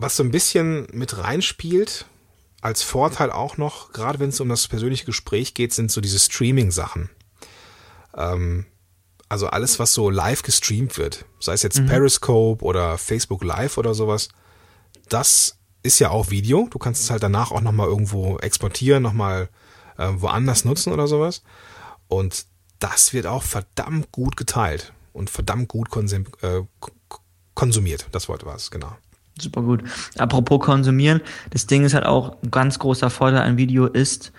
was 0.00 0.16
so 0.16 0.22
ein 0.22 0.30
bisschen 0.30 0.86
mit 0.92 1.18
reinspielt, 1.18 2.06
als 2.62 2.82
Vorteil 2.82 3.30
auch 3.30 3.58
noch, 3.58 3.92
gerade 3.92 4.18
wenn 4.18 4.30
es 4.30 4.40
um 4.40 4.48
das 4.48 4.66
persönliche 4.66 5.04
Gespräch 5.04 5.52
geht, 5.54 5.74
sind 5.74 5.90
so 5.90 6.00
diese 6.00 6.18
Streaming-Sachen. 6.18 7.10
Ähm, 8.16 8.66
also 9.28 9.48
alles, 9.48 9.78
was 9.78 9.92
so 9.92 10.08
live 10.08 10.42
gestreamt 10.42 10.96
wird, 10.96 11.26
sei 11.38 11.52
es 11.52 11.62
jetzt 11.62 11.80
mhm. 11.80 11.86
Periscope 11.86 12.64
oder 12.64 12.96
Facebook 12.96 13.44
Live 13.44 13.76
oder 13.76 13.94
sowas, 13.94 14.28
das 15.08 15.58
ist 15.82 15.98
ja 15.98 16.08
auch 16.10 16.30
Video. 16.30 16.66
Du 16.70 16.78
kannst 16.78 17.02
es 17.02 17.10
halt 17.10 17.22
danach 17.22 17.50
auch 17.50 17.60
nochmal 17.60 17.86
irgendwo 17.86 18.38
exportieren, 18.38 19.02
nochmal 19.02 19.50
äh, 19.98 20.08
woanders 20.14 20.64
nutzen 20.64 20.92
oder 20.94 21.06
sowas. 21.08 21.42
Und 22.08 22.46
das 22.78 23.12
wird 23.12 23.26
auch 23.26 23.42
verdammt 23.42 24.12
gut 24.12 24.38
geteilt 24.38 24.94
und 25.12 25.28
verdammt 25.28 25.68
gut 25.68 25.90
konsum 25.90 26.24
äh, 26.40 26.62
konsumiert. 27.54 28.06
Das 28.12 28.28
Wort 28.28 28.46
war 28.46 28.56
es, 28.56 28.70
genau. 28.70 28.96
Super 29.40 29.62
gut. 29.62 29.82
Apropos 30.18 30.60
konsumieren, 30.60 31.20
das 31.50 31.66
Ding 31.66 31.84
ist 31.84 31.94
halt 31.94 32.06
auch 32.06 32.42
ein 32.42 32.50
ganz 32.50 32.78
großer 32.78 33.10
Vorteil 33.10 33.42
an 33.42 33.56
Video 33.56 33.86
ist, 33.86 34.32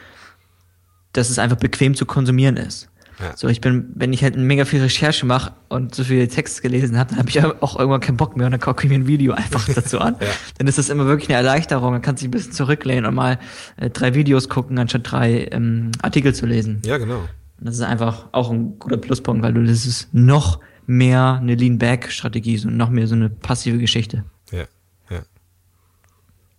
dass 1.13 1.29
es 1.29 1.39
einfach 1.39 1.57
bequem 1.57 1.95
zu 1.95 2.05
konsumieren 2.05 2.57
ist. 2.57 2.91
Ja. 3.19 3.33
So, 3.35 3.47
ich 3.47 3.61
bin, 3.61 3.91
wenn 3.95 4.13
ich 4.13 4.23
halt 4.23 4.35
mega 4.35 4.65
viel 4.65 4.81
Recherche 4.81 5.25
mache 5.25 5.51
und 5.69 5.93
so 5.93 6.03
viele 6.03 6.27
Texte 6.27 6.61
gelesen 6.61 6.97
habe, 6.97 7.11
dann 7.11 7.19
habe 7.19 7.29
ich 7.29 7.43
auch 7.43 7.77
irgendwann 7.77 8.01
keinen 8.01 8.17
Bock 8.17 8.35
mehr 8.35 8.47
und 8.47 8.51
dann 8.51 8.61
gucke 8.61 8.83
ich 8.83 8.89
mir 8.89 8.95
ein 8.95 9.07
Video 9.07 9.33
einfach 9.33 9.67
dazu 9.75 9.99
an. 9.99 10.15
ja. 10.19 10.27
Dann 10.57 10.67
ist 10.67 10.77
das 10.77 10.89
immer 10.89 11.05
wirklich 11.05 11.29
eine 11.29 11.37
Erleichterung. 11.37 11.91
Man 11.91 12.01
kann 12.01 12.17
sich 12.17 12.27
ein 12.27 12.31
bisschen 12.31 12.51
zurücklehnen 12.53 13.05
und 13.05 13.13
mal 13.13 13.37
äh, 13.77 13.89
drei 13.89 14.15
Videos 14.15 14.49
gucken, 14.49 14.79
anstatt 14.79 15.11
drei 15.11 15.47
ähm, 15.51 15.91
Artikel 16.01 16.33
zu 16.33 16.45
lesen. 16.45 16.81
Ja, 16.85 16.97
genau. 16.97 17.19
Und 17.19 17.67
das 17.67 17.75
ist 17.75 17.81
einfach 17.81 18.29
auch 18.31 18.49
ein 18.49 18.79
guter 18.79 18.97
Pluspunkt, 18.97 19.43
weil 19.43 19.53
du 19.53 19.63
das 19.63 19.85
ist 19.85 20.13
noch 20.13 20.59
mehr 20.87 21.37
eine 21.39 21.55
Lean-Back-Strategie, 21.55 22.57
so 22.57 22.69
noch 22.69 22.89
mehr 22.89 23.07
so 23.07 23.15
eine 23.15 23.29
passive 23.29 23.77
Geschichte. 23.77 24.23
Ja. 24.51 24.63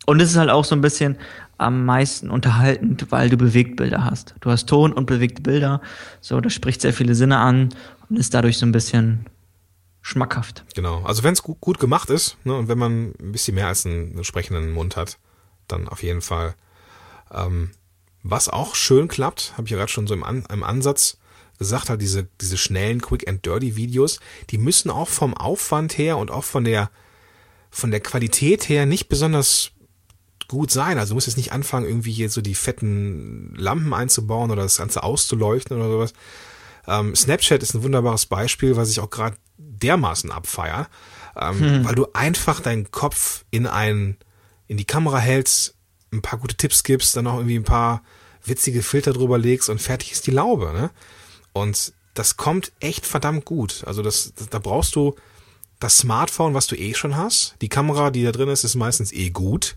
Und 0.06 0.20
es 0.20 0.30
ist 0.30 0.36
halt 0.36 0.50
auch 0.50 0.64
so 0.64 0.74
ein 0.74 0.80
bisschen, 0.80 1.16
am 1.62 1.84
meisten 1.84 2.30
unterhaltend, 2.30 3.06
weil 3.10 3.30
du 3.30 3.36
Bewegtbilder 3.36 4.04
hast. 4.04 4.34
Du 4.40 4.50
hast 4.50 4.66
Ton 4.66 4.92
und 4.92 5.06
bewegte 5.06 5.42
Bilder. 5.42 5.80
So, 6.20 6.40
das 6.40 6.52
spricht 6.52 6.80
sehr 6.80 6.92
viele 6.92 7.14
Sinne 7.14 7.38
an 7.38 7.70
und 8.08 8.16
ist 8.16 8.34
dadurch 8.34 8.58
so 8.58 8.66
ein 8.66 8.72
bisschen 8.72 9.26
schmackhaft. 10.00 10.64
Genau. 10.74 11.02
Also 11.04 11.22
wenn 11.22 11.32
es 11.32 11.42
gut, 11.42 11.60
gut, 11.60 11.78
gemacht 11.78 12.10
ist 12.10 12.36
ne, 12.44 12.54
und 12.54 12.68
wenn 12.68 12.78
man 12.78 13.14
ein 13.20 13.32
bisschen 13.32 13.54
mehr 13.54 13.68
als 13.68 13.86
einen, 13.86 14.12
einen 14.12 14.24
sprechenden 14.24 14.72
Mund 14.72 14.96
hat, 14.96 15.18
dann 15.68 15.88
auf 15.88 16.02
jeden 16.02 16.20
Fall. 16.20 16.54
Ähm, 17.32 17.70
was 18.24 18.48
auch 18.48 18.74
schön 18.74 19.08
klappt, 19.08 19.52
habe 19.56 19.66
ich 19.66 19.70
ja 19.70 19.78
gerade 19.78 19.90
schon 19.90 20.06
so 20.06 20.14
im, 20.14 20.24
An 20.24 20.44
im 20.52 20.62
Ansatz 20.62 21.18
gesagt, 21.58 21.90
halt 21.90 22.00
diese, 22.00 22.28
diese 22.40 22.58
schnellen 22.58 23.00
Quick 23.00 23.28
and 23.28 23.44
Dirty 23.46 23.76
Videos, 23.76 24.18
die 24.50 24.58
müssen 24.58 24.90
auch 24.90 25.08
vom 25.08 25.34
Aufwand 25.34 25.96
her 25.98 26.18
und 26.18 26.30
auch 26.30 26.44
von 26.44 26.64
der 26.64 26.90
von 27.70 27.90
der 27.90 28.00
Qualität 28.00 28.68
her 28.68 28.84
nicht 28.84 29.08
besonders 29.08 29.70
gut 30.48 30.70
sein. 30.70 30.98
Also 30.98 31.10
du 31.10 31.14
musst 31.14 31.26
jetzt 31.26 31.36
nicht 31.36 31.52
anfangen, 31.52 31.86
irgendwie 31.86 32.12
hier 32.12 32.30
so 32.30 32.40
die 32.40 32.54
fetten 32.54 33.54
Lampen 33.56 33.92
einzubauen 33.94 34.50
oder 34.50 34.62
das 34.62 34.78
Ganze 34.78 35.02
auszuleuchten 35.02 35.76
oder 35.76 35.90
sowas. 35.90 36.12
Ähm, 36.86 37.14
Snapchat 37.14 37.62
ist 37.62 37.74
ein 37.74 37.82
wunderbares 37.82 38.26
Beispiel, 38.26 38.76
was 38.76 38.90
ich 38.90 39.00
auch 39.00 39.10
gerade 39.10 39.36
dermaßen 39.56 40.30
abfeier, 40.30 40.88
ähm, 41.36 41.60
hm. 41.60 41.84
weil 41.84 41.94
du 41.94 42.06
einfach 42.12 42.60
deinen 42.60 42.90
Kopf 42.90 43.44
in 43.50 43.66
ein, 43.66 44.16
in 44.66 44.76
die 44.76 44.84
Kamera 44.84 45.18
hältst, 45.18 45.74
ein 46.12 46.22
paar 46.22 46.38
gute 46.38 46.56
Tipps 46.56 46.82
gibst, 46.82 47.16
dann 47.16 47.26
auch 47.26 47.36
irgendwie 47.36 47.58
ein 47.58 47.64
paar 47.64 48.02
witzige 48.44 48.82
Filter 48.82 49.12
drüber 49.12 49.38
legst 49.38 49.70
und 49.70 49.80
fertig 49.80 50.12
ist 50.12 50.26
die 50.26 50.32
Laube, 50.32 50.72
ne? 50.72 50.90
Und 51.52 51.92
das 52.14 52.36
kommt 52.36 52.72
echt 52.80 53.06
verdammt 53.06 53.44
gut. 53.44 53.84
Also 53.86 54.02
das, 54.02 54.32
das 54.34 54.48
da 54.48 54.58
brauchst 54.58 54.96
du 54.96 55.14
das 55.80 55.98
Smartphone, 55.98 56.54
was 56.54 56.66
du 56.66 56.76
eh 56.76 56.94
schon 56.94 57.16
hast. 57.16 57.54
Die 57.60 57.68
Kamera, 57.68 58.10
die 58.10 58.24
da 58.24 58.32
drin 58.32 58.48
ist, 58.48 58.64
ist 58.64 58.74
meistens 58.74 59.12
eh 59.12 59.30
gut 59.30 59.76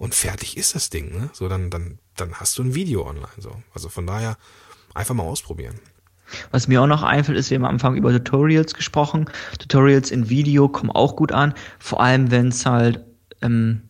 und 0.00 0.14
fertig 0.14 0.56
ist 0.56 0.74
das 0.74 0.88
Ding. 0.88 1.12
Ne? 1.12 1.28
So, 1.34 1.46
dann, 1.46 1.68
dann, 1.68 1.98
dann 2.16 2.34
hast 2.34 2.56
du 2.58 2.62
ein 2.62 2.74
Video 2.74 3.06
online. 3.06 3.28
So. 3.36 3.54
Also 3.74 3.90
von 3.90 4.06
daher 4.06 4.38
einfach 4.94 5.14
mal 5.14 5.24
ausprobieren. 5.24 5.74
Was 6.50 6.68
mir 6.68 6.80
auch 6.80 6.86
noch 6.86 7.02
einfällt, 7.02 7.36
ist, 7.36 7.50
wir 7.50 7.56
haben 7.56 7.66
am 7.66 7.72
Anfang 7.72 7.96
über 7.96 8.10
Tutorials 8.10 8.72
gesprochen. 8.72 9.26
Tutorials 9.58 10.10
in 10.10 10.30
Video 10.30 10.68
kommen 10.68 10.90
auch 10.90 11.16
gut 11.16 11.32
an, 11.32 11.52
vor 11.78 12.00
allem 12.00 12.30
wenn 12.30 12.48
es 12.48 12.64
halt 12.64 13.04
ähm, 13.42 13.82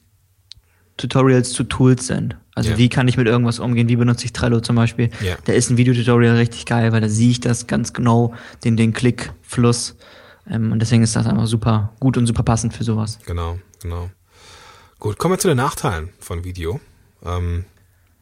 Tutorials 0.97 1.53
zu 1.53 1.63
Tools 1.63 2.09
sind. 2.09 2.37
Also 2.57 2.71
ja. 2.73 2.79
wie 2.79 2.89
kann 2.89 3.07
ich 3.07 3.17
mit 3.17 3.29
irgendwas 3.29 3.61
umgehen, 3.61 3.89
wie 3.89 3.97
benutze 3.97 4.25
ich 4.25 4.33
Trello 4.33 4.61
zum 4.61 4.75
Beispiel. 4.75 5.11
Ja. 5.21 5.37
Da 5.45 5.53
ist 5.53 5.71
ein 5.71 5.77
Videotutorial 5.77 6.37
richtig 6.37 6.67
geil, 6.67 6.91
weil 6.91 7.01
da 7.01 7.09
sehe 7.09 7.31
ich 7.31 7.41
das 7.41 7.69
ganz 7.69 7.93
genau, 7.93 8.35
den, 8.65 8.77
den 8.77 8.93
Klickfluss. 8.93 9.97
Ähm, 10.51 10.73
und 10.73 10.81
deswegen 10.81 11.05
ist 11.05 11.15
das 11.15 11.27
einfach 11.27 11.47
super 11.47 11.93
gut 12.01 12.17
und 12.17 12.27
super 12.27 12.43
passend 12.43 12.75
für 12.75 12.83
sowas. 12.83 13.21
Genau, 13.27 13.61
genau. 13.81 14.11
Gut, 15.01 15.17
kommen 15.17 15.33
wir 15.33 15.39
zu 15.39 15.49
den 15.49 15.57
Nachteilen 15.57 16.11
von 16.21 16.45
Video. 16.45 16.79
Ähm, 17.25 17.65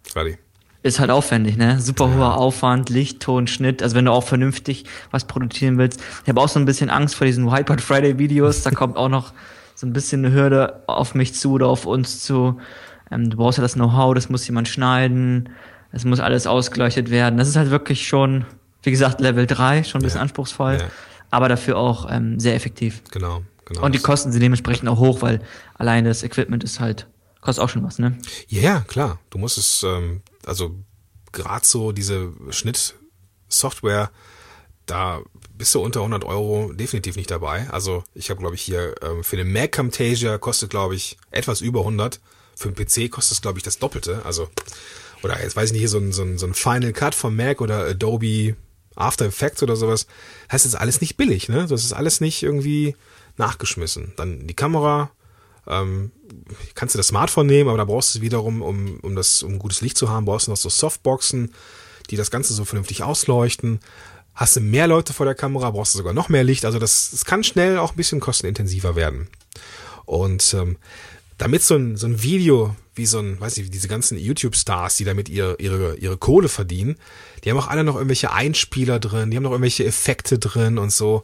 Freddy. 0.05 0.39
Ist 0.85 1.01
halt 1.01 1.11
aufwendig, 1.11 1.57
ne? 1.57 1.81
Super 1.81 2.07
ja. 2.07 2.15
hoher 2.15 2.37
Aufwand, 2.37 2.89
Licht, 2.89 3.19
Ton, 3.19 3.49
Schnitt. 3.49 3.83
Also 3.83 3.97
wenn 3.97 4.05
du 4.05 4.13
auch 4.13 4.23
vernünftig 4.23 4.85
was 5.11 5.25
produzieren 5.25 5.77
willst. 5.77 6.01
Ich 6.23 6.29
habe 6.29 6.41
auch 6.41 6.49
so 6.49 6.61
ein 6.61 6.67
bisschen 6.67 6.89
Angst 6.89 7.17
vor 7.17 7.27
diesen 7.27 7.51
Whiteboard 7.51 7.81
Friday 7.81 8.21
Videos. 8.21 8.63
Da 8.63 8.71
kommt 8.71 8.97
auch 8.97 9.09
noch 9.09 9.33
so 9.75 9.89
ein 9.89 9.93
bisschen 9.93 10.25
eine 10.25 10.33
Hürde 10.33 10.85
auf 10.87 11.17
mich 11.17 11.35
zu 11.35 11.51
oder 11.51 11.67
auf 11.67 11.85
uns 11.85 12.23
zu. 12.23 12.61
Ähm, 13.11 13.29
du 13.29 13.39
brauchst 13.39 13.59
ja 13.59 13.63
das 13.63 13.75
Know-how, 13.75 14.15
das 14.15 14.29
muss 14.29 14.47
jemand 14.47 14.69
schneiden. 14.69 15.49
Es 15.91 16.05
muss 16.05 16.21
alles 16.21 16.47
ausgeleuchtet 16.47 17.11
werden. 17.11 17.39
Das 17.39 17.49
ist 17.49 17.57
halt 17.57 17.71
wirklich 17.71 18.07
schon, 18.07 18.45
wie 18.85 18.93
gesagt, 18.93 19.21
Level 19.21 19.49
3, 19.49 19.83
schon 19.83 20.01
ein 20.01 20.05
bisschen 20.05 20.19
ja. 20.19 20.23
anspruchsvoll. 20.23 20.75
Ja. 20.75 20.87
Aber 21.33 21.49
dafür 21.49 21.77
auch 21.77 22.09
ähm, 22.09 22.39
sehr 22.39 22.55
effektiv. 22.55 23.03
Genau. 23.11 23.43
Genau, 23.69 23.85
und 23.85 23.95
die 23.95 23.99
Kosten 23.99 24.33
sind 24.33 24.41
dementsprechend 24.41 24.89
auch 24.89 24.99
hoch, 24.99 25.21
weil 25.21 25.43
allein 25.75 26.05
das 26.05 26.23
Equipment 26.23 26.65
ist 26.65 26.81
halt, 26.81 27.07
kostet 27.43 27.63
auch 27.63 27.69
schon 27.69 27.85
was, 27.85 27.99
ne? 27.99 28.19
Ja, 28.49 28.63
yeah, 28.63 28.81
klar. 28.81 29.19
Du 29.29 29.37
musst 29.37 29.59
es, 29.59 29.83
ähm, 29.83 30.23
also 30.47 30.75
gerade 31.33 31.67
so 31.67 31.93
diese 31.93 32.33
Schnittsoftware, 32.49 34.11
da 34.87 35.21
bist 35.53 35.75
du 35.75 35.81
unter 35.83 36.01
100 36.01 36.25
Euro 36.25 36.73
definitiv 36.73 37.17
nicht 37.17 37.31
dabei. 37.31 37.69
Also 37.69 38.05
ich 38.15 38.31
habe, 38.31 38.41
glaube 38.41 38.55
ich, 38.55 38.63
hier 38.63 38.95
ähm, 39.03 39.23
für 39.23 39.37
den 39.37 39.53
Mac 39.53 39.73
Camtasia 39.73 40.39
kostet, 40.39 40.71
glaube 40.71 40.95
ich, 40.95 41.19
etwas 41.31 41.61
über 41.61 41.81
100. 41.81 42.21
Für 42.57 42.73
den 42.73 42.75
PC 42.75 43.11
kostet 43.11 43.33
es, 43.37 43.43
glaube 43.43 43.59
ich, 43.59 43.65
das 43.65 43.79
Doppelte. 43.79 44.23
Also, 44.25 44.49
oder 45.23 45.43
jetzt 45.43 45.57
weiß 45.57 45.67
ich 45.67 45.73
nicht, 45.73 45.81
hier 45.81 45.91
so 45.91 45.99
ein, 45.99 46.13
so 46.13 46.23
ein, 46.23 46.39
so 46.39 46.47
ein 46.47 46.55
Final 46.55 46.95
Cut 46.95 47.15
vom 47.15 47.37
Mac 47.37 47.61
oder 47.61 47.85
Adobe 47.85 48.57
After 48.97 49.27
Effects 49.27 49.63
oder 49.63 49.77
sowas. 49.77 50.07
Das 50.51 50.65
ist 50.65 50.75
alles 50.75 51.03
nicht 51.03 51.19
billig, 51.19 51.51
ne? 51.51 51.67
Das 51.69 51.85
ist 51.85 51.93
alles 51.93 52.23
nicht 52.23 52.43
irgendwie 52.43 52.97
nachgeschmissen. 53.39 54.13
Dann 54.17 54.47
die 54.47 54.55
Kamera, 54.55 55.11
ähm, 55.67 56.13
kannst 56.75 56.95
du 56.95 56.99
das 56.99 57.09
Smartphone 57.09 57.47
nehmen, 57.47 57.69
aber 57.69 57.79
da 57.79 57.85
brauchst 57.85 58.15
du 58.15 58.21
wiederum, 58.21 58.63
um, 58.63 58.99
um 59.01 59.17
das, 59.17 59.43
um 59.43 59.59
gutes 59.59 59.81
Licht 59.81 59.99
zu 59.99 60.09
haben, 60.09 60.25
brauchst 60.25 60.47
du 60.47 60.51
noch 60.51 60.57
so 60.57 60.69
Softboxen, 60.69 61.55
die 62.11 62.17
das 62.17 62.31
Ganze 62.31 62.55
so 62.55 62.65
vernünftig 62.65 63.03
ausleuchten. 63.03 63.81
Hast 64.35 64.57
du 64.57 64.61
mehr 64.61 64.87
Leute 64.87 65.13
vor 65.13 65.27
der 65.27 65.35
Kamera, 65.35 65.71
brauchst 65.71 65.95
du 65.95 65.99
sogar 65.99 66.13
noch 66.13 66.29
mehr 66.29 66.45
Licht. 66.45 66.65
Also 66.65 66.79
das, 66.79 67.11
das 67.11 67.25
kann 67.25 67.45
schnell 67.45 67.79
auch 67.79 67.91
ein 67.91 67.97
bisschen 67.97 68.21
kostenintensiver 68.21 68.97
werden. 68.97 69.29
Und 70.05 70.55
ähm, 70.55 70.77
damit 71.39 71.63
so 71.63 71.77
ein, 71.77 71.97
so 71.97 72.07
ein 72.07 72.23
Video 72.23 72.75
wie 72.95 73.07
so 73.07 73.21
ein, 73.21 73.41
weiß 73.41 73.59
ich, 73.59 73.71
diese 73.71 73.89
ganzen 73.89 74.19
YouTube-Stars, 74.19 74.97
die 74.97 75.05
damit 75.05 75.29
ihre, 75.29 75.57
ihre, 75.59 75.97
ihre 75.97 76.17
Kohle 76.17 76.49
verdienen, 76.49 76.97
die 77.43 77.51
haben 77.51 77.59
auch 77.59 77.69
alle 77.69 77.85
noch 77.85 77.95
irgendwelche 77.95 78.33
Einspieler 78.33 78.99
drin, 78.99 79.31
die 79.31 79.37
haben 79.37 79.45
noch 79.45 79.53
irgendwelche 79.53 79.85
Effekte 79.85 80.39
drin 80.39 80.79
und 80.79 80.93
so. 80.93 81.23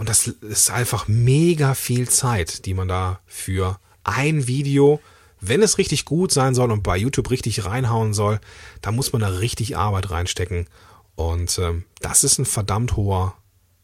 Und 0.00 0.08
das 0.08 0.28
ist 0.28 0.70
einfach 0.70 1.08
mega 1.08 1.74
viel 1.74 2.08
Zeit, 2.08 2.64
die 2.64 2.72
man 2.72 2.88
da 2.88 3.20
für 3.26 3.78
ein 4.02 4.46
Video, 4.46 4.98
wenn 5.42 5.60
es 5.60 5.76
richtig 5.76 6.06
gut 6.06 6.32
sein 6.32 6.54
soll 6.54 6.72
und 6.72 6.82
bei 6.82 6.96
YouTube 6.96 7.30
richtig 7.30 7.66
reinhauen 7.66 8.14
soll, 8.14 8.40
da 8.80 8.92
muss 8.92 9.12
man 9.12 9.20
da 9.20 9.28
richtig 9.28 9.76
Arbeit 9.76 10.10
reinstecken. 10.10 10.68
Und 11.16 11.58
ähm, 11.58 11.84
das 12.00 12.24
ist 12.24 12.38
ein 12.38 12.46
verdammt 12.46 12.96
hoher, 12.96 13.34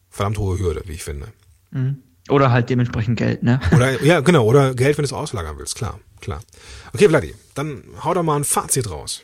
verdammt 0.08 0.38
hohe 0.38 0.58
Hürde, 0.58 0.84
wie 0.86 0.94
ich 0.94 1.04
finde. 1.04 1.28
Mhm. 1.70 1.98
Oder 2.30 2.50
halt 2.50 2.70
dementsprechend 2.70 3.18
Geld, 3.18 3.42
ne? 3.42 3.60
Oder, 3.72 4.02
ja, 4.02 4.20
genau, 4.20 4.46
oder 4.46 4.74
Geld, 4.74 4.96
wenn 4.96 5.02
du 5.02 5.08
es 5.08 5.12
auslagern 5.12 5.58
willst, 5.58 5.74
klar, 5.74 6.00
klar. 6.22 6.40
Okay, 6.94 7.10
Vladi, 7.10 7.34
dann 7.52 7.84
hau 8.02 8.14
doch 8.14 8.22
mal 8.22 8.36
ein 8.36 8.44
Fazit 8.44 8.90
raus. 8.90 9.22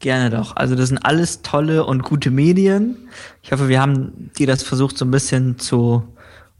Gerne 0.00 0.30
doch. 0.30 0.54
Also 0.54 0.76
das 0.76 0.90
sind 0.90 0.98
alles 0.98 1.42
tolle 1.42 1.84
und 1.84 2.02
gute 2.02 2.30
Medien. 2.30 2.96
Ich 3.42 3.50
hoffe, 3.50 3.68
wir 3.68 3.80
haben 3.80 4.30
dir 4.38 4.46
das 4.46 4.62
versucht 4.62 4.96
so 4.96 5.04
ein 5.04 5.10
bisschen 5.10 5.58
zu 5.58 6.04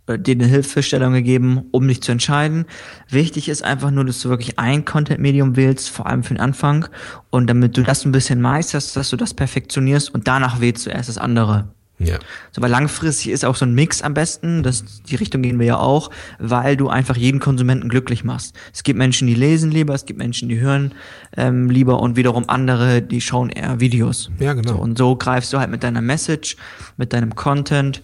äh, 0.08 0.18
dir 0.18 0.34
eine 0.34 0.46
Hilfestellung 0.46 1.12
gegeben, 1.12 1.66
um 1.70 1.86
dich 1.86 2.02
zu 2.02 2.10
entscheiden. 2.10 2.64
Wichtig 3.08 3.48
ist 3.48 3.62
einfach 3.62 3.92
nur, 3.92 4.04
dass 4.04 4.20
du 4.20 4.28
wirklich 4.28 4.58
ein 4.58 4.84
Content-Medium 4.84 5.54
wählst, 5.54 5.88
vor 5.90 6.06
allem 6.06 6.24
für 6.24 6.34
den 6.34 6.40
Anfang. 6.40 6.88
Und 7.30 7.48
damit 7.48 7.76
du 7.76 7.82
das 7.82 8.04
ein 8.04 8.12
bisschen 8.12 8.40
meisterst, 8.40 8.96
dass 8.96 9.10
du 9.10 9.16
das 9.16 9.34
perfektionierst 9.34 10.12
und 10.12 10.26
danach 10.26 10.60
wählst 10.60 10.86
du 10.86 10.90
erst 10.90 11.08
das 11.08 11.18
andere. 11.18 11.68
Ja. 11.98 12.18
So, 12.52 12.62
weil 12.62 12.70
langfristig 12.70 13.32
ist 13.32 13.44
auch 13.44 13.56
so 13.56 13.64
ein 13.64 13.74
Mix 13.74 14.02
am 14.02 14.14
besten, 14.14 14.62
das, 14.62 15.02
die 15.02 15.16
Richtung 15.16 15.42
gehen 15.42 15.58
wir 15.58 15.66
ja 15.66 15.78
auch, 15.78 16.10
weil 16.38 16.76
du 16.76 16.88
einfach 16.88 17.16
jeden 17.16 17.40
Konsumenten 17.40 17.88
glücklich 17.88 18.24
machst. 18.24 18.54
Es 18.72 18.84
gibt 18.84 18.98
Menschen, 18.98 19.26
die 19.26 19.34
lesen 19.34 19.70
lieber, 19.70 19.94
es 19.94 20.06
gibt 20.06 20.18
Menschen, 20.18 20.48
die 20.48 20.60
hören 20.60 20.94
ähm, 21.36 21.70
lieber 21.70 22.00
und 22.00 22.16
wiederum 22.16 22.48
andere, 22.48 23.02
die 23.02 23.20
schauen 23.20 23.50
eher 23.50 23.80
Videos. 23.80 24.30
Ja, 24.38 24.52
genau. 24.52 24.74
So, 24.74 24.78
und 24.78 24.96
so 24.96 25.16
greifst 25.16 25.52
du 25.52 25.58
halt 25.58 25.70
mit 25.70 25.82
deiner 25.82 26.02
Message, 26.02 26.56
mit 26.96 27.12
deinem 27.12 27.34
Content 27.34 28.02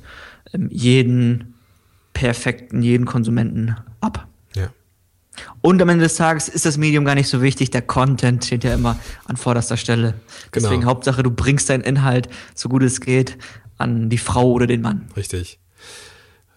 ähm, 0.52 0.68
jeden 0.70 1.54
perfekten, 2.12 2.82
jeden 2.82 3.06
Konsumenten 3.06 3.76
ab. 4.00 4.26
Ja. 4.54 4.68
Und 5.60 5.80
am 5.82 5.88
Ende 5.88 6.04
des 6.04 6.16
Tages 6.16 6.48
ist 6.48 6.66
das 6.66 6.78
Medium 6.78 7.04
gar 7.04 7.14
nicht 7.14 7.28
so 7.28 7.42
wichtig. 7.42 7.70
Der 7.70 7.82
Content 7.82 8.44
steht 8.44 8.64
ja 8.64 8.74
immer 8.74 8.98
an 9.26 9.36
vorderster 9.36 9.76
Stelle. 9.76 10.14
Genau. 10.50 10.68
Deswegen 10.68 10.84
Hauptsache, 10.84 11.22
du 11.22 11.30
bringst 11.30 11.70
deinen 11.70 11.82
Inhalt 11.82 12.28
so 12.54 12.68
gut 12.68 12.82
es 12.82 13.00
geht 13.00 13.36
an 13.78 14.10
die 14.10 14.18
Frau 14.18 14.50
oder 14.52 14.66
den 14.66 14.80
Mann. 14.80 15.08
Richtig. 15.16 15.58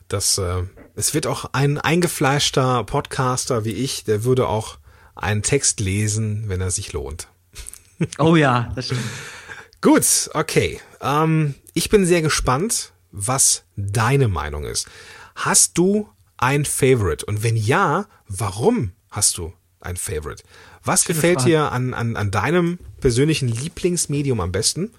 Das, 0.07 0.37
äh, 0.37 0.63
es 0.95 1.13
wird 1.13 1.27
auch 1.27 1.49
ein 1.53 1.77
eingefleischter 1.77 2.83
Podcaster 2.83 3.65
wie 3.65 3.73
ich, 3.73 4.03
der 4.03 4.23
würde 4.23 4.47
auch 4.47 4.77
einen 5.15 5.43
Text 5.43 5.79
lesen, 5.79 6.45
wenn 6.47 6.61
er 6.61 6.71
sich 6.71 6.93
lohnt. 6.93 7.27
Oh 8.19 8.35
ja, 8.35 8.71
das 8.75 8.85
stimmt. 8.85 9.01
Gut, 9.81 10.29
okay. 10.35 10.79
Ähm, 11.01 11.55
ich 11.73 11.89
bin 11.89 12.05
sehr 12.05 12.21
gespannt, 12.21 12.93
was 13.11 13.63
deine 13.75 14.27
Meinung 14.27 14.65
ist. 14.65 14.87
Hast 15.35 15.79
du 15.79 16.07
ein 16.37 16.65
Favorite? 16.65 17.25
Und 17.25 17.41
wenn 17.41 17.55
ja, 17.55 18.05
warum 18.27 18.91
hast 19.09 19.39
du 19.39 19.53
ein 19.81 19.97
Favorite? 19.97 20.43
Was 20.83 21.03
Schöne 21.03 21.15
gefällt 21.15 21.39
Frage. 21.39 21.49
dir 21.49 21.71
an, 21.71 21.93
an, 21.93 22.15
an 22.15 22.29
deinem 22.29 22.77
persönlichen 22.99 23.47
Lieblingsmedium 23.47 24.39
am 24.41 24.51
besten? 24.51 24.91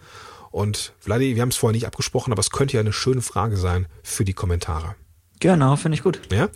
Und 0.50 0.92
Vladi, 0.98 1.34
wir 1.34 1.42
haben 1.42 1.50
es 1.50 1.56
vorher 1.56 1.74
nicht 1.74 1.86
abgesprochen, 1.86 2.32
aber 2.32 2.40
es 2.40 2.50
könnte 2.50 2.74
ja 2.74 2.80
eine 2.80 2.92
schöne 2.92 3.22
Frage 3.22 3.56
sein 3.56 3.86
für 4.02 4.24
die 4.24 4.32
Kommentare. 4.32 4.94
Genau, 5.40 5.76
finde 5.76 5.96
ich 5.96 6.02
gut. 6.02 6.20
Ja? 6.32 6.48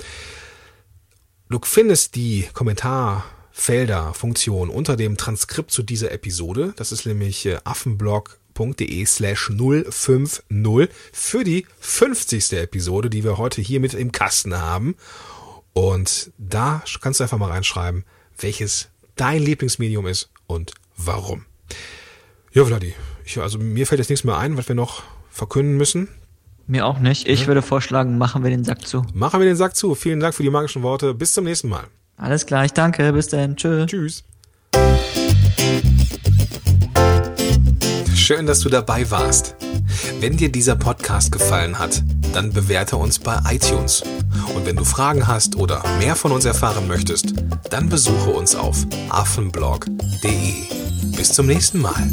Du 1.49 1.61
findest 1.63 2.15
die 2.15 2.49
Kommentarfelder, 2.53 4.15
Funktion 4.15 4.71
unter 4.71 4.97
dem 4.97 5.17
Transkript 5.17 5.71
zu 5.71 5.83
dieser 5.83 6.11
Episode. 6.11 6.73
Das 6.77 6.93
ist 6.93 7.07
nämlich 7.07 7.47
äh, 7.47 7.59
affenblog.de 7.65 9.05
slash 9.05 9.53
050 9.53 10.43
für 11.13 11.45
die 11.45 11.67
50. 11.81 12.53
Episode, 12.55 13.11
die 13.11 13.23
wir 13.23 13.39
heute 13.39 13.61
hier 13.61 13.81
mit 13.81 13.95
im 13.95 14.13
Kasten 14.13 14.59
haben. 14.59 14.97
Und 15.75 16.33
da 16.39 16.83
kannst 17.01 17.21
du 17.21 17.25
einfach 17.25 17.39
mal 17.39 17.51
reinschreiben, 17.51 18.05
welches 18.39 18.89
dein 19.17 19.43
Lieblingsmedium 19.43 20.07
ist 20.07 20.31
und 20.47 20.73
warum. 20.97 21.45
Ja, 22.53 22.65
Vladi, 22.65 22.95
ich, 23.25 23.39
also 23.39 23.59
mir 23.59 23.87
fällt 23.87 23.99
jetzt 23.99 24.11
nichts 24.11 24.25
mehr 24.25 24.39
ein, 24.39 24.57
was 24.57 24.69
wir 24.69 24.75
noch 24.75 25.03
verkünden 25.31 25.77
müssen. 25.77 26.09
Mir 26.67 26.87
auch 26.87 26.99
nicht. 26.99 27.29
Ich 27.29 27.47
würde 27.47 27.63
vorschlagen, 27.63 28.19
machen 28.19 28.45
wir 28.45 28.51
den 28.51 28.65
Sack 28.65 28.87
zu. 28.87 29.05
Machen 29.15 29.41
wir 29.41 29.47
den 29.47 29.57
Sack 29.57 29.77
zu. 29.77 29.95
Vielen 29.95 30.21
Dank 30.21 30.35
für 30.35 30.43
die 30.43 30.51
magischen 30.51 30.83
Worte. 30.83 31.15
Bis 31.15 31.35
zum 31.35 31.45
nächsten 31.45 31.69
Mal. 31.69 31.85
Alles 32.17 32.47
klar, 32.47 32.65
ich 32.65 32.73
danke. 32.73 33.13
Bis 33.13 33.29
dann. 33.29 33.57
Tschö. 33.57 33.87
Tschüss. 33.87 34.25
Schön, 38.15 38.47
dass 38.47 38.61
du 38.61 38.69
dabei 38.69 39.11
warst. 39.11 39.57
Wenn 40.21 40.37
dir 40.37 40.51
dieser 40.51 40.77
Podcast 40.77 41.33
gefallen 41.33 41.79
hat, 41.79 42.03
dann 42.33 42.53
bewerte 42.53 42.97
uns 42.97 43.19
bei 43.19 43.39
iTunes. 43.51 44.03
Und 44.55 44.65
wenn 44.65 44.77
du 44.77 44.85
Fragen 44.85 45.27
hast 45.27 45.57
oder 45.57 45.83
mehr 45.99 46.15
von 46.15 46.31
uns 46.31 46.45
erfahren 46.45 46.87
möchtest, 46.87 47.35
dann 47.71 47.89
besuche 47.89 48.31
uns 48.31 48.55
auf 48.55 48.77
affenblog.de. 49.11 50.55
Bis 51.17 51.33
zum 51.33 51.47
nächsten 51.47 51.81
Mal. 51.81 52.09